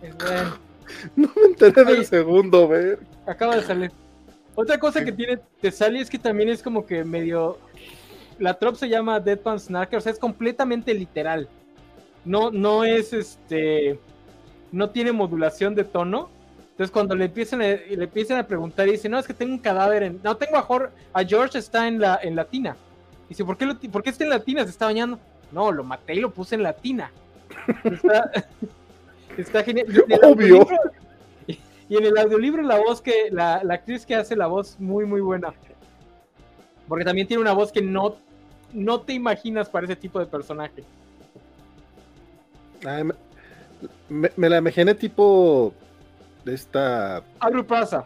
[0.01, 0.07] sí.
[0.19, 0.57] Bueno,
[1.15, 2.99] No me enteré del segundo, ver.
[3.25, 3.91] acaba de salir.
[4.55, 7.57] Otra cosa que tiene Tesali es que también es como que medio.
[8.39, 11.47] La trop se llama Deadpan Snarker, o sea, es completamente literal.
[12.25, 13.99] No, no es este.
[14.71, 16.29] No tiene modulación de tono.
[16.71, 19.53] Entonces, cuando le empiezan a, le empiezan a preguntar, y dice: No, es que tengo
[19.53, 20.19] un cadáver en.
[20.23, 22.75] No, tengo a, Jor- a George, está en la en latina.
[23.33, 24.63] Dice, ¿por qué, lo, ¿por qué está en latina?
[24.63, 25.17] Se está bañando.
[25.51, 27.11] No, lo maté y lo puse en latina.
[27.83, 28.29] Está,
[29.37, 29.87] está genial.
[29.89, 30.67] Y Obvio.
[31.47, 35.07] Y en el audiolibro la voz que, la, la actriz que hace la voz muy,
[35.07, 35.51] muy buena.
[36.87, 38.17] Porque también tiene una voz que no,
[38.71, 40.83] no te imaginas para ese tipo de personaje.
[42.85, 43.03] Ay,
[44.09, 45.73] me, la imaginé tipo
[46.45, 47.23] de esta.
[47.39, 48.05] Algo pasa.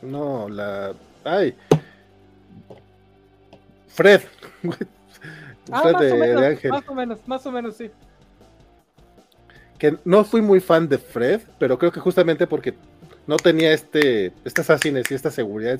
[0.00, 0.92] No, la.
[1.24, 1.56] Ay.
[3.98, 4.20] Fred.
[5.70, 6.70] Ah, Fred más de, o de menos, Ángel.
[6.70, 7.90] más o menos, más o menos, sí.
[9.78, 12.74] Que no fui muy fan de Fred, pero creo que justamente porque
[13.26, 15.78] no tenía este estas asines y esta seguridad.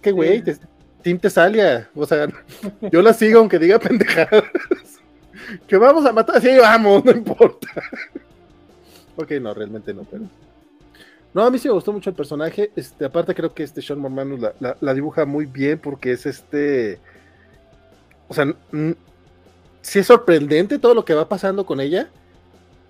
[0.00, 0.38] ¿Qué güey?
[0.38, 0.42] Sí.
[0.44, 0.58] Te-
[1.02, 1.90] Team Tesalia.
[1.94, 2.28] O sea,
[2.90, 4.44] yo la sigo aunque diga pendejadas.
[5.66, 6.40] que vamos a matar.
[6.40, 7.68] Sí, vamos, no importa.
[9.16, 10.24] ok, no, realmente no, pero.
[11.34, 12.70] No, a mí sí me gustó mucho el personaje.
[12.76, 16.26] Este, aparte, creo que este Sean Mormanus la, la- la dibuja muy bien porque es
[16.26, 17.00] este.
[18.28, 18.54] O sea,
[19.82, 22.08] sí es sorprendente todo lo que va pasando con ella.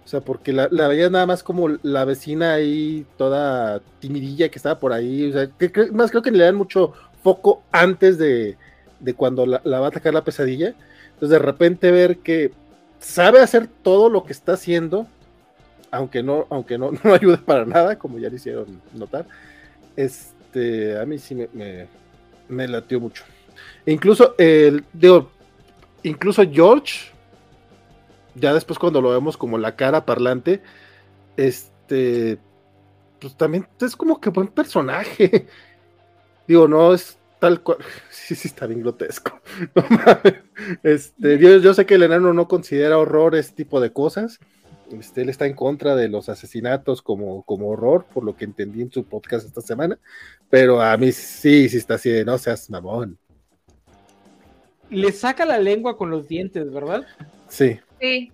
[0.04, 4.58] O sea, porque la, la veía nada más como la vecina ahí, toda timidilla que
[4.58, 5.30] estaba por ahí.
[5.30, 6.92] O sea, que, más creo que le dan mucho
[7.22, 8.58] foco antes de,
[9.00, 10.74] de cuando la, va a atacar la pesadilla.
[11.14, 12.52] Entonces, de repente ver que
[12.98, 15.06] sabe hacer todo lo que está haciendo,
[15.90, 19.26] aunque no, aunque no, no ayude para nada, como ya le hicieron notar.
[19.96, 21.86] Este, a mí sí me,
[22.48, 23.24] me latió mucho.
[23.86, 25.30] Incluso, el, digo,
[26.02, 27.12] incluso George,
[28.34, 30.62] ya después cuando lo vemos como la cara parlante,
[31.36, 32.38] este,
[33.20, 35.46] pues también es como que buen personaje.
[36.46, 37.78] Digo, no es tal cual.
[38.10, 39.40] Sí, sí, está bien grotesco.
[40.82, 44.38] Este, yo, yo sé que el enano no considera horror ese tipo de cosas.
[44.90, 48.82] Este, él está en contra de los asesinatos como, como horror, por lo que entendí
[48.82, 49.98] en su podcast esta semana.
[50.50, 53.18] Pero a mí sí, sí está así de no seas mamón.
[54.90, 57.06] Le saca la lengua con los dientes, ¿verdad?
[57.48, 57.80] Sí.
[58.00, 58.32] Sí.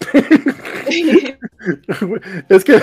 [2.48, 2.80] Es que,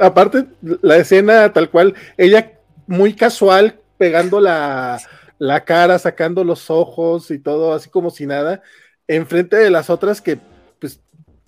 [0.00, 0.46] aparte,
[0.80, 4.98] la escena tal cual, ella muy casual, pegando la,
[5.38, 8.62] la cara, sacando los ojos y todo, así como si nada,
[9.06, 10.38] enfrente de las otras que,
[10.80, 11.00] pues,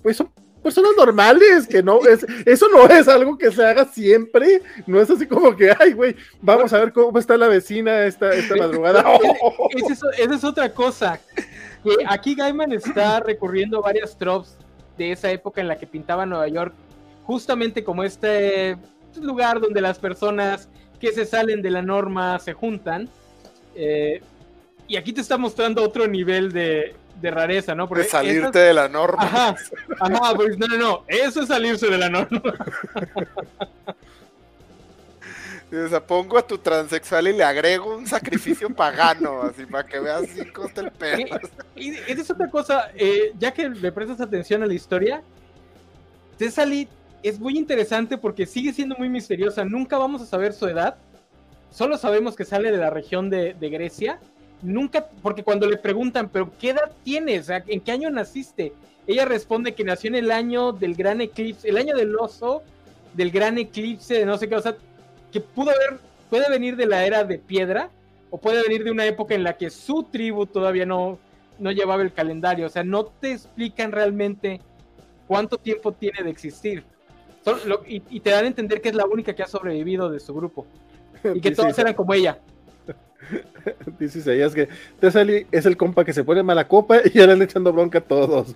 [0.03, 0.31] pues son
[0.69, 5.09] personas normales, que no es, eso no es algo que se haga siempre, no es
[5.09, 9.03] así como que, ay, güey, vamos a ver cómo está la vecina esta, esta madrugada.
[9.71, 11.19] Esa es, esa es otra cosa.
[11.83, 14.59] Que aquí Gaiman está recurriendo a varias tropes
[14.99, 16.75] de esa época en la que pintaba Nueva York,
[17.25, 18.77] justamente como este
[19.19, 20.69] lugar donde las personas
[21.01, 23.09] que se salen de la norma se juntan.
[23.75, 24.21] Eh,
[24.87, 27.87] y aquí te está mostrando otro nivel de, de rareza, ¿no?
[27.87, 29.23] De esas- salirte de la norma.
[29.23, 29.57] Ajá,
[30.01, 32.41] ajá, pues no, no, no, eso es salirse de la norma.
[35.71, 40.01] O sea, pongo a tu transexual y le agrego un sacrificio pagano, así para que
[40.01, 41.19] veas si costa el pedo.
[41.77, 45.23] Y esa es otra cosa, eh, ya que le prestas atención a la historia,
[46.39, 46.89] Thessaly
[47.23, 49.63] es muy interesante porque sigue siendo muy misteriosa.
[49.67, 50.97] Nunca vamos a saber su edad.
[51.71, 54.21] Solo sabemos que sale de la región de, de Grecia.
[54.63, 57.49] Nunca, porque cuando le preguntan, ¿pero qué edad tienes?
[57.49, 58.73] ¿En qué año naciste?
[59.07, 62.63] Ella responde que nació en el año del gran eclipse, el año del oso,
[63.15, 64.77] del gran eclipse, de no sé qué, o sea,
[65.33, 67.91] que pudo haber, puede venir de la era de piedra,
[68.31, 71.19] o puede venir de una época en la que su tribu todavía no,
[71.59, 72.67] no llevaba el calendario.
[72.67, 74.61] O sea, no te explican realmente
[75.27, 76.85] cuánto tiempo tiene de existir.
[77.65, 80.21] Lo- y, y te dan a entender que es la única que ha sobrevivido de
[80.21, 80.67] su grupo.
[81.35, 82.39] Y que todos eran como ella.
[83.99, 84.69] Dice Isaías que
[85.01, 88.03] Tessali es el compa que se pone mala copa y ya le echando bronca a
[88.03, 88.55] todos.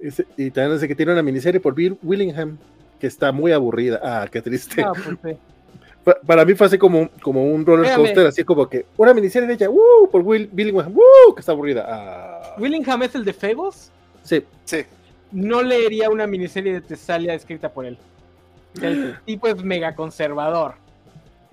[0.00, 2.58] Dice- y también dice que tiene una miniserie por Bill Willingham
[3.00, 4.00] que está muy aburrida.
[4.02, 4.82] Ah, qué triste.
[4.82, 5.38] Ah, pues, sí.
[6.26, 9.46] Para mí fue así como, un- como un roller coaster, así como que una miniserie
[9.46, 10.08] de ella, ¡uh!
[10.10, 11.34] por Will Willingham, ¡uh!
[11.34, 11.84] que está aburrida.
[11.86, 13.90] Ah, Willingham es el de Fegos.
[14.22, 14.44] sí.
[14.64, 14.84] Sí.
[15.30, 17.98] No leería una miniserie de Tesalia escrita por él.
[18.80, 20.76] El tipo es mega conservador.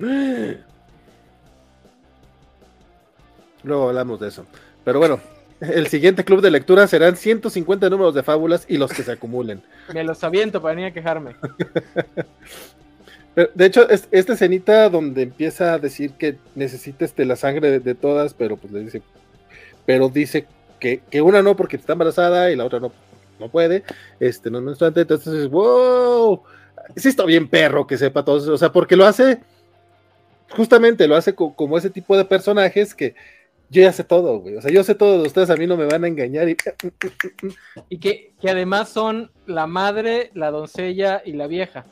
[3.66, 4.46] Luego hablamos de eso.
[4.84, 5.20] Pero bueno,
[5.60, 9.62] el siguiente club de lectura serán 150 números de fábulas y los que se acumulen.
[9.94, 11.36] Me los aviento para venir a quejarme.
[13.34, 17.70] Pero, De hecho, es- esta escenita donde empieza a decir que necesita este, la sangre
[17.72, 19.02] de, de todas, pero pues le dice,
[19.86, 20.46] pero dice
[20.80, 22.92] que, que una no porque está embarazada y la otra no,
[23.40, 23.84] no puede,
[24.20, 26.44] este, no es menstruante, entonces dices, wow,
[26.96, 29.40] sí está bien perro que sepa todo eso, o sea, porque lo hace,
[30.52, 33.16] justamente lo hace co- como ese tipo de personajes que
[33.70, 35.76] yo ya sé todo, güey, o sea, yo sé todo de ustedes, a mí no
[35.78, 36.56] me van a engañar y
[37.90, 41.86] Y que, que además son la madre, la doncella y la vieja.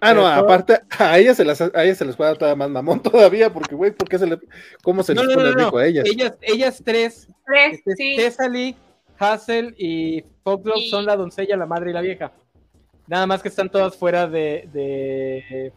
[0.00, 2.56] Ah, no, todo- aparte, a ella se las, a ella se les puede dar todavía
[2.56, 4.38] más mamón todavía, porque, güey, ¿por qué se le,
[4.82, 6.04] cómo se No, les no, pone no, rico a ellas?
[6.06, 8.76] Ellas, ellas tres, Tres, este, sí.
[9.18, 12.32] Hazel y Foxglove Y- son la doncella, la madre y la vieja.
[13.08, 15.72] Nada más que están todas fuera de, de,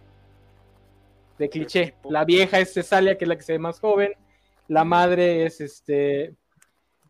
[1.39, 1.95] de cliché.
[2.09, 4.11] La vieja es Cesalia, que es la que se ve más joven.
[4.71, 6.33] La madre es este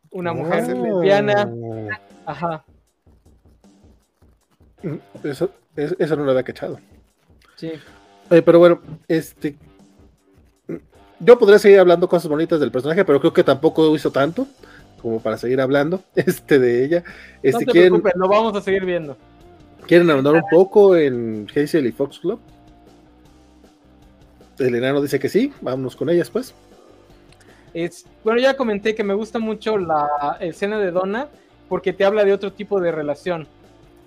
[0.09, 0.83] una mujer Oh.
[0.83, 1.47] lesbiana.
[2.25, 2.65] Ajá,
[5.23, 6.79] Eso, eso, eso no lo había cachado.
[7.55, 7.71] sí.
[8.31, 9.55] Oye, pero bueno, este.
[11.19, 14.47] Yo podría seguir hablando cosas bonitas del personaje, pero creo que tampoco hizo tanto
[15.01, 17.03] como para seguir hablando este, de ella.
[17.05, 17.13] No
[17.43, 19.15] Este, te ¿quieren, preocupes, lo vamos a seguir viendo.
[19.85, 22.39] ¿Quieren ahondar un poco en Hazel y Fox Club?
[24.57, 26.55] El enano dice que sí, vámonos con ellas pues.
[27.73, 31.27] Es, bueno, ya comenté que me gusta mucho la escena de Donna
[31.69, 33.47] porque te habla de otro tipo de relación.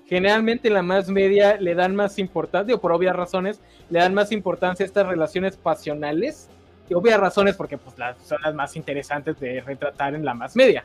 [0.07, 4.13] Generalmente en la más media le dan más importancia, o por obvias razones, le dan
[4.13, 6.51] más importancia a estas relaciones pasionales.
[6.91, 10.55] Y obvias razones porque pues, las, son las más interesantes de retratar en la más
[10.55, 10.85] media.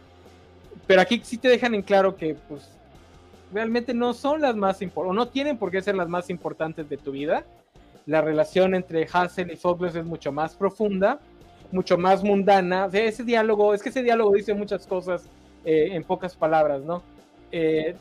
[0.87, 2.69] Pero aquí sí te dejan en claro que pues
[3.51, 6.87] realmente no son las más importantes, o no tienen por qué ser las más importantes
[6.87, 7.43] de tu vida.
[8.05, 11.19] La relación entre Hazel y Fogles es mucho más profunda
[11.71, 12.85] mucho más mundana.
[12.85, 15.23] O sea, ese diálogo, es que ese diálogo dice muchas cosas
[15.65, 17.03] eh, en pocas palabras, ¿no?
[17.51, 17.95] Eh,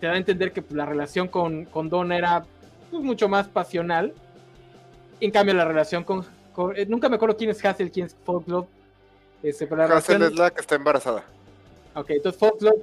[0.00, 2.44] te da a entender que pues, la relación con, con Donna era
[2.90, 4.12] pues, mucho más pasional.
[5.20, 6.24] En cambio, la relación con.
[6.54, 8.66] con- eh, nunca me acuerdo quién es Hazel, quién es Folklore.
[9.42, 11.24] Este, la Hazel relación- es la que está embarazada.
[11.94, 12.76] Ok, entonces Folklore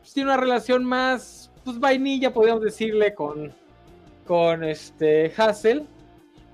[0.00, 3.52] pues, tiene una relación más, pues vainilla, podríamos decirle, con,
[4.26, 5.86] con este Hazel,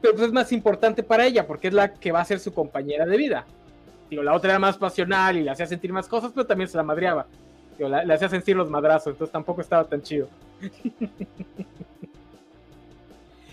[0.01, 2.53] pero pues es más importante para ella porque es la que va a ser su
[2.55, 3.45] compañera de vida.
[4.09, 6.77] Digo, la otra era más pasional y le hacía sentir más cosas, pero también se
[6.77, 7.27] la madreaba.
[7.79, 10.29] Digo, la- le hacía sentir los madrazos, entonces tampoco estaba tan chido.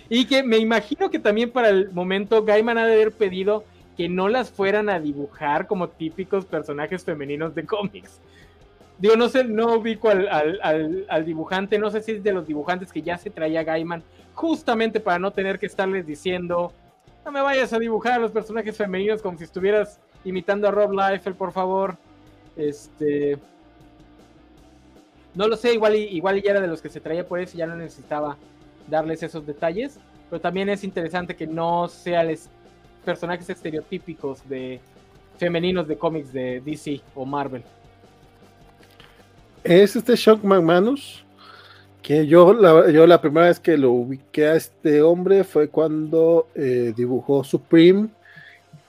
[0.10, 3.64] y que me imagino que también para el momento Gaiman ha de haber pedido
[3.98, 8.20] que no las fueran a dibujar como típicos personajes femeninos de cómics.
[9.00, 12.48] Digo, no sé, no ubico al- al- al dibujante, no sé si es de los
[12.48, 14.02] dibujantes que ya se traía Gaiman,
[14.38, 16.72] justamente para no tener que estarles diciendo,
[17.26, 20.92] no me vayas a dibujar a los personajes femeninos como si estuvieras imitando a Rob
[20.92, 21.98] Liefeld, por favor.
[22.56, 23.40] Este.
[25.34, 27.60] No lo sé, igual igual ya era de los que se traía por eso y
[27.60, 28.38] ya no necesitaba
[28.88, 30.00] darles esos detalles.
[30.30, 32.30] Pero también es interesante que no sean
[33.04, 34.80] personajes estereotípicos de
[35.40, 37.64] femeninos de cómics de DC o Marvel.
[39.64, 41.26] Es este Shock McManus,
[42.08, 46.48] que yo la, yo la primera vez que lo ubiqué a este hombre fue cuando
[46.56, 48.08] eh, dibujó Supreme,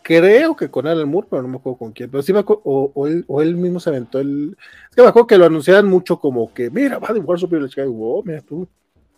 [0.03, 2.63] creo que con Alan Moore, pero no me acuerdo con quién, pero sí me acuerdo,
[2.65, 4.57] o, o él, o él mismo se aventó el...
[4.89, 7.65] Es que me acuerdo que lo anunciaban mucho como que, mira, va a dibujar Supreme,
[7.65, 8.69] la chica, oh, mira tú,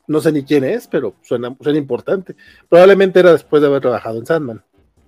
[0.07, 2.35] no sé ni quién es, pero suena, suena importante.
[2.71, 4.65] Probablemente era después de haber trabajado en Sandman.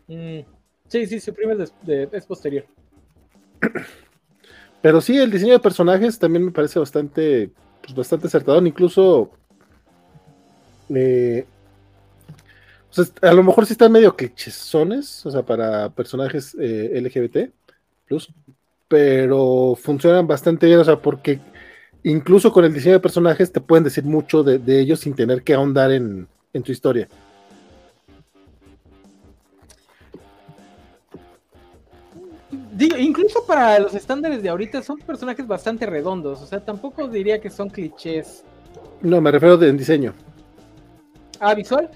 [0.07, 0.41] Mm,
[0.87, 2.67] sí, sí, Supreme es, des- de- es posterior.
[4.83, 7.51] Pero sí, el diseño de personajes también me parece bastante,
[7.83, 8.65] pues, bastante acertado.
[8.67, 9.31] Incluso,
[10.95, 11.47] eh,
[12.91, 17.51] sea, a lo mejor sí están medio clichesones, o sea, para personajes eh, LGBT,
[18.07, 18.31] plus,
[18.89, 21.41] pero funcionan bastante bien, o sea, porque
[22.03, 25.43] incluso con el diseño de personajes te pueden decir mucho de, de ellos sin tener
[25.43, 27.09] que ahondar en, en tu historia.
[32.83, 37.41] Digo, incluso para los estándares de ahorita son personajes bastante redondos, o sea, tampoco diría
[37.41, 38.43] que son clichés.
[39.01, 40.13] No, me refiero de, en diseño,
[41.39, 41.89] Ah, visual.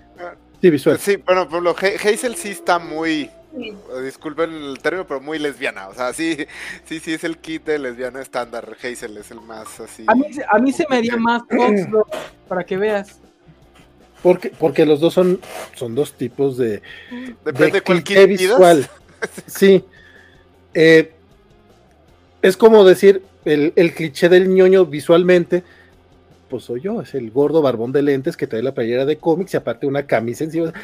[0.61, 0.99] sí, visual.
[0.99, 3.23] Sí, bueno, por lo Ha- Hazel sí está muy,
[3.59, 5.89] eh, disculpen el término, pero muy lesbiana.
[5.89, 6.37] O sea, sí,
[6.85, 8.77] sí, sí es el kit de lesbiana estándar.
[8.81, 10.05] Hazel es el más así.
[10.07, 12.05] A mí, se- a mí se me haría más Foxglove,
[12.49, 13.21] para que veas.
[14.23, 15.41] Porque, porque los dos son,
[15.75, 16.81] son dos tipos de,
[17.45, 18.29] Depende de cuál kit pidas.
[18.29, 18.89] visual.
[19.47, 19.85] Sí.
[20.78, 21.11] Eh,
[22.43, 25.65] es como decir el, el cliché del ñoño visualmente.
[26.51, 29.55] Pues soy yo, es el gordo barbón de lentes que trae la playera de cómics
[29.55, 30.74] y aparte una camisa encima.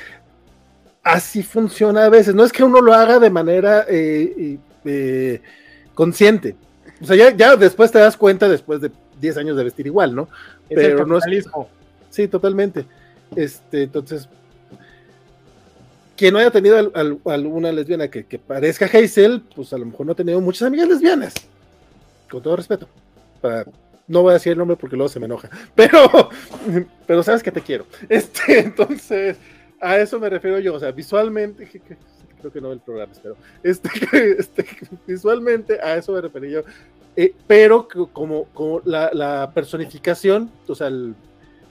[1.02, 2.34] Así funciona a veces.
[2.34, 5.40] No es que uno lo haga de manera eh, eh,
[5.94, 6.56] consciente.
[7.02, 8.90] O sea, ya, ya después te das cuenta, después de
[9.20, 10.28] 10 años de vestir igual, ¿no?
[10.70, 11.44] Es Pero el no es-.
[12.08, 12.86] Sí, totalmente.
[13.36, 14.28] Este, entonces,
[16.16, 19.86] quien no haya tenido al- al- alguna lesbiana que, que parezca Hazel, pues a lo
[19.86, 21.34] mejor no ha tenido muchas amigas lesbianas.
[22.30, 22.88] Con todo respeto.
[24.08, 25.48] No voy a decir el nombre porque luego se me enoja.
[25.74, 26.30] Pero,
[27.06, 27.86] pero sabes que te quiero.
[28.08, 29.36] Este, entonces,
[29.80, 30.74] a eso me refiero yo.
[30.74, 31.68] O sea, visualmente,
[32.40, 33.88] creo que no el programa, pero este,
[34.38, 34.66] este,
[35.06, 36.62] visualmente a eso me refería yo.
[37.16, 41.14] Eh, pero como, como la, la personificación, o sea, el-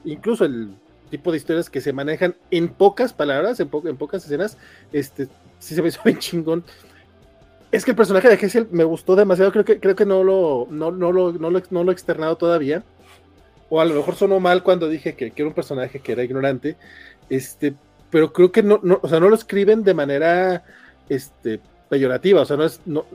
[0.05, 0.69] incluso el,
[1.11, 4.57] tipo de historias que se manejan en pocas palabras, en, en pocas escenas,
[4.91, 5.27] este,
[5.59, 6.63] sí se me hizo bien chingón.
[7.71, 10.67] Es que el personaje de Hessel me gustó demasiado, creo que, creo que no, lo,
[10.71, 12.83] no, lo, no, lo, no lo he externado todavía.
[13.69, 16.23] O a lo mejor sonó mal cuando dije que, que era un personaje que era
[16.23, 16.75] ignorante.
[17.29, 17.73] Este,
[18.09, 20.65] pero creo que no, o sea, no lo escriben de manera
[21.07, 23.05] este, peyorativa, o sea, no es, no,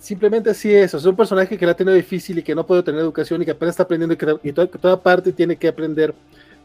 [0.00, 2.54] simplemente así es, o sea, es un personaje que la ha tenido difícil y que
[2.54, 5.32] no puede tener educación y que apenas está aprendiendo y que y toda, toda, parte
[5.32, 6.14] tiene que aprender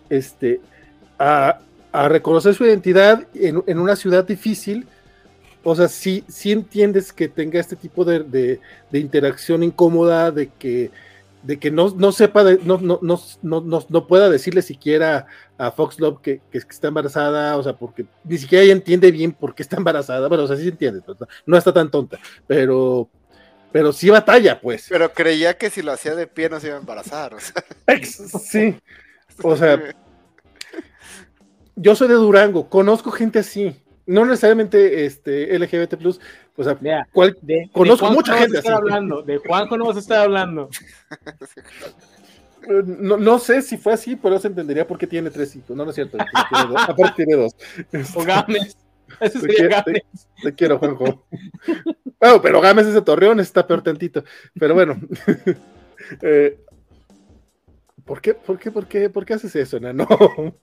[0.10, 0.62] este,
[1.18, 1.60] a,
[1.92, 4.88] a reconocer su identidad en, en, una ciudad difícil.
[5.64, 8.60] O sea, sí, sí entiendes que tenga este tipo de, de,
[8.92, 10.92] de interacción incómoda, de que
[11.44, 15.28] de que no, no sepa, de, no, no, no, no, no pueda decirle siquiera
[15.58, 19.32] a Fox Love que, que, está embarazada, o sea, porque ni siquiera ella entiende bien
[19.32, 21.02] por qué está embarazada, bueno, o sea, sí entiende,
[21.46, 23.10] no está tan tonta, pero,
[23.72, 24.88] pero sí batalla, pues.
[24.90, 27.64] Pero creía que si lo hacía de pie no se iba a embarazar, o sea.
[28.40, 28.76] Sí,
[29.44, 29.96] o sea,
[31.76, 33.76] yo soy de Durango, conozco gente así,
[34.06, 35.96] no necesariamente este LGBT
[36.60, 38.68] o sea, Mira, cual, de, conozco de mucha gente así.
[38.68, 40.70] Hablando, de Juanjo no vas a estar hablando.
[42.68, 45.76] No, no, sé si fue así, pero se entendería por qué tiene tres hijos.
[45.76, 46.18] No, no es cierto.
[46.18, 47.56] Tiene dos, aparte tiene dos.
[48.16, 48.78] O Gámez.
[49.22, 50.04] Ese sería te, Gámez.
[50.36, 51.26] Te, te, quiero, Juanjo.
[52.20, 54.24] bueno, pero Gámez es de Torreón, está peor tantito.
[54.60, 55.00] Pero bueno.
[56.22, 56.60] eh,
[58.10, 59.94] ¿Por qué, por, qué, por, qué, ¿Por qué haces eso, no?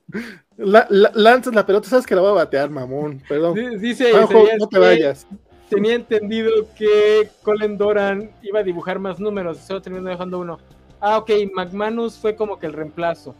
[0.57, 3.23] La, la, lanzas la pelota, sabes que la voy a batear, mamón.
[3.29, 3.79] Perdón.
[3.79, 5.25] Dice, Juanjo, no te vayas.
[5.69, 10.59] Tenía entendido que Colin Doran iba a dibujar más números, solo terminó dejando uno.
[10.99, 13.33] Ah, ok, McManus fue como que el reemplazo.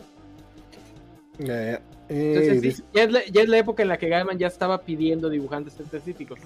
[1.40, 1.78] Eh,
[2.08, 4.48] Entonces, eh, sí, ya, es la, ya, es la, época en la que Gaiman ya
[4.48, 6.40] estaba pidiendo dibujantes específicos.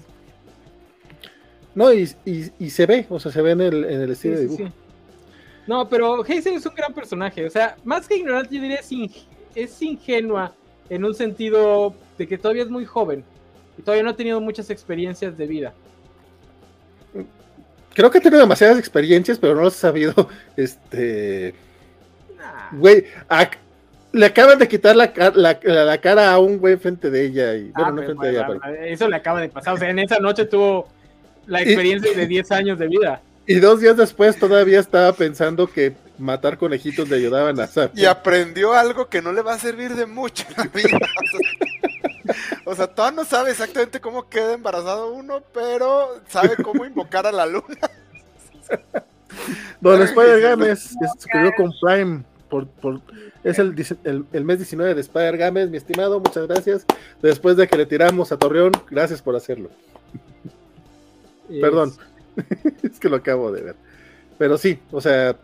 [1.76, 4.36] No, y, y, y, se ve, o sea, se ve en el, en el estilo
[4.36, 4.68] sí, de sí, dibujo.
[4.68, 4.81] sí.
[5.66, 7.46] No, pero Hazel es un gran personaje.
[7.46, 9.10] O sea, más que ignorante, yo diría es, ing
[9.54, 10.52] es ingenua
[10.88, 13.24] en un sentido de que todavía es muy joven
[13.78, 15.74] y todavía no ha tenido muchas experiencias de vida.
[17.94, 20.14] Creo que ha tenido demasiadas experiencias, pero no las ha sabido.
[20.56, 21.54] Este.
[22.72, 23.44] Güey, nah.
[24.12, 27.54] le acaban de quitar la, la, la, cara a un güey frente de ella.
[27.54, 28.74] Y, ah, bueno, no frente de ella, pero...
[28.82, 29.74] Eso le acaba de pasar.
[29.74, 30.88] O sea, en esa noche tuvo
[31.46, 33.20] la experiencia y, de 10 años de vida.
[33.46, 37.90] Y dos días después todavía estaba pensando que matar conejitos le ayudaban a hacer.
[37.94, 40.98] Y aprendió algo que no le va a servir de mucho en la vida.
[42.64, 47.32] O sea, todavía no sabe exactamente cómo queda embarazado uno, pero sabe cómo invocar a
[47.32, 47.90] la luna.
[49.80, 52.22] Don Spider Games se suscribió con Prime.
[52.48, 53.00] Por, por,
[53.42, 53.74] es el,
[54.04, 56.20] el, el, mes 19 de Spider Games, mi estimado.
[56.20, 56.86] Muchas gracias.
[57.20, 59.70] Después de que le tiramos a Torreón, gracias por hacerlo.
[61.48, 61.60] Yes.
[61.60, 61.92] Perdón,
[62.82, 63.76] es que lo acabo de ver.
[64.38, 65.36] Pero sí, o sea,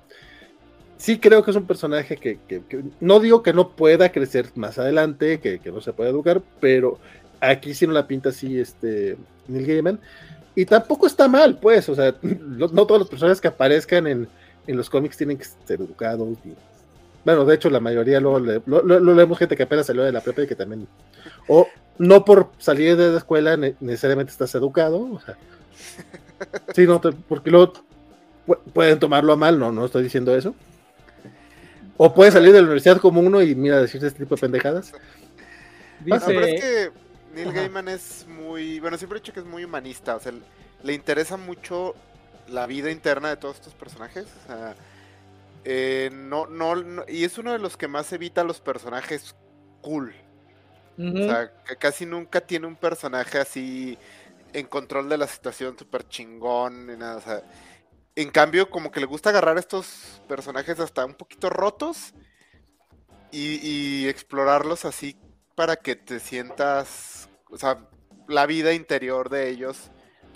[0.97, 4.51] sí creo que es un personaje que, que, que, no digo que no pueda crecer
[4.55, 6.99] más adelante, que, que no se pueda educar, pero
[7.41, 9.17] aquí sí no la pinta así este
[9.47, 10.01] Neil Gaiman.
[10.55, 14.29] Y tampoco está mal, pues, o sea, no, no todos los personajes que aparezcan en,
[14.67, 16.37] en, los cómics tienen que ser educados.
[16.45, 16.55] Y,
[17.25, 20.03] bueno, de hecho, la mayoría luego lo, lo, lo, lo, leemos gente que apenas salió
[20.03, 20.89] de la prepa y que también.
[21.47, 25.37] O no por salir de la escuela necesariamente estás educado, o sea.
[26.79, 27.73] Sí, no, porque luego
[28.73, 30.55] pueden tomarlo a mal, no, no estoy diciendo eso.
[31.97, 34.93] O puede salir de la universidad como uno y mira decirse este tipo de pendejadas.
[35.99, 36.21] Dice...
[36.21, 36.91] No, pero es que
[37.35, 37.57] Neil Ajá.
[37.63, 40.33] Gaiman es muy, bueno, siempre he dicho que es muy humanista, o sea,
[40.85, 41.97] le interesa mucho
[42.47, 44.77] la vida interna de todos estos personajes, o sea,
[45.65, 49.35] eh, no, no, no, y es uno de los que más evita los personajes
[49.81, 50.15] cool.
[50.97, 51.25] Uh -huh.
[51.25, 53.99] O sea, que casi nunca tiene un personaje así
[54.59, 57.43] en control de la situación súper chingón, ni nada, o sea,
[58.15, 62.15] en cambio, como que le gusta agarrar estos personajes hasta un poquito rotos
[63.31, 65.17] y, y, explorarlos así
[65.55, 67.89] para que te sientas, o sea,
[68.27, 69.91] la vida interior de ellos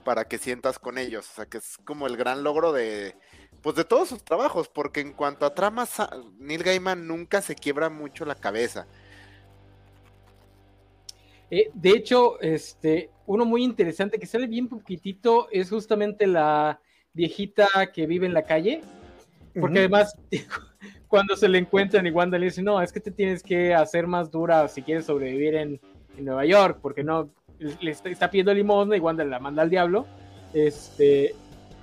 [0.05, 1.29] para que sientas con ellos.
[1.31, 3.17] O sea, que es como el gran logro de,
[3.63, 5.97] pues de todos sus trabajos, porque en cuanto a tramas,
[6.39, 8.87] Neil Gaiman nunca se quiebra mucho la cabeza.
[11.55, 16.81] Eh, de hecho, este, uno muy interesante que sale bien poquitito es justamente la
[17.13, 18.81] viejita que vive en la calle,
[19.61, 19.79] porque uh -huh.
[19.81, 20.17] además
[21.09, 24.07] cuando se le encuentran y Wanda le dice, no, es que te tienes que hacer
[24.07, 25.79] más dura si quieres sobrevivir en,
[26.17, 29.69] en Nueva York, porque no, le está, está, pidiendo limosna y Wanda la manda al
[29.69, 30.07] diablo,
[30.55, 31.35] este,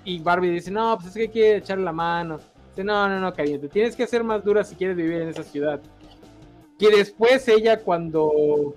[0.03, 2.39] y Barbie dice, no, pues es que quiere echarle la mano,
[2.69, 5.27] dice, no, no, no, cariño, te tienes que hacer más dura si quieres vivir en
[5.27, 5.79] esa ciudad.
[6.79, 8.73] Que después ella cuando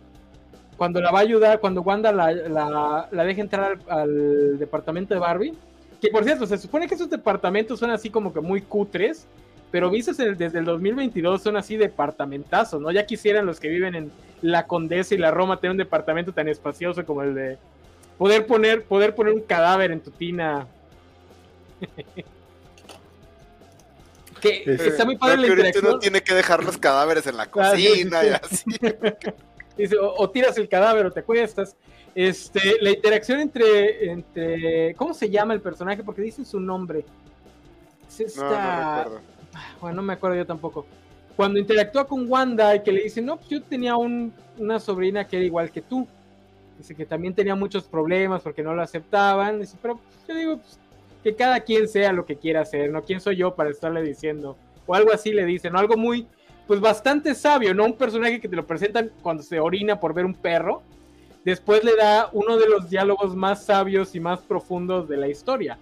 [0.83, 5.15] cuando la va a ayudar, cuando Wanda la, la, la deja entrar al, al departamento
[5.15, 5.55] de Barbie,
[6.01, 9.29] que por cierto, se supone que esos departamentos son así como que muy cutres,
[9.71, 12.91] pero vistas desde el 2022 son así departamentazos, ¿no?
[12.91, 14.11] Ya quisieran los que viven en
[14.41, 17.59] la Condesa y la Roma tener un departamento tan espacioso como el de
[18.19, 20.67] poder poner, poder poner un cadáver en tu tina.
[24.41, 25.87] que está muy padre la interacción.
[25.87, 28.65] Uno tiene que dejar los cadáveres en la cocina y así.
[29.77, 31.77] Dice, o, tiras el cadáver o te acuestas.
[32.15, 34.95] Este, la interacción entre, entre.
[34.95, 36.03] ¿Cómo se llama el personaje?
[36.03, 37.05] Porque dicen su nombre.
[38.19, 39.23] Es no,
[39.81, 40.87] bueno, no me acuerdo yo tampoco.
[41.37, 45.37] Cuando interactúa con Wanda y que le dice, no, pues yo tenía una sobrina que
[45.37, 46.07] era igual que tú.
[46.77, 49.61] Dice que también tenía muchos problemas porque no lo aceptaban.
[49.61, 50.79] Dice, pero yo digo, pues,
[51.23, 53.03] que cada quien sea lo que quiera hacer, ¿no?
[53.03, 54.57] ¿Quién soy yo para estarle diciendo?
[54.87, 55.79] O algo así le dicen, ¿no?
[55.79, 56.27] Algo muy,
[56.67, 57.85] pues bastante sabio, ¿no?
[57.85, 60.83] Un personaje que te lo presentan cuando se orina por ver un perro.
[61.45, 65.79] Después le da uno de los diálogos más sabios y más profundos de la historia.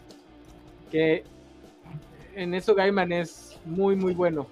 [0.91, 1.25] Que
[2.35, 4.47] en eso Gaiman es muy, muy bueno.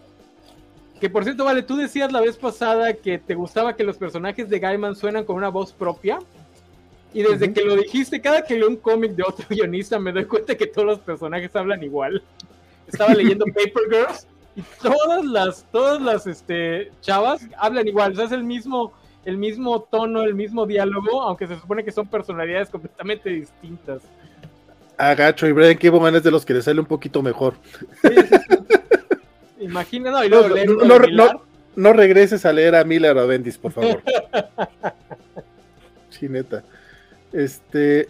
[1.00, 4.50] Que por cierto, vale, tú decías la vez pasada que te gustaba que los personajes
[4.50, 6.18] de Gaiman suenan con una voz propia.
[7.14, 10.26] Y desde que lo dijiste, cada que leo un cómic de otro guionista me doy
[10.26, 12.22] cuenta que todos los personajes hablan igual.
[12.86, 14.26] Estaba leyendo Paper Girls
[14.58, 18.12] y todas las, todas las este, chavas hablan igual.
[18.12, 18.92] O sea, es el mismo,
[19.24, 24.02] el mismo tono, el mismo diálogo, aunque se supone que son personalidades completamente distintas.
[24.96, 27.54] Agacho y Brian Kiboman es de los que le sale un poquito mejor.
[29.60, 30.48] Imagina, no, y luego
[31.12, 31.44] no,
[31.76, 34.02] no, regreses a leer a Miller o Bendis, por favor.
[36.10, 36.64] sí, neta.
[37.32, 38.08] Este,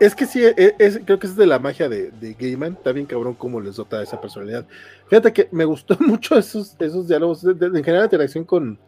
[0.00, 3.34] es que sí, e, creo que es de la magia de, de Gaiman, bien cabrón
[3.34, 4.66] cómo les dota esa personalidad.
[5.08, 8.78] Fíjate que me gustó mucho esos, esos diálogos, en general la interacción con,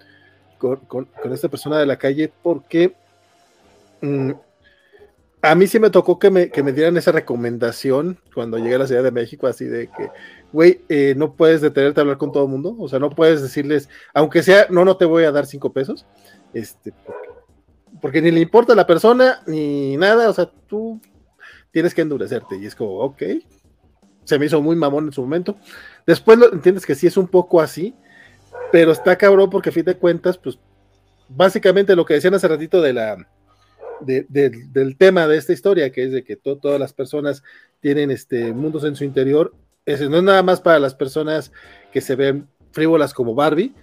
[0.59, 2.95] con, esta persona de la calle, porque
[4.01, 4.33] mm,
[5.43, 8.79] a mí sí me tocó que me, que me, dieran esa recomendación cuando llegué a
[8.79, 10.11] la Ciudad de México, así de que,
[10.53, 13.43] güey, eh, no puedes detenerte a hablar con todo el mundo, o sea, no puedes
[13.43, 16.07] decirles, aunque sea, no, no te voy a dar cinco pesos,
[16.53, 17.30] este, porque,
[18.03, 21.01] ni le importa la persona, ni nada, o sea, tú
[21.71, 23.23] tienes que endurecerte, y es como, ok,
[24.25, 25.57] se me hizo muy mamón en su momento,
[26.07, 27.95] después lo, entiendes que sí es un poco así,
[28.73, 30.59] pero está cabrón porque a fin de cuentas, pues,
[31.29, 33.17] básicamente lo que decían hace ratito de la
[34.01, 37.43] del tema de esta historia, que es de que todas las personas
[37.81, 39.55] tienen este, mundos en su interior.
[39.85, 41.53] Ese no es nada más para las personas
[41.93, 43.75] que se ven frívolas como Barbie,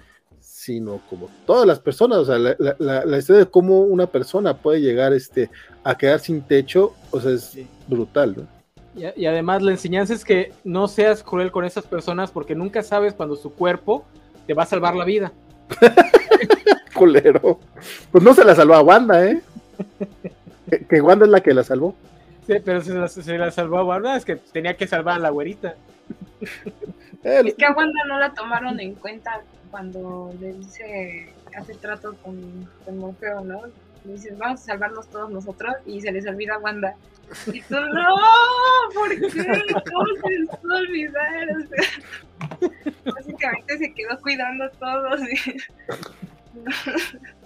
[0.67, 2.17] sino como todas las personas.
[2.17, 5.49] O sea, la, historia de cómo una persona puede llegar este,
[5.81, 7.57] a quedar sin techo, o sea, es
[7.87, 8.47] brutal, ¿no?
[9.01, 12.83] Y, y, además la enseñanza es que no seas cruel con esas personas porque nunca
[12.83, 14.03] sabes cuando su cuerpo
[14.45, 15.31] te va a salvar la vida.
[16.93, 17.59] Culero.
[18.11, 19.41] Pues no se la salvó a Wanda, ¿eh?
[20.89, 21.95] que, Wanda es la que la salvó.
[22.45, 25.19] Sí, pero se la, se la salvó a Wanda, es que tenía que salvar a
[25.19, 25.75] la güerita.
[27.23, 29.43] es que a Wanda no la tomaron en cuenta
[29.77, 33.61] cuando le dice, hace trato con, con Morfeo, ¿no?
[34.05, 36.95] Le dice, vamos a salvarnos todos nosotros y se les olvida Wanda.
[37.45, 38.15] Y tú, no,
[38.95, 39.19] ¿por qué?
[39.91, 41.47] ¿Cómo se les pudo olvidar?
[43.05, 45.21] básicamente se quedó cuidando a todos.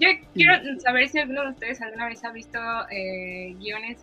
[0.00, 2.58] Yo quiero saber si alguno de ustedes alguna vez ha visto
[2.90, 3.98] eh, guiones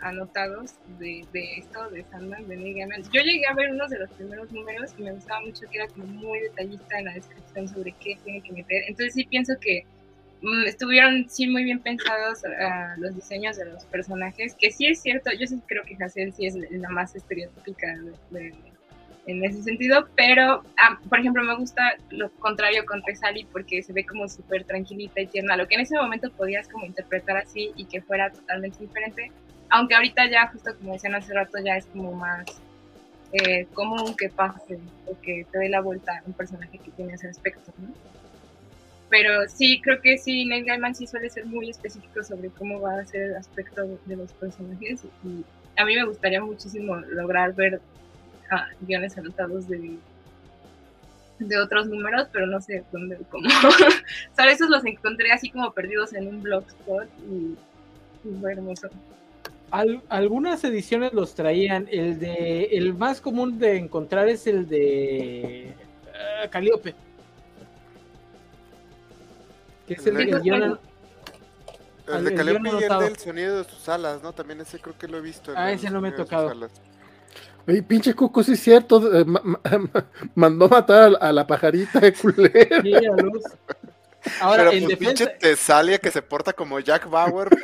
[0.00, 1.24] anotados de,
[1.56, 3.02] esto, de Sandman, de Neil Gaiman.
[3.04, 5.88] Yo llegué a ver unos de los primeros números y me gustaba mucho que era
[5.88, 8.82] como muy detallista en la descripción sobre qué tiene que meter.
[8.88, 9.86] Entonces sí pienso que
[10.42, 15.00] mm, estuvieron sí muy bien pensados uh, los diseños de los personajes, que sí es
[15.00, 17.96] cierto, yo sí creo que Hassel sí es la más estereotípica
[18.30, 18.52] de
[19.30, 23.92] en ese sentido, pero ah, por ejemplo me gusta lo contrario con Resali porque se
[23.92, 27.72] ve como súper tranquilita y tierna, lo que en ese momento podías como interpretar así
[27.76, 29.30] y que fuera totalmente diferente,
[29.70, 32.44] aunque ahorita ya justo como decían hace rato ya es como más
[33.32, 37.28] eh, común que pase o que te dé la vuelta un personaje que tiene ese
[37.28, 37.88] aspecto, ¿no?
[39.08, 43.00] Pero sí, creo que sí, Neil Gaiman sí suele ser muy específico sobre cómo va
[43.00, 45.44] a ser el aspecto de los personajes y
[45.76, 47.80] a mí me gustaría muchísimo lograr ver
[48.80, 49.98] guiones anotados de,
[51.38, 53.48] de otros números, pero no sé dónde cómo.
[54.38, 57.56] o esos los encontré así como perdidos en un blogspot y,
[58.40, 58.88] fue hermoso.
[60.08, 61.88] algunas ediciones los traían.
[61.90, 65.74] El de el más común de encontrar es el de
[66.44, 66.94] uh, Calíope.
[69.86, 70.78] Que es el, de guion,
[72.08, 74.32] el de Calíope y el del sonido de sus alas, ¿no?
[74.34, 75.52] También ese creo que lo he visto.
[75.56, 76.52] Ah, ese no me ha tocado.
[77.66, 79.20] Oye, pinche Cuco, sí es cierto.
[79.20, 79.24] Eh,
[80.34, 82.82] mandó matar a, la pajarita de culero.
[82.82, 83.42] Sí, a luz.
[84.40, 85.24] Ahora, Pero en pues, defensa...
[85.24, 87.48] pinche Tesalia que se porta como Jack Bauer.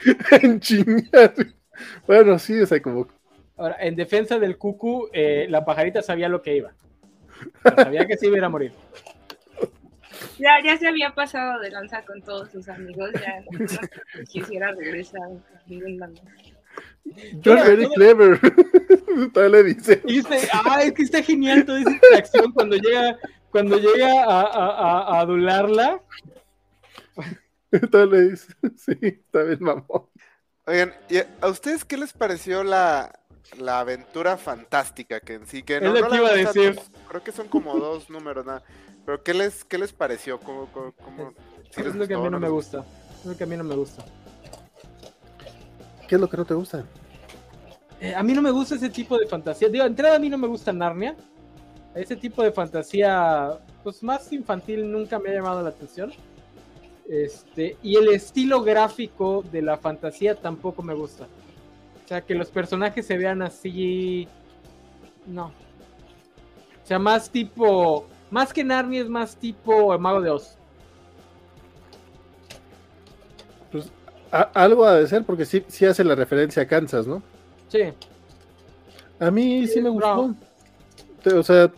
[0.00, 1.32] Pues, en chingas.
[2.06, 3.06] Bueno, sí, o sea, como.
[3.56, 6.72] Ahora, en defensa del cucu, eh, la pajarita sabía lo que iba.
[7.76, 8.72] Sabía que se iba a, ir a morir.
[10.38, 13.66] Ya, ya se había pasado de lanza con todos sus amigos, ya no
[14.26, 16.14] quisiera regresar a ningún lado.
[17.04, 18.38] You're very clever.
[19.32, 20.00] Todavía le dice.
[20.06, 23.18] Y dice, ah, es que está genial toda esa interacción cuando llega,
[23.50, 26.00] cuando llega a, a, a- a adularla.
[27.90, 28.52] Todavía le dice.
[28.76, 30.06] Sí, está bien, mamón.
[30.66, 33.18] Oigan, ¿y a ustedes qué les pareció la,
[33.58, 35.20] la aventura fantástica?
[35.20, 36.78] Que en sí, que Es lo que la iba a decir.
[37.08, 38.62] Creo que son como dos números, nada.
[39.04, 40.38] Pero ¿qué les, qué les pareció?
[40.38, 41.34] ¿Cómo, cómo, cómo-
[41.70, 42.84] si les Es lo que a mí no me gusta.
[43.20, 44.04] Es lo que a mí no me gusta.
[46.10, 46.84] ¿Qué es lo que no te gusta?
[48.00, 49.68] Eh, a mí no me gusta ese tipo de fantasía.
[49.68, 51.14] Digo, entrada a mí no me gusta Narnia.
[51.94, 56.12] Ese tipo de fantasía, pues más infantil, nunca me ha llamado la atención.
[57.08, 61.28] Este, y el estilo gráfico de la fantasía tampoco me gusta.
[62.04, 64.26] O sea, que los personajes se vean así.
[65.28, 65.46] No.
[66.82, 68.08] O sea, más tipo.
[68.32, 70.58] Más que Narnia es más tipo el de Oz.
[74.32, 77.22] A- algo ha de ser, porque sí, sí hace la referencia a Kansas, ¿no?
[77.68, 77.80] Sí.
[79.18, 80.34] A mí sí me gustó.
[81.36, 81.70] O sea,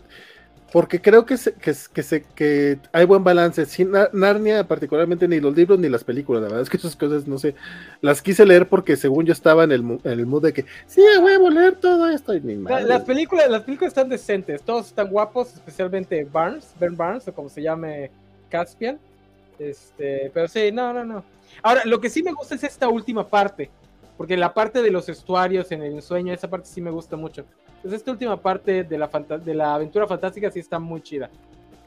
[0.71, 3.65] porque creo que, se- que, que, se- que hay buen balance.
[3.65, 6.41] Sin Na- Narnia, particularmente ni los libros ni las películas.
[6.41, 7.53] La verdad es que esas cosas, no sé,
[8.01, 11.01] las quise leer porque según yo estaba en el, en el mood de que, sí,
[11.15, 12.33] a huevo, leer todo esto.
[12.33, 12.85] Y ni madre.
[12.85, 17.49] las películas, las películas están decentes, todos están guapos, especialmente Barnes, Ben Barnes, o como
[17.49, 18.09] se llame
[18.49, 18.97] Caspian.
[19.59, 21.23] Este, pero sí, no, no, no.
[21.61, 23.69] Ahora, lo que sí me gusta es esta última parte,
[24.17, 27.45] porque la parte de los estuarios en el ensueño, esa parte sí me gusta mucho.
[27.77, 31.29] Entonces, esta última parte de la, aventura fantástica sí está muy chida.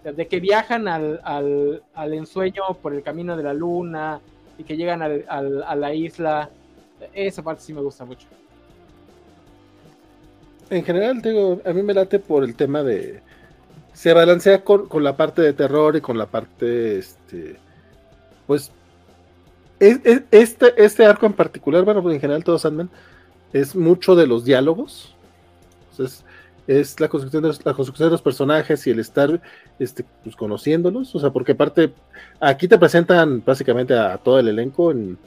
[0.05, 4.21] De que viajan al, al, al ensueño por el camino de la luna
[4.57, 6.51] y que llegan a la isla,
[7.13, 8.27] esa parte sí me gusta mucho.
[10.71, 13.21] En general, digo, a mí me late por el tema de.
[13.93, 16.99] Se balancea con, con la parte de terror y con la parte.
[16.99, 17.57] Este.
[18.47, 18.73] Pues.
[19.81, 22.91] Es- es- este, este arco en particular, bueno, pues en general todo Sandman,
[23.53, 25.15] es mucho de los diálogos.
[25.97, 26.07] Sea,
[26.67, 29.41] es, la construcción de los, la construcción de los personajes y el estar
[29.79, 31.15] este, pues, conociéndolos.
[31.15, 31.93] O sea, porque aparte,
[32.41, 35.19] aquí te presentan básicamente a, todo el elenco en.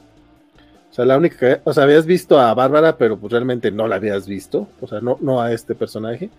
[0.90, 3.96] O sea, la única o sea, habías visto a Bárbara, pero pues realmente no la
[3.96, 6.30] habías visto, o sea, no, no a este personaje.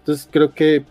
[0.00, 0.84] Entonces creo que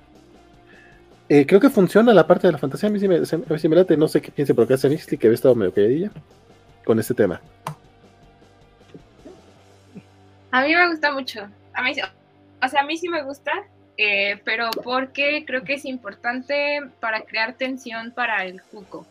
[1.28, 2.88] eh, creo que funciona la parte de la fantasía.
[2.90, 4.76] A mí sí me, a mí sí me late, no sé qué piense por qué
[4.76, 6.12] hace Mixly, que había estado medio calladilla
[6.86, 7.42] con este tema.
[10.52, 11.48] A mí me gusta mucho.
[11.74, 11.92] A mí,
[12.62, 13.52] o sea, a mí sí me gusta,
[13.98, 19.06] eh, pero porque creo que es importante para crear tensión para el cuco.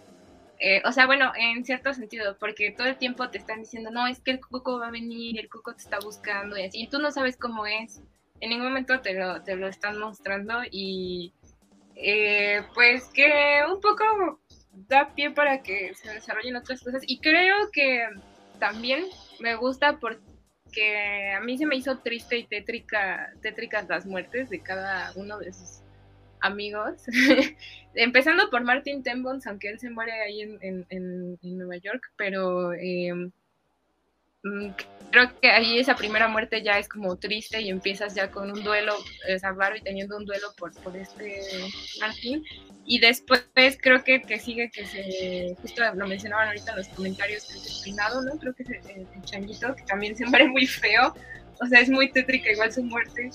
[0.60, 4.08] Eh, o sea, bueno, en cierto sentido, porque todo el tiempo te están diciendo, no,
[4.08, 6.88] es que el cuco va a venir, el cuco te está buscando y así, y
[6.88, 8.00] tú no sabes cómo es.
[8.40, 11.32] En ningún momento te lo, te lo están mostrando y
[11.94, 14.40] eh, pues que un poco
[14.86, 17.02] da pie para que se desarrollen otras cosas.
[17.06, 18.04] Y creo que
[18.58, 19.04] también
[19.40, 24.60] me gusta porque a mí se me hizo triste y tétrica, tétricas las muertes de
[24.60, 25.80] cada uno de sus
[26.40, 27.02] amigos.
[27.94, 32.72] Empezando por Martin Tembons, aunque él se muere ahí en, en- en- Nueva York, pero
[32.74, 33.30] eh,
[35.10, 38.62] creo que ahí esa primera muerte ya es como triste y empiezas ya con un
[38.62, 41.42] duelo, o sea, Barbie teniendo un duelo por, por este
[42.00, 42.44] Martin.
[42.84, 43.44] Y después
[43.80, 48.22] creo que, que sigue que se, justo lo mencionaban ahorita en los comentarios, el peinado,
[48.22, 48.38] ¿no?
[48.38, 51.14] Creo que es el, el changuito, que también se muere muy feo,
[51.60, 53.30] o sea, es muy tétrica igual su muerte.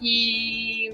[0.00, 0.90] Y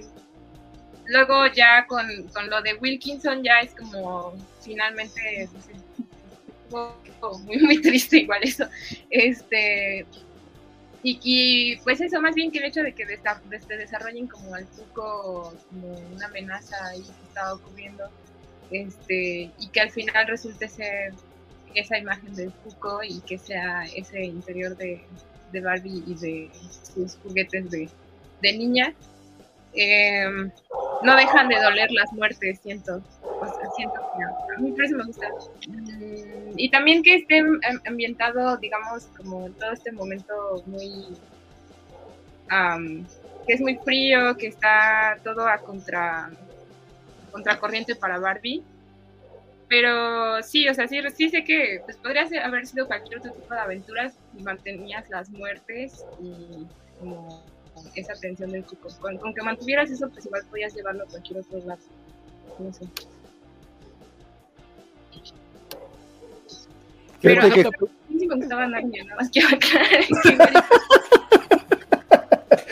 [1.07, 5.73] luego ya con, con lo de Wilkinson ya es como finalmente sé,
[7.45, 8.67] muy, muy triste igual eso.
[9.11, 10.07] Este,
[11.03, 14.27] y, y, pues eso, más bien que el hecho de que desta- de- se desarrollen
[14.27, 18.11] como al Tuco como una amenaza ahí que está ocurriendo,
[18.71, 21.13] este, y que al final resulte ser
[21.75, 25.05] esa imagen del Tuco y que sea ese interior de,
[25.53, 26.51] de Barbie y de
[26.95, 27.89] sus juguetes de,
[28.43, 28.95] de niña.
[29.77, 30.51] Em,
[31.03, 33.03] no dejan de doler las muertes, siento.
[33.41, 34.19] Sea, siento que
[34.63, 35.27] mí por eso me gusta.
[35.69, 40.33] Mm, Y también que esté am- ambientado, digamos, como todo este momento
[40.67, 41.17] muy.
[42.49, 43.07] am,
[43.47, 46.31] que es muy frío, que está todo a contra
[47.31, 48.63] contracorriente para Barbie.
[49.69, 53.33] Pero sí, o sea, sí, sí sé que pues, podría ser- haber sido cualquier otro
[53.33, 56.65] tipo de aventuras y mantenías las muertes y
[56.99, 57.43] como
[57.95, 58.89] esa tensión del chico.
[59.01, 61.81] Con, con mantuvieras eso, pues igual podías llevarlo a cualquier otro lado.
[62.59, 62.85] No sé.
[67.25, 70.05] Pero Fíjate a que- mí sí me gustaba Narnia, nada más quiero aclarar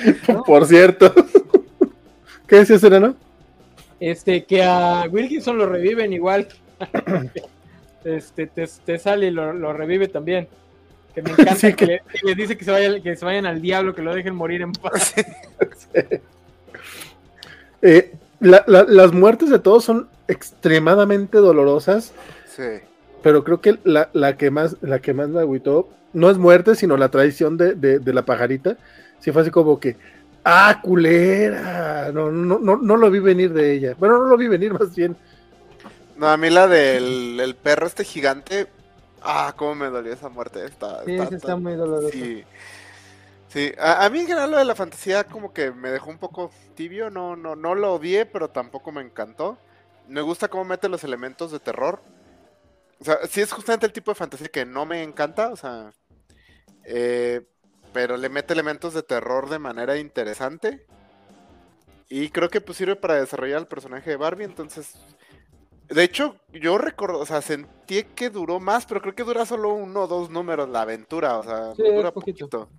[0.05, 1.13] que Por cierto.
[2.47, 3.17] ¿Qué decías, Sereno?
[3.99, 6.49] Este, que a Wilkinson lo reviven igual.
[8.05, 10.49] este, te, sale y lo, revive también.
[11.15, 14.03] Que me encanta que, le, dice que se, vaya, que se vayan al diablo, que
[14.03, 15.15] lo dejen morir en paz.
[17.85, 22.13] Eh, las muertes de todos son extremadamente dolorosas.
[22.47, 22.63] Sí.
[23.23, 26.97] Pero creo que la, que, más, la que más me agüitó no es muerte, sino
[26.97, 28.77] la traición de, la pajarita.
[29.21, 29.97] Sí fue así como que,
[30.45, 32.11] ¡ah, culera!
[32.13, 33.95] No, no, no, no lo vi venir de ella.
[33.99, 35.17] Bueno, no lo vi venir más bien.
[36.17, 38.67] No, a mí la del perro este gigante,
[39.23, 40.65] ah, cómo me dolió esa muerte.
[40.65, 42.11] Está, sí, está, muy doloroso.
[42.13, 42.45] Sí.
[43.49, 46.51] Sí, a, mí en general lo de la fantasía como que me dejó un poco
[46.75, 49.59] tibio, no, no, no lo odié, pero tampoco me encantó.
[50.09, 52.01] Me gusta cómo mete los elementos de terror.
[53.03, 55.93] O sea, sí es justamente el tipo de fantasía que no me encanta, o sea,
[56.85, 57.41] eh,
[57.93, 60.87] pero le mete elementos de terror de manera interesante.
[62.09, 64.95] Y creo que pues sirve para desarrollar el personaje de Barbie, entonces...
[65.89, 69.75] De hecho, yo recuerdo, o sea, sentí que duró más, pero creo que dura solo
[69.75, 72.71] uno o dos números la aventura, o sea, dura poquito.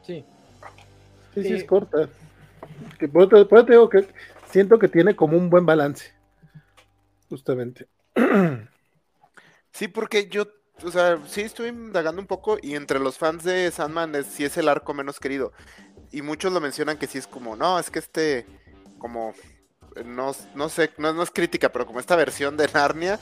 [0.00, 0.24] Sí.
[1.34, 2.08] Sí, sí, es corta.
[2.98, 4.08] Que por, por te digo que
[4.50, 6.18] siento que tiene como un buen balance.
[7.30, 7.88] Justamente.
[9.72, 10.48] Sí, porque yo,
[10.82, 14.44] o sea, sí estoy indagando un poco y entre los fans de Sandman es, sí
[14.44, 15.52] es el arco menos querido.
[16.12, 18.46] Y muchos lo mencionan que sí es como, no, es que este,
[18.98, 19.32] como,
[20.04, 23.20] no, no sé, no, no es crítica, pero como esta versión de Narnia,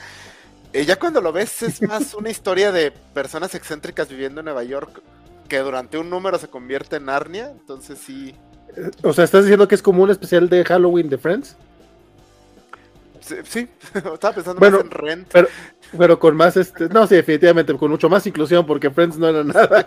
[0.73, 4.63] eh, ya cuando lo ves es más una historia de personas excéntricas viviendo en Nueva
[4.63, 5.01] York
[5.47, 8.35] que durante un número se convierte en Narnia, entonces sí.
[9.03, 11.55] O sea, ¿estás diciendo que es como un especial de Halloween de Friends?
[13.21, 15.27] Sí, estaba pensando más en Rent.
[15.31, 15.47] Pero,
[15.97, 19.43] pero con más, este, no, sí, definitivamente, con mucho más inclusión, porque Friends no era
[19.43, 19.85] nada.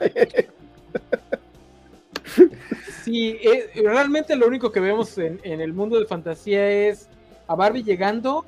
[3.04, 7.08] sí, eh, realmente lo único que vemos en, el mundo de fantasía es
[7.46, 8.44] a Barbie llegando,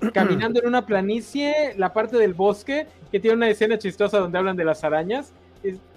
[0.14, 4.56] caminando en una planicie, la parte del bosque, que tiene una escena chistosa donde hablan
[4.56, 5.32] de las arañas.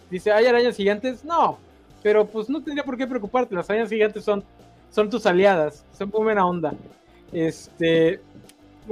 [0.09, 1.23] dice, ¿hay arañas gigantes?
[1.23, 1.57] No,
[2.03, 4.43] pero pues no tendría por qué preocuparte, las arañas gigantes son,
[4.91, 6.73] son tus aliadas, son buena onda.
[7.31, 8.21] Este,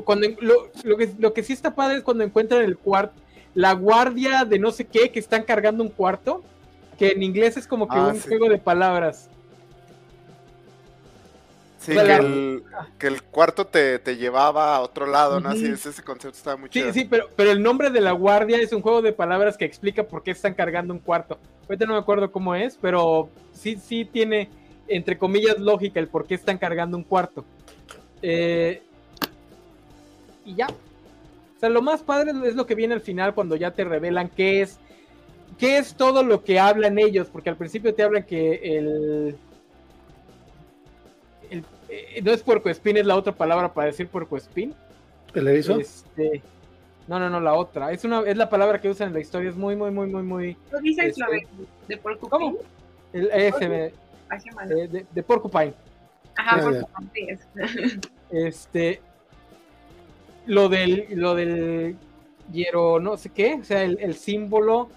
[0.03, 3.19] cuando lo, que, lo que sí está padre es cuando encuentran el cuarto,
[3.53, 6.43] la guardia de no sé qué que están cargando un cuarto,
[6.97, 9.29] que en inglés es como que ah, un juego de palabras.
[11.79, 15.49] Sí, que, el, cuarto te, llevaba a otro lado, ¿no?
[15.49, 16.91] Así ese concepto estaba muy chido.
[16.91, 19.63] Sí, sí, pero, pero el nombre de la guardia es un juego de palabras que
[19.63, 21.39] explica por qué están cargando un cuarto.
[21.63, 24.49] Ahorita no me acuerdo cómo es, pero sí, sí tiene,
[24.87, 27.45] entre comillas, lógica el por qué están cargando un cuarto.
[28.21, 28.81] Eh,
[30.45, 30.67] y ya.
[30.67, 34.29] O sea, lo más padre es lo que viene al final cuando ya te revelan
[34.29, 34.79] qué es,
[35.57, 39.35] qué es todo lo que hablan ellos, porque al principio te hablan que el,
[41.89, 44.73] eh, no es puercoespín, es la otra palabra para decir puercoespín.
[45.33, 45.79] ¿El erizo?
[45.79, 46.41] Este,
[47.07, 47.91] no, no, no, la otra.
[47.91, 50.23] Es una, es la palabra que usan en la historia, es muy, muy, muy, muy,
[50.23, 50.57] muy.
[50.71, 51.47] ¿Lo dices este,
[51.87, 52.29] de porcupine?
[52.29, 52.57] ¿Cómo?
[53.13, 53.93] El ese de,
[54.87, 55.73] de, de porcupine.
[56.37, 56.87] Ajá,
[58.29, 59.01] Este.
[60.45, 61.07] Lo del.
[61.11, 61.95] Lo del.
[62.51, 63.55] Hiero, no sé qué.
[63.55, 64.89] O sea, el, símbolo.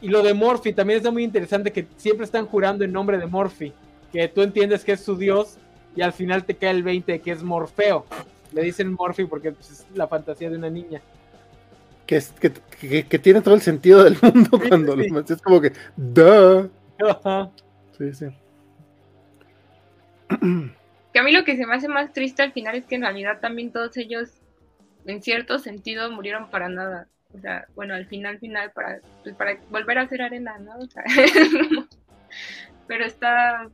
[0.00, 3.26] Y lo de Morphy también es muy interesante que siempre están jurando en nombre de
[3.26, 3.72] Morphy.
[4.12, 5.58] Que tú entiendes que es su dios.
[5.94, 8.04] Y al final te cae el 20 de que es Morfeo.
[8.52, 11.00] Le dicen Morphy porque pues, es la fantasía de una niña.
[12.06, 15.72] Que, es, que, que, tiene todo el sentido del mundo cuando es como que.
[15.96, 16.70] ¡Duh!
[17.98, 18.26] Sí, sí.
[21.12, 23.00] Que a mí lo que se me hace más triste al final es que en
[23.00, 24.28] realidad también todos ellos,
[25.06, 27.08] en cierto sentido, murieron para nada.
[27.32, 30.76] O sea, bueno, al final, final, para, pues, para volver a hacer arena, ¿no?
[30.76, 31.02] O sea,
[32.86, 33.70] pero está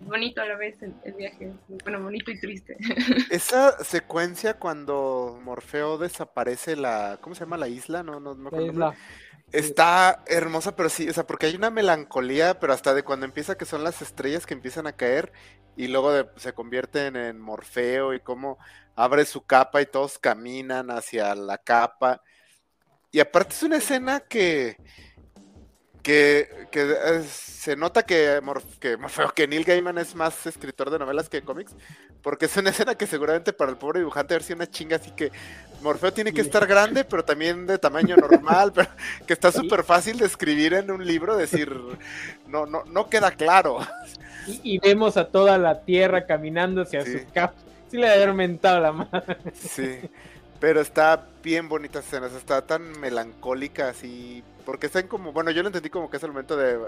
[0.00, 1.52] bonito a la vez el, viaje.
[1.84, 2.76] Bueno, bonito y triste.
[3.30, 7.18] Esa secuencia cuando Morfeo desaparece la.
[7.20, 8.02] ¿Cómo se llama la isla?
[8.02, 8.94] No, no, no me acuerdo.
[9.52, 13.58] Está hermosa, pero sí, o sea, porque hay una melancolía, pero hasta de cuando empieza
[13.58, 15.32] que son las estrellas que empiezan a caer
[15.76, 18.58] y luego se convierten en Morfeo y cómo
[18.96, 22.22] abre su capa y todos caminan hacia la capa.
[23.10, 24.78] Y aparte es una escena que,
[26.02, 26.48] que,
[27.28, 28.40] se nota que,
[28.80, 28.98] que,
[29.34, 31.72] que Neil Gaiman es más escritor de novelas que de cómics,
[32.22, 35.12] porque es una escena que seguramente para el pobre dibujante haber sido una chinga, así
[35.12, 35.30] que
[35.82, 38.88] Morfeo tiene que estar grande, pero también de tamaño normal, pero
[39.26, 41.76] que está súper fácil de escribir en un libro, decir,
[42.46, 43.78] no, no, no queda claro.
[44.46, 47.54] Y, vemos a toda la Tierra caminando hacia su capa.
[47.90, 49.36] Sí le había aumentado la madre.
[49.54, 50.00] Sí,
[50.58, 55.68] pero está bien bonita escena, está tan melancólica así, porque están como, bueno, yo lo
[55.68, 56.78] entendí como que es el momento de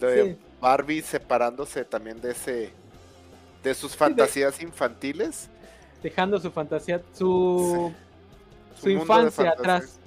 [0.00, 2.70] de Barbie separándose también de ese
[3.62, 5.50] de sus fantasías infantiles.
[6.02, 7.92] Dejando su fantasía, su,
[8.80, 10.00] su, infancia atrás.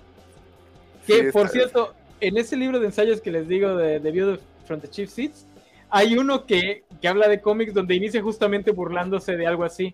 [1.06, 4.80] Que por cierto, en ese libro de ensayos que les digo de, de View from
[4.80, 5.46] the Chief Seats,
[5.92, 9.94] hay uno que, que habla de cómics donde inicia justamente burlándose de algo así.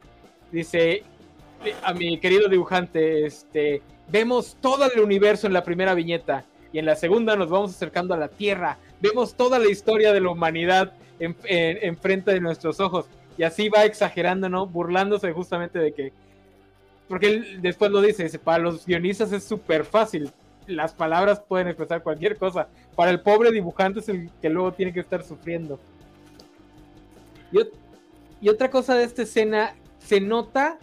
[0.53, 1.03] Dice
[1.83, 6.85] a mi querido dibujante, este, vemos todo el universo en la primera viñeta y en
[6.85, 8.77] la segunda nos vamos acercando a la Tierra.
[9.01, 13.07] Vemos toda la historia de la humanidad en, frente de nuestros ojos.
[13.37, 14.67] Y así va exagerando, ¿no?
[14.67, 16.13] Burlándose justamente de que...
[17.07, 20.31] Porque él después lo dice, para los guionistas es súper fácil.
[20.67, 22.67] Las palabras pueden expresar cualquier cosa.
[22.95, 25.79] Para el pobre dibujante es el que luego tiene que estar sufriendo.
[28.41, 30.77] Y otra cosa de esta escena, se nota,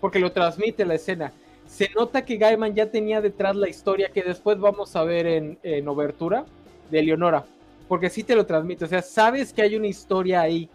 [0.00, 1.32] porque lo transmite la escena,
[1.72, 5.58] se nota que Gaiman ya tenía detrás la historia que después vamos a ver en,
[5.62, 6.44] en Obertura
[6.90, 7.46] de Leonora,
[7.88, 10.68] porque sí te lo transmite, o sea, sabes que hay una historia ahí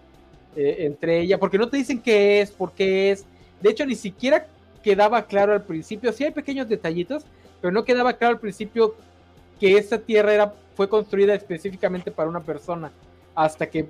[0.55, 3.27] eh, entre ella, porque no te dicen qué es, por qué es,
[3.61, 4.47] de hecho ni siquiera
[4.81, 7.25] quedaba claro al principio, sí hay pequeños detallitos,
[7.61, 8.95] pero no quedaba claro al principio
[9.59, 12.91] que esta tierra era, fue construida específicamente para una persona,
[13.35, 13.87] hasta que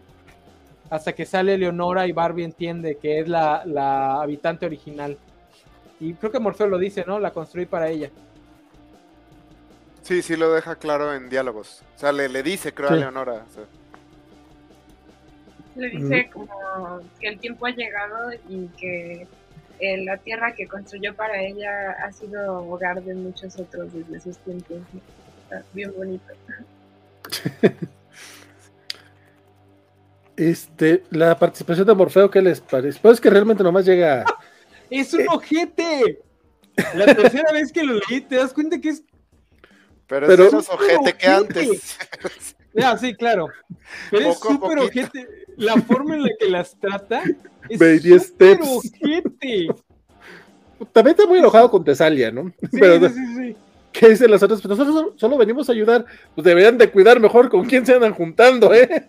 [0.90, 5.18] hasta que sale Leonora y Barbie entiende que es la, la habitante original.
[6.00, 7.20] Y creo que Morfeo lo dice, ¿no?
[7.20, 8.10] La construí para ella.
[10.04, 11.84] Sí, sí lo deja claro en diálogos.
[11.96, 13.44] O sea, le, dice, creo, a Leonora.
[15.76, 19.28] Le dice como que el tiempo ha llegado y que
[19.80, 24.38] eh, la tierra que construyó para ella ha sido hogar de muchos otros desde sus
[24.38, 24.78] tiempos.
[25.44, 26.34] Está bien bonito.
[30.38, 33.00] Este, la participación de Morfeo, ¿qué les parece?
[33.02, 34.24] Pues es que realmente nomás llega
[34.90, 36.22] ¡Es un ojete!
[36.96, 39.04] La tercera vez que lo leí, te das cuenta que es.
[40.08, 41.98] Pero, es menos ojete que antes.
[42.82, 43.48] Ah, sí, claro.
[44.12, 45.28] Pero es súper ojete.
[45.58, 47.24] La forma en la que las trata
[47.68, 49.68] es súper ojete.
[50.94, 52.54] También está muy enojado con Tesalia, ¿no?
[52.62, 53.56] Sí, Pero, sí, sí,
[53.92, 54.62] ¿Qué dicen las otras?
[54.62, 56.06] Pues nosotros solo venimos a ayudar.
[56.36, 59.06] Pues deberían de cuidar mejor con quién se andan juntando, ¿eh?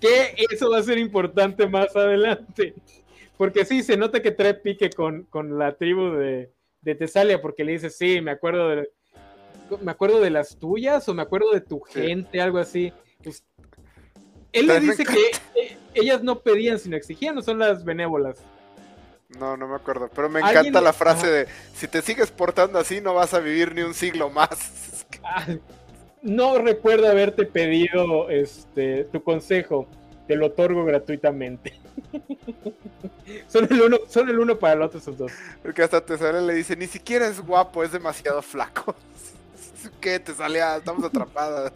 [0.00, 2.74] Que eso va a ser importante más adelante.
[3.40, 5.26] Porque sí, se nota que trae pique con,
[5.58, 6.52] la tribu de,
[6.82, 8.90] de, Tesalia, porque le dice, sí, me acuerdo de,
[9.80, 12.92] me acuerdo de las tuyas o me acuerdo de tu gente, algo así.
[13.24, 13.42] Pues,
[14.52, 18.44] él le dice que e, ellas no pedían, sino exigían, no son las benévolas.
[19.30, 23.00] No, no me acuerdo, pero me encanta la frase de, si te sigues portando así,
[23.00, 25.06] no vas a vivir ni un siglo más.
[25.22, 25.46] Ah,
[26.22, 29.86] no recuerdo haberte pedido este tu consejo,
[30.28, 31.74] te lo otorgo gratuitamente.
[33.48, 35.32] son, el uno, son el uno para el otro esos dos.
[35.62, 38.94] Porque hasta Tesalia le dice, ni siquiera es guapo, es demasiado flaco.
[40.00, 40.18] ¿Qué?
[40.18, 41.72] Te sale, estamos atrapadas.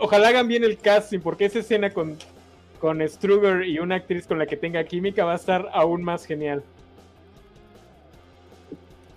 [0.00, 2.16] Ojalá hagan bien el casting, porque esa escena con,
[2.78, 6.24] con Struger y una actriz con la que tenga química va a estar aún más
[6.24, 6.62] genial.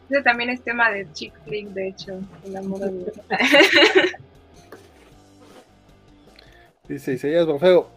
[0.09, 3.13] Ese también es tema de chick flick, de hecho, el amor de...
[6.88, 7.89] Dice Isaías Morfeo.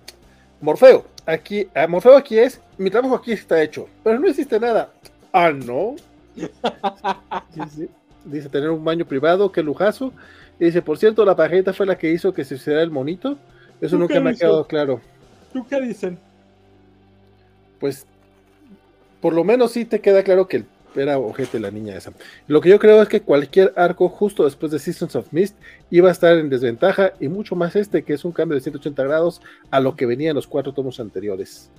[0.60, 4.90] Morfeo, aquí, ah, Morfeo aquí es, mi trabajo aquí está hecho, pero no existe nada.
[5.32, 5.96] Ah, no.
[8.24, 10.12] Dice tener un baño privado, qué lujazo.
[10.58, 13.38] dice, por cierto, la pajeta fue la que hizo que se hiciera el monito.
[13.80, 15.00] Eso nunca me ha quedado claro.
[15.52, 16.18] ¿Tú qué dicen?
[17.78, 18.06] Pues,
[19.20, 20.66] por lo menos sí te queda claro que el
[20.96, 22.12] era ojete la niña esa.
[22.46, 25.56] Lo que yo creo es que cualquier arco justo después de Seasons of Mist
[25.90, 29.02] iba a estar en desventaja y mucho más este que es un cambio de 180
[29.04, 29.40] grados
[29.70, 31.70] a lo que venía en los cuatro tomos anteriores.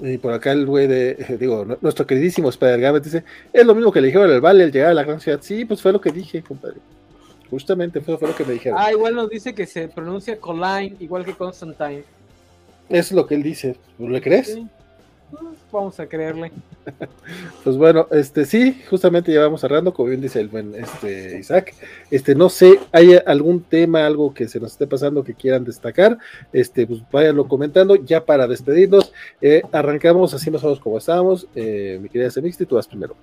[0.00, 4.00] Y por acá el güey de, digo, nuestro queridísimo Spider dice, es lo mismo que
[4.00, 5.40] le dijeron al Vale al llegar a la gran ciudad.
[5.42, 6.76] Sí, pues fue lo que dije, compadre.
[7.50, 8.78] Justamente fue, fue lo que me dijeron.
[8.80, 12.04] Ah, igual nos dice que se pronuncia Colline, igual que Constantine.
[12.88, 13.76] Eso es lo que él dice.
[13.98, 14.58] ¿Le crees?
[15.70, 16.52] Vamos a creerle.
[17.62, 21.74] Pues bueno, este sí, justamente ya vamos cerrando, como bien dice el buen este, Isaac.
[22.10, 26.16] Este, no sé, ¿hay algún tema, algo que se nos esté pasando que quieran destacar?
[26.50, 27.96] Este, pues váyanlo comentando.
[27.96, 31.46] Ya para despedirnos, eh, arrancamos así más o menos como estábamos.
[31.54, 33.14] Eh, mi querida Semixti, tú vas primero.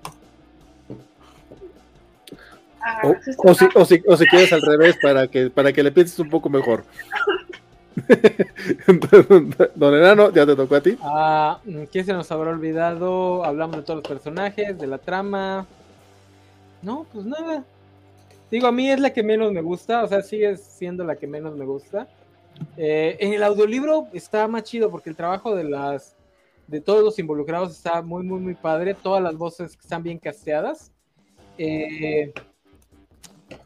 [2.81, 3.15] Ah, o,
[3.55, 6.29] si, o, si, o si quieres al revés para que, para que le pienses un
[6.29, 6.83] poco mejor.
[9.75, 10.97] Don Enano, ya te tocó a ti.
[11.01, 11.59] Ah,
[11.91, 13.43] ¿Qué se nos habrá olvidado?
[13.43, 15.65] Hablamos de todos los personajes, de la trama.
[16.81, 17.63] No, pues nada.
[18.51, 21.27] Digo, a mí es la que menos me gusta, o sea, sigue siendo la que
[21.27, 22.07] menos me gusta.
[22.77, 26.15] Eh, en el audiolibro está más chido porque el trabajo de las
[26.67, 28.93] de todos los involucrados está muy, muy, muy padre.
[28.93, 30.91] Todas las voces están bien casteadas.
[31.57, 32.33] Eh,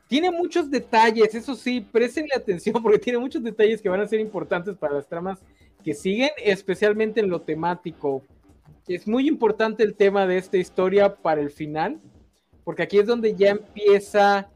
[0.07, 4.19] tiene muchos detalles, eso sí, prestenle atención porque tiene muchos detalles que van a ser
[4.19, 5.39] importantes para las tramas
[5.83, 8.23] que siguen, especialmente en lo temático.
[8.87, 11.99] Es muy importante el tema de esta historia para el final,
[12.63, 14.49] porque aquí es donde ya empieza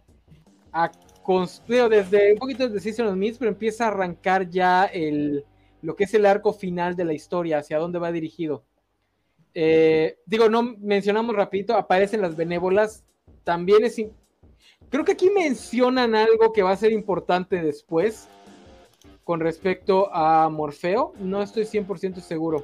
[0.72, 0.92] a
[1.22, 5.46] construir, desde un poquito de Season of Mist, pero empieza a arrancar ya el,
[5.82, 8.64] lo que es el arco final de la historia, hacia dónde va dirigido.
[9.54, 13.06] Eh, digo, no mencionamos rapidito, aparecen las benévolas,
[13.44, 14.02] también es...
[14.94, 18.28] Creo que aquí mencionan algo que va a ser importante después
[19.24, 22.64] con respecto a Morfeo, no estoy 100% seguro.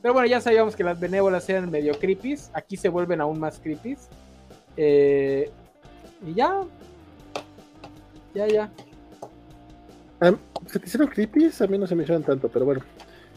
[0.00, 3.58] Pero bueno, ya sabíamos que las benévolas eran medio creepy, aquí se vuelven aún más
[3.58, 3.96] creepy.
[4.76, 5.50] Eh,
[6.24, 6.60] y ya,
[8.36, 8.70] ya, ya.
[10.66, 11.50] ¿Se te hicieron creepy?
[11.58, 12.82] A mí no se me hicieron tanto, pero bueno.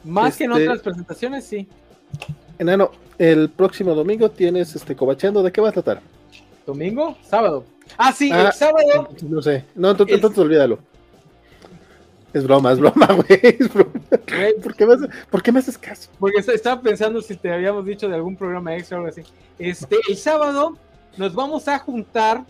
[0.04, 1.68] Más que en este, otras presentaciones, sí.
[2.60, 5.42] Enano, el próximo domingo tienes este cobacheando.
[5.42, 6.02] ¿De qué va a tratar?
[6.68, 7.18] ¿Domingo?
[7.24, 7.66] Sábado.
[7.98, 9.10] Ah, sí, el ah, sábado.
[9.22, 9.66] No sé.
[9.76, 10.80] No, entonces, olvídalo.
[12.34, 13.40] Es broma, es broma, güey.
[13.42, 13.92] Es broma.
[14.62, 14.96] ¿Por, qué me
[15.30, 16.10] ¿Por, qué me haces caso?
[16.20, 19.24] Porque estaba pensando si te habíamos dicho de algún programa extra o algo así.
[19.58, 20.78] Este, el sábado
[21.18, 22.44] nos vamos a juntar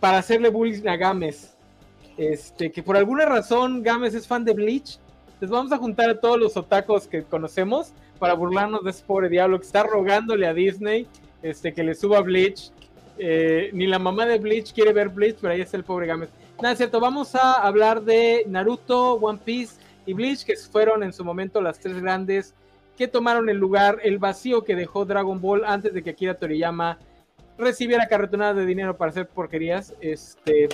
[0.00, 1.54] para hacerle bullying a Games.
[2.16, 4.98] Este, que por alguna razón Games es fan de Bleach.
[5.40, 9.28] Les vamos a juntar a todos los otacos que conocemos para burlarnos de ese pobre
[9.28, 11.06] diablo que está rogándole a Disney
[11.42, 12.70] este, que le suba Bleach.
[13.24, 16.28] Eh, ni la mamá de Bleach quiere ver Bleach, pero ahí está el pobre Games.
[16.60, 19.76] Nada, es cierto, vamos a hablar de Naruto, One Piece
[20.06, 22.52] y Bleach, que fueron en su momento las tres grandes
[22.98, 26.98] que tomaron el lugar, el vacío que dejó Dragon Ball antes de que Akira Toriyama
[27.56, 29.94] recibiera carretonadas de dinero para hacer porquerías.
[30.00, 30.68] Este,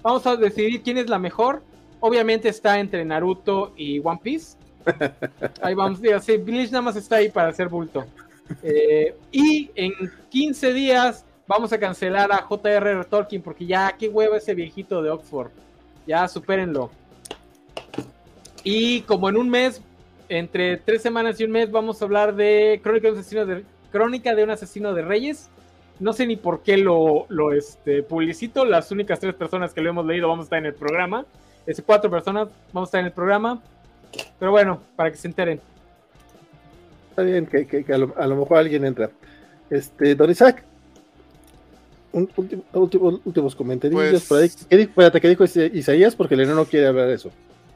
[0.00, 1.64] vamos a decidir quién es la mejor.
[1.98, 4.56] Obviamente está entre Naruto y One Piece.
[5.62, 8.06] Ahí vamos, sí, Bleach nada más está ahí para hacer bulto.
[8.62, 9.92] Eh, y en
[10.30, 13.04] 15 días vamos a cancelar a J.R.R.
[13.06, 15.50] Tolkien porque ya, qué huevo ese viejito de Oxford.
[16.06, 16.90] Ya, supérenlo.
[18.62, 19.82] Y como en un mes,
[20.28, 23.64] entre tres semanas y un mes, vamos a hablar de Crónica de un asesino de,
[23.90, 25.48] Crónica de, un asesino de Reyes.
[25.98, 28.64] No sé ni por qué lo, lo este, publicito.
[28.64, 31.24] Las únicas tres personas que lo hemos leído vamos a estar en el programa.
[31.66, 33.60] Es cuatro personas vamos a estar en el programa.
[34.38, 35.60] Pero bueno, para que se enteren.
[37.10, 39.10] Está bien, que, a, lo, mejor alguien entra.
[39.70, 40.64] Este, Don Isaac,
[42.12, 42.28] un,
[42.72, 44.50] último, últimos comentarios ahí.
[44.68, 46.16] ¿Qué dijo, ¿qué dijo Isaías?
[46.16, 47.30] Porque Leno no quiere hablar de eso.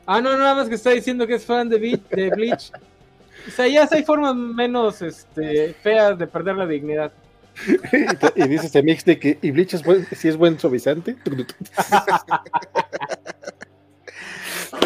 [0.06, 2.72] Ah, no, nada más que está diciendo que es fan de, de Bleach.
[3.46, 7.12] Isaías, hay formas menos este, feas de perder la dignidad.
[8.34, 11.16] y, dice este mix de que y Bleach es buen, si es buen suavizante.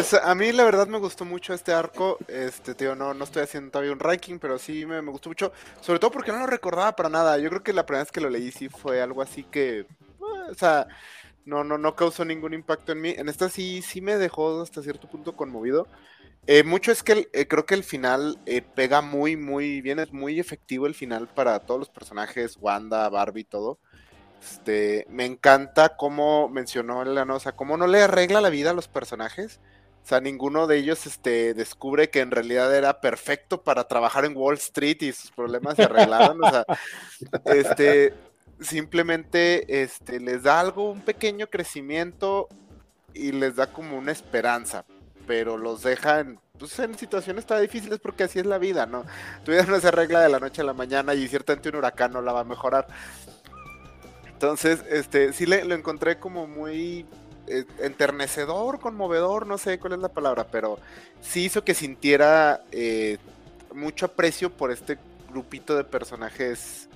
[0.09, 2.17] Pues a mí la verdad me gustó mucho este arco.
[2.29, 5.51] Este, tío, no, no estoy haciendo todavía un ranking, pero sí me, me, gustó mucho.
[5.81, 7.37] Sobre todo porque no lo recordaba para nada.
[7.37, 9.79] Yo creo que la primera vez que lo leí sí fue algo así que.
[9.79, 9.85] Eh,
[10.49, 10.87] o sea,
[11.43, 13.09] no, no, no causó ningún impacto en mí.
[13.17, 15.87] En esta sí, sí me dejó hasta cierto punto conmovido.
[16.45, 18.39] Eh, mucho es que eh, creo que el final
[18.75, 23.43] pega muy, muy bien, es muy efectivo el final para todos los personajes, Wanda, Barbie,
[23.43, 23.77] todo.
[24.41, 28.73] Este, me encanta cómo mencionó Elena, o sea, cómo no le arregla la vida a
[28.73, 29.59] los personajes.
[30.07, 34.37] O sea, ninguno de ellos este, descubre que en realidad era perfecto para trabajar en
[34.37, 36.41] Wall Street y sus problemas se arreglaron.
[36.41, 36.65] o sea,
[37.43, 38.13] este,
[38.61, 42.47] simplemente este, les da algo, un pequeño crecimiento
[43.13, 44.85] y les da como una esperanza
[45.25, 49.03] pero los dejan pues, en situaciones tan difíciles porque así es la vida, ¿no?
[49.43, 52.13] Tu vida no se arregla de la noche a la mañana y ciertamente un huracán
[52.13, 52.87] no la va a mejorar.
[54.25, 57.05] Entonces, este, sí lo encontré como muy
[57.79, 60.79] enternecedor, conmovedor, no sé cuál es la palabra, pero
[61.21, 63.17] sí hizo que sintiera eh,
[63.73, 64.97] mucho aprecio por este
[65.31, 66.87] grupito de personajes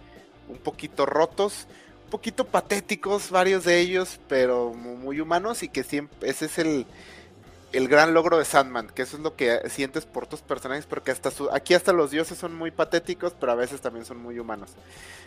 [0.47, 1.67] un poquito rotos,
[2.05, 6.85] un poquito patéticos, varios de ellos, pero muy humanos y que siempre ese es el,
[7.73, 11.11] el gran logro de Sandman, que eso es lo que sientes por tus personajes, porque
[11.11, 14.39] hasta su, aquí hasta los dioses son muy patéticos, pero a veces también son muy
[14.39, 14.71] humanos.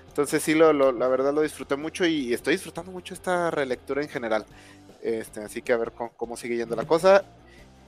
[0.09, 4.09] Entonces sí, lo, la verdad lo disfruté mucho y estoy disfrutando mucho esta relectura en
[4.09, 4.47] general.
[5.03, 7.25] Este, así que a ver cómo, sigue yendo la cosa.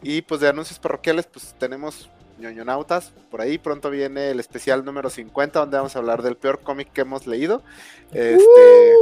[0.03, 3.12] Y pues de anuncios parroquiales, pues tenemos ñoñonautas.
[3.31, 6.93] Por ahí pronto viene el especial número 50, donde vamos a hablar del peor cómic
[6.93, 7.62] que hemos leído.
[8.12, 8.95] Este,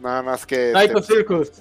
[0.00, 0.72] Nada más que...
[0.72, 1.52] Psycho este, Circus.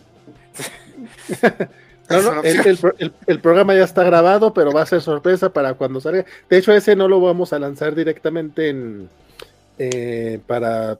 [3.27, 6.25] el, programa ya está grabado, pero va a ser sorpresa para cuando salga.
[6.49, 9.09] De hecho, ese no lo vamos a lanzar directamente en
[9.77, 10.99] eh, para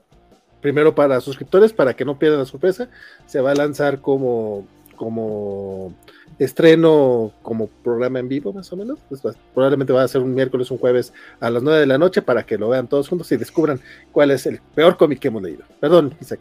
[0.62, 2.90] primero para suscriptores, para que no pierdan la sorpresa.
[3.26, 5.94] Se va a lanzar como, como
[6.40, 9.00] estreno, como programa en vivo, más o menos.
[9.10, 9.22] Pues
[9.54, 12.44] probablemente va a ser un miércoles, un jueves a las 9 de la noche para
[12.44, 13.80] que lo vean todos juntos y descubran
[14.12, 15.64] cuál es el peor cómic que hemos leído.
[15.80, 16.40] Perdón, Isaac.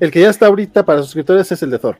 [0.00, 1.98] El que ya está ahorita para suscriptores es el de Thor.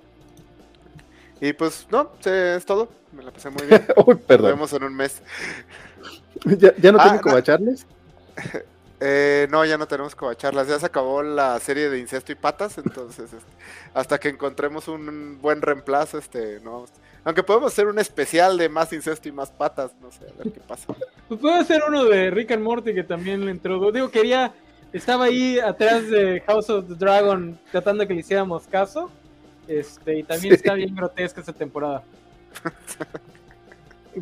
[1.40, 2.88] Y pues, no, es todo.
[3.12, 3.86] Me la pasé muy bien.
[4.06, 4.50] Uy, perdón.
[4.50, 5.22] Nos vemos en un mes.
[6.44, 7.22] ¿Ya, ya no Ah, tienen no.
[7.22, 7.86] cobacharles?
[8.98, 10.68] Eh, no, ya no tenemos covacharlas.
[10.68, 12.78] Ya se acabó la serie de incesto y patas.
[12.78, 13.52] Entonces, este,
[13.92, 16.86] hasta que encontremos un buen reemplazo, este, no.
[17.22, 19.90] Aunque podemos hacer un especial de más incesto y más patas.
[20.00, 20.94] No sé, a ver qué pasa.
[21.28, 23.92] Pues puede ser uno de Rick and Morty que también le entró.
[23.92, 24.54] Digo, quería.
[24.94, 29.10] Estaba ahí atrás de House of the Dragon tratando de que le hiciéramos caso.
[29.68, 30.55] Este, y también Sí.
[30.56, 32.02] está bien grotesca esta temporada.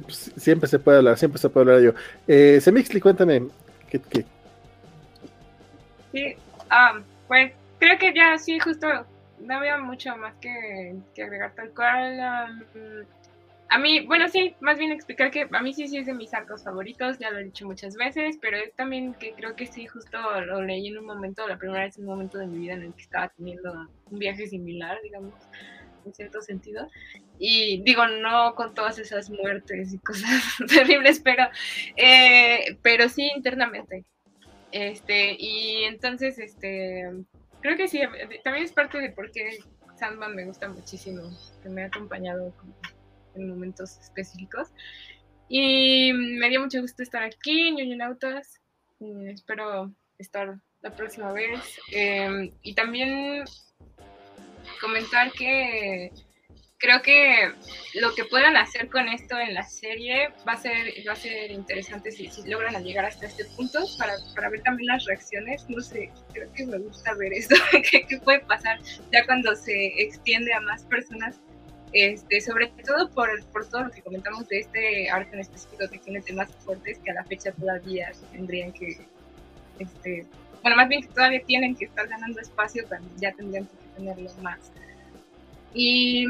[0.03, 1.99] Pues, siempre se puede hablar, siempre se puede hablar de ello.
[2.27, 3.47] Eh, Semixli, cuéntame.
[3.89, 4.25] ¿qué, qué?
[6.13, 6.35] Sí,
[6.71, 8.87] ah, pues creo que ya sí, justo
[9.41, 12.21] no había mucho más que, que agregar tal cual.
[12.21, 12.65] am,
[13.69, 16.33] a mí, bueno, sí, más bien explicar que a mí sí, sí es de mis
[16.35, 19.87] arcos favoritos, ya lo he dicho muchas veces, pero es también que creo que sí,
[19.87, 22.75] justo lo leí en un momento, la primera vez en un momento de mi vida
[22.75, 23.73] en el que estaba teniendo
[24.11, 25.35] un viaje similar, digamos,
[26.05, 26.89] en cierto sentido.
[27.39, 31.45] Y digo, no con todas esas muertes y cosas terribles, pero,
[31.97, 34.05] eh, pero sí internamente.
[34.71, 37.11] Este, y entonces, este,
[37.61, 38.03] creo que sí,
[38.43, 39.59] también es parte de por qué
[39.97, 41.23] Sandman me gusta muchísimo,
[41.63, 42.75] que me ha acompañado como
[43.35, 44.69] en momentos específicos.
[45.49, 48.61] Y me dio mucho gusto estar aquí, en Nautas.
[49.29, 51.61] Espero estar la próxima vez.
[51.93, 53.45] Eh, y también
[54.81, 56.11] comentar que
[56.85, 57.51] creo que
[57.95, 61.51] lo que puedan hacer con esto en la serie va a ser, va a ser
[61.51, 65.65] interesante si, si logran llegar hasta este punto para, para, ver también las reacciones.
[65.69, 67.55] No sé, creo que me gusta ver eso,
[67.91, 68.79] qué puede pasar
[69.13, 71.41] ya cuando se extiende a más personas.
[71.95, 73.31] Este, sobre todo por,
[73.71, 77.15] todo lo que comentamos de este arco en específico que tiene temas fuertes que a
[77.15, 78.99] la fecha todavía tendrían que,
[79.79, 80.27] este,
[80.61, 82.83] bueno, más bien que todavía tienen que estar ganando espacio
[83.17, 84.73] ya tendrían que tenerlo más.
[85.73, 86.27] Y.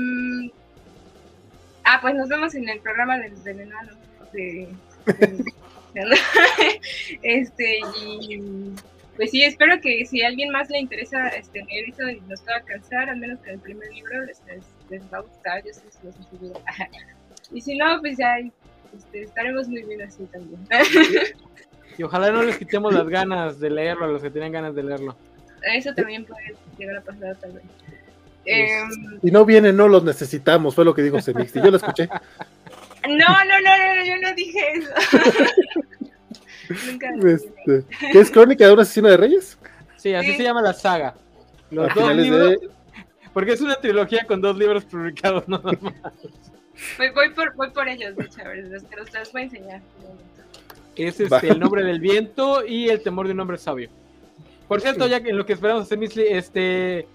[1.85, 3.93] Ah, pues nos vemos en el programa del, enano.
[4.35, 4.69] De,
[7.23, 7.79] este,
[8.21, 8.75] y.
[9.17, 12.41] Pues sí, espero que si a alguien más le interesa este, leer eso y nos
[12.43, 15.73] pueda alcanzar, al menos en el primer libro, les, les, les va a gustar, yo
[15.73, 16.61] sé si los aseguro.
[17.53, 20.67] y si no, pues ya este, estaremos muy bien así también.
[21.99, 24.83] y ojalá no les quitemos las ganas de leerlo a los que tienen ganas de
[24.83, 25.17] leerlo.
[25.63, 27.63] Eso también puede llegar a pasar tal vez.
[28.47, 28.69] Eh,
[29.23, 31.61] y no vienen, no los necesitamos, fue lo que dijo Semixti.
[31.61, 32.09] Yo lo escuché.
[33.07, 34.91] No, no, no, no, yo no dije eso.
[36.87, 39.59] Nunca este, ¿Qué es Crónica de un asesino de reyes?
[39.97, 40.37] Sí, así sí.
[40.37, 41.15] se llama la saga.
[41.71, 42.71] Los a dos libros, de...
[43.33, 45.63] Porque es una trilogía con dos libros publicados más.
[45.63, 49.45] Voy, voy, por, voy por ellos, de hecho, a ver, los, los, los voy a
[49.45, 49.81] enseñar.
[50.97, 53.91] Es este, El nombre del viento y El temor de un hombre sabio.
[54.69, 57.07] Por cierto, ya que en lo que esperamos hacer, Misli, este,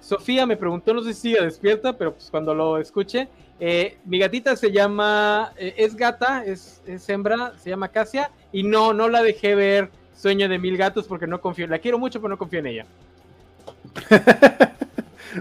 [0.00, 3.28] Sofía me preguntó, no sé si sigue despierta, pero pues cuando lo escuche,
[3.60, 8.62] eh, mi gatita se llama, eh, es gata, es, es, hembra, se llama Casia, y
[8.62, 12.20] no, no la dejé ver Sueño de Mil Gatos porque no confío, la quiero mucho,
[12.20, 12.86] pero no confío en ella.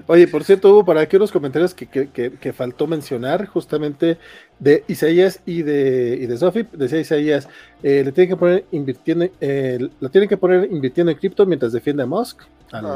[0.07, 4.17] Oye, por cierto, hubo para aquí unos comentarios que, que, que, que, faltó mencionar, justamente
[4.59, 6.67] de Isaías y de, y de Sophie.
[6.73, 7.47] Decía Isaías,
[7.83, 11.71] eh, le tienen que poner invirtiendo, eh, lo tienen que poner invirtiendo en cripto mientras
[11.71, 12.41] defiende a Musk.
[12.71, 12.87] Al, uh,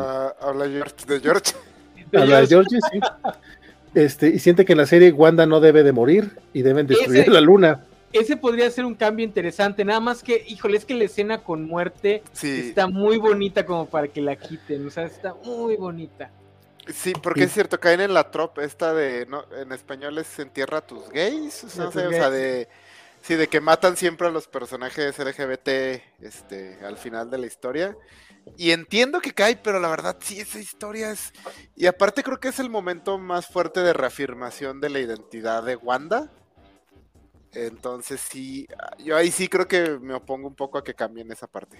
[0.41, 1.53] habla George, de George.
[2.13, 2.99] Habla de George, sí.
[3.93, 7.21] Este, y siente que en la serie Wanda no debe de morir y deben destruir
[7.21, 7.81] ese, la luna.
[8.13, 11.65] Ese podría ser un cambio interesante, nada más que, híjole, es que la escena con
[11.65, 12.67] muerte sí.
[12.69, 16.31] está muy bonita como para que la quiten, o sea, está muy bonita.
[16.87, 17.45] Sí, porque sí.
[17.45, 21.09] es cierto, caen en la tropa esta de, no, en español es entierra a tus
[21.09, 22.67] gays, no sé, o sea, de,
[23.21, 25.67] sí, de que matan siempre a los personajes LGBT,
[26.21, 27.95] este, al final de la historia.
[28.57, 31.31] Y entiendo que cae, pero la verdad sí, esa historia es...
[31.75, 35.75] Y aparte creo que es el momento más fuerte de reafirmación de la identidad de
[35.75, 36.31] Wanda.
[37.53, 38.67] Entonces sí,
[38.99, 41.77] yo ahí sí creo que me opongo un poco a que cambien esa parte.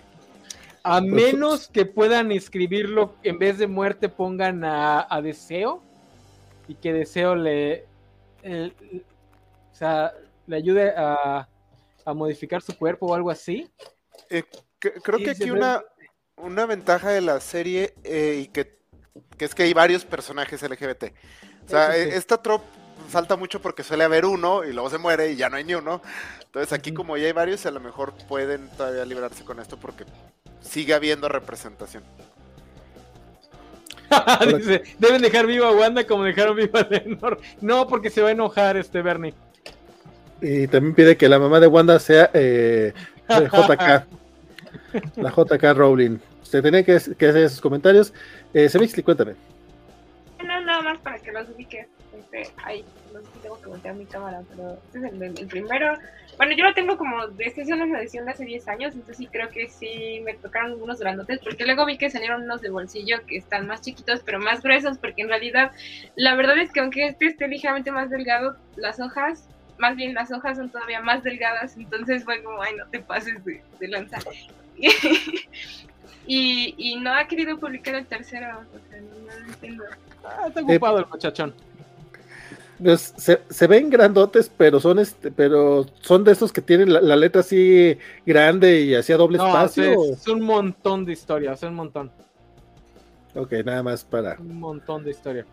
[0.84, 5.82] A menos que puedan escribirlo, en vez de muerte pongan a, a Deseo
[6.68, 7.86] y que Deseo le,
[8.42, 8.74] el,
[9.72, 10.14] o sea,
[10.48, 11.48] le ayude a,
[12.04, 13.70] a, modificar su cuerpo o algo así.
[14.30, 14.44] Eh,
[14.80, 15.84] que, creo que aquí una,
[16.36, 18.80] una ventaja de la serie eh, y que,
[19.38, 21.14] que, es que hay varios personajes LGBT.
[21.66, 22.10] O sea, sí, sí.
[22.14, 22.66] esta tropa
[23.12, 25.76] salta mucho porque suele haber uno y luego se muere y ya no hay ni
[25.76, 26.02] uno.
[26.44, 30.06] Entonces aquí como ya hay varios, a lo mejor pueden todavía librarse con esto porque
[30.62, 32.04] sigue habiendo representación.
[34.58, 37.40] Dice, deben dejar viva a Wanda como dejaron viva a Lenor.
[37.62, 39.34] No, porque se va a enojar este Bernie.
[40.42, 42.94] Y también pide que la mamá de Wanda sea eh,
[43.30, 44.06] JK.
[45.18, 46.18] la JK Rowling.
[46.42, 48.14] Se tenía que, que, hacer esos comentarios.
[48.54, 49.36] Eh, Semixli, cuéntame.
[51.24, 51.88] que los ubiques.
[52.18, 52.84] Este, ay,
[53.72, 55.98] que voltear mi cámara, pero este es el, el primero.
[56.38, 59.28] Bueno, yo lo tengo como, esta es una edición de hace 10 años, entonces sí
[59.28, 63.18] creo que sí me tocaron unos grandotes, porque luego vi que salieron unos de bolsillo
[63.28, 65.72] que están más chiquitos, pero más gruesos, porque en realidad,
[66.16, 70.32] la verdad es que aunque este esté ligeramente más delgado, las hojas más bien las
[70.32, 74.20] hojas son todavía más delgadas, entonces fue como, ay, no te pases de, de lanza.
[76.28, 79.84] y, y no ha querido publicar el tercero, o sea, no, lo entiendo.
[80.24, 81.56] Ah, está ocupado el muchachón.
[82.84, 87.02] Pues, se, se ven grandotes, pero son este, pero son de esos que tienen la,
[87.02, 89.84] la letra así grande y así a doble No, espacio.
[90.06, 92.12] es, es un montón de historias, es un montón,
[93.36, 95.46] Ok, nada más para un montón de historia.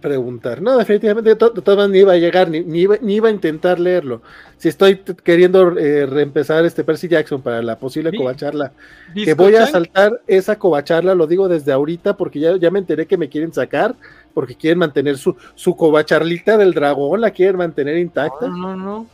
[0.00, 0.60] preguntar.
[0.60, 3.14] No, definitivamente de, to- de todas maneras ni iba a llegar, ni, ni, iba, ni
[3.14, 4.22] iba a intentar leerlo.
[4.58, 8.16] Si estoy queriendo eh, reempezar este Percy Jackson para la posible Sí.
[8.18, 8.72] covacharla,
[9.14, 13.06] que voy a saltar esa covacharla, lo digo desde ahorita porque ya, ya me enteré
[13.06, 13.94] que me quieren sacar,
[14.34, 18.48] porque quieren mantener su, su covacharlita del dragón, la quieren mantener intacta.
[18.48, 19.06] No, no, no.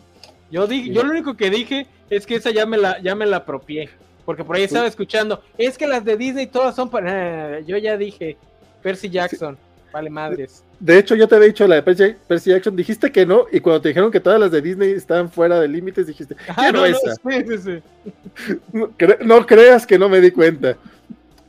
[0.51, 3.27] Yo, dije, yo lo único que dije es que esa ya me la, ya me
[3.27, 3.89] la apropié.
[4.25, 5.43] Porque por ahí estaba escuchando.
[5.59, 7.61] Es que las de Disney todas son para.
[7.67, 8.37] Yo ya dije.
[8.83, 9.57] Percy Jackson.
[9.93, 10.63] Vale madres.
[10.79, 13.59] De hecho, yo te había dicho la de Percy, Percy Jackson, dijiste que no, y
[13.61, 16.79] cuando te dijeron que todas las de Disney estaban fuera de límites, dijiste, Ah, no,
[16.81, 17.15] no, esa.
[17.29, 18.55] sí, sí, sí.
[18.73, 20.77] No, cre- no creas que no me di cuenta.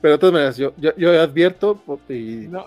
[0.02, 2.66] Pero de todas maneras, yo, yo, yo advierto y No,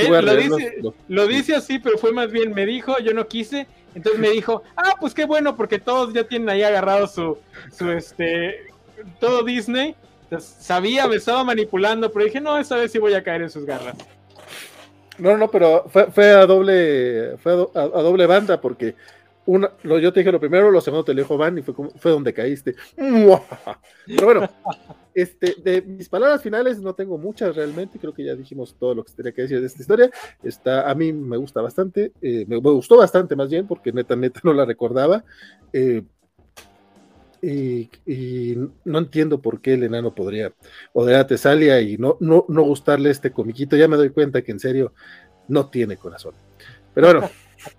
[0.00, 2.98] él a lo, los- dice, los- lo dice así, pero fue más bien, me dijo,
[2.98, 3.66] yo no quise.
[3.94, 7.38] Entonces me dijo, ah, pues qué bueno, porque todos ya tienen ahí agarrado su,
[7.76, 8.66] su este,
[9.20, 9.94] todo Disney.
[10.24, 13.50] Entonces, sabía, me estaba manipulando, pero dije, no, esta vez sí voy a caer en
[13.50, 13.96] sus garras.
[15.18, 18.94] No, no, pero fue, fue a doble fue a, do- a- a doble banda porque
[19.46, 21.74] una, lo, yo te dije lo primero, lo segundo te lo dijo Van y fue,
[21.96, 22.74] fue donde caíste.
[22.96, 24.50] Pero bueno,
[25.16, 29.02] este, de mis palabras finales no tengo muchas realmente, creo que ya dijimos todo lo
[29.02, 30.10] que tenía que decir de esta historia.
[30.42, 34.14] Está, a mí me gusta bastante, eh, me, me gustó bastante más bien porque neta,
[34.14, 35.24] neta no la recordaba.
[35.72, 36.02] eh,
[37.40, 40.52] y, y no entiendo por qué el enano podría
[40.92, 43.76] odiar a Tesalia y no, no, no gustarle este comiquito.
[43.76, 44.92] Ya me doy cuenta que en serio
[45.48, 46.34] no tiene corazón.
[46.92, 47.30] Pero bueno,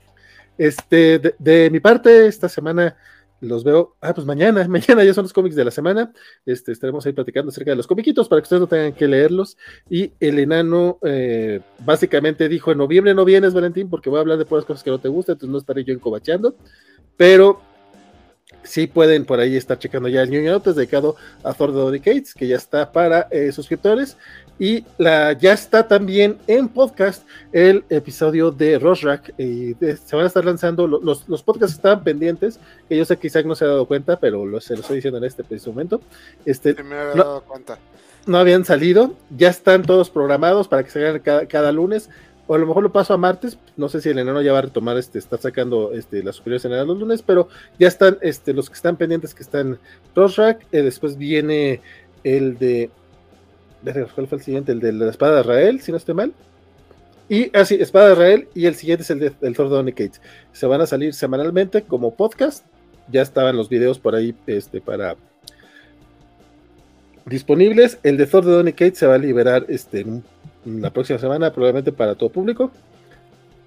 [0.58, 2.96] este, de, de mi parte, esta semana
[3.42, 3.96] los veo.
[4.02, 6.12] Ah, pues mañana, mañana ya son los cómics de la semana.
[6.46, 9.58] Este, estaremos ahí platicando acerca de los comiquitos para que ustedes no tengan que leerlos.
[9.90, 14.38] Y el enano eh, básicamente dijo: En noviembre no vienes, Valentín, porque voy a hablar
[14.38, 16.56] de puras cosas que no te gustan, entonces no estaré yo encobacheando.
[17.16, 17.62] Pero
[18.68, 22.00] sí pueden por ahí estar checando ya el New Notes dedicado a Thor de Donny
[22.00, 24.18] Cates, que ya está para eh, suscriptores.
[24.60, 29.34] Y la, ya está también en podcast el episodio de Rosrak.
[29.38, 33.06] Y de- se van a estar lanzando, lo- los, los podcasts estaban pendientes, que yo
[33.06, 35.26] sé que Isaac no se ha dado cuenta, pero lo, se lo estoy diciendo en
[35.26, 36.02] este preciso momento.
[36.46, 37.24] Este, Sí me había No.
[37.24, 37.78] dado cuenta.
[38.26, 42.10] no habían salido, ya están todos programados para que se hagan cada, cada lunes,
[42.48, 44.60] o a lo mejor lo paso a martes, no sé si el enano ya va
[44.60, 48.54] a retomar, este, está sacando este, las superiores en los lunes, pero ya están este,
[48.54, 49.78] los que están pendientes que están
[50.16, 51.82] Rosrak, eh, después viene
[52.24, 52.90] el de,
[54.16, 54.72] ¿cuál fue el siguiente?
[54.72, 56.34] El de la espada de Israel, si no estoy mal.
[57.30, 60.22] Y así, Espada de Israel, y el siguiente es el de, del Thor Cates.
[60.54, 62.66] Se van a salir semanalmente como podcast.
[63.10, 65.18] Ya estaban los videos por ahí este, para,
[67.26, 68.00] disponibles.
[68.04, 70.06] El de Thor de Donny Cates se va a liberar este,
[70.68, 72.72] la próxima semana, probablemente para todo público.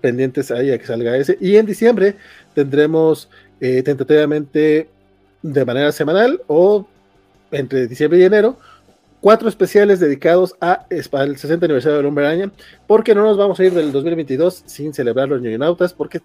[0.01, 1.37] Pendientes ahí a que salga ese.
[1.41, 2.17] Y en diciembre
[2.55, 3.29] tendremos
[3.61, 4.89] eh, tentativamente
[5.43, 6.87] de manera semanal o
[7.51, 8.59] entre diciembre y enero
[9.21, 12.51] cuatro especiales dedicados a, al 60 aniversario del Hombre Araña,
[12.87, 16.21] porque no nos vamos a ir del 2022 sin celebrar los Ñoñonautas, porque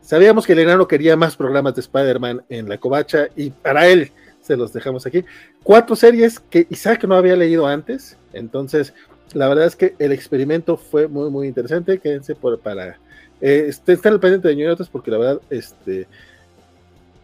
[0.00, 4.12] sabíamos que el enano quería más programas de Spider-Man en la covacha y para él
[4.40, 5.24] se los dejamos aquí.
[5.62, 8.94] Cuatro series que Isaac no había leído antes, entonces
[9.34, 11.98] la verdad es que el experimento fue muy, muy interesante.
[11.98, 12.98] Quédense por, para.
[13.40, 16.06] Eh, este, estén al pendiente de Ñoñotas porque la verdad, este.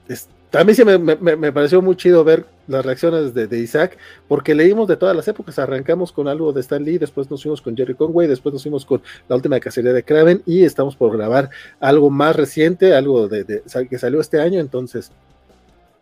[0.08, 3.98] es- a mí sí me, me- pareció muy chido ver las reacciones de, Isaac,
[4.28, 5.58] porque leímos de todas las épocas.
[5.58, 8.84] Arrancamos con algo de Stan Lee, después nos fuimos con Jerry Conway, después nos fuimos
[8.84, 11.50] con la última cacería de Kraven y estamos por grabar
[11.80, 14.60] algo más reciente, algo de, que salió este año.
[14.60, 15.10] Entonces,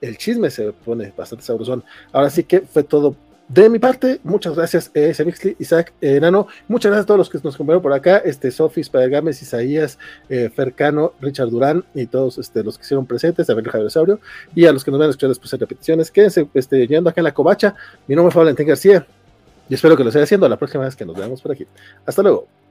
[0.03, 1.83] el chisme se pone bastante sabrosón.
[2.13, 3.17] Ahora sí que fue todo
[3.49, 4.21] de mi parte.
[4.25, 6.47] Muchas gracias, eh, Semixli, Isaac, eh, Nano.
[6.69, 8.19] Muchas gracias a todos los que nos acompañaron por acá.
[8.19, 9.99] Este, Sofis, Padagames, Isaías,
[10.29, 14.21] eh, Fercano, Richard Durán y todos este, los que hicieron presentes, Abel Javier Saurio,
[14.55, 16.11] y a los que nos van a escuchar después en repeticiones.
[16.11, 17.75] Quédense este, llegando acá en la covacha.
[18.07, 19.07] Mi nombre es Valentín García
[19.69, 21.67] y espero que lo siga haciendo la próxima vez que nos veamos por aquí.
[22.07, 22.62] Hasta luego.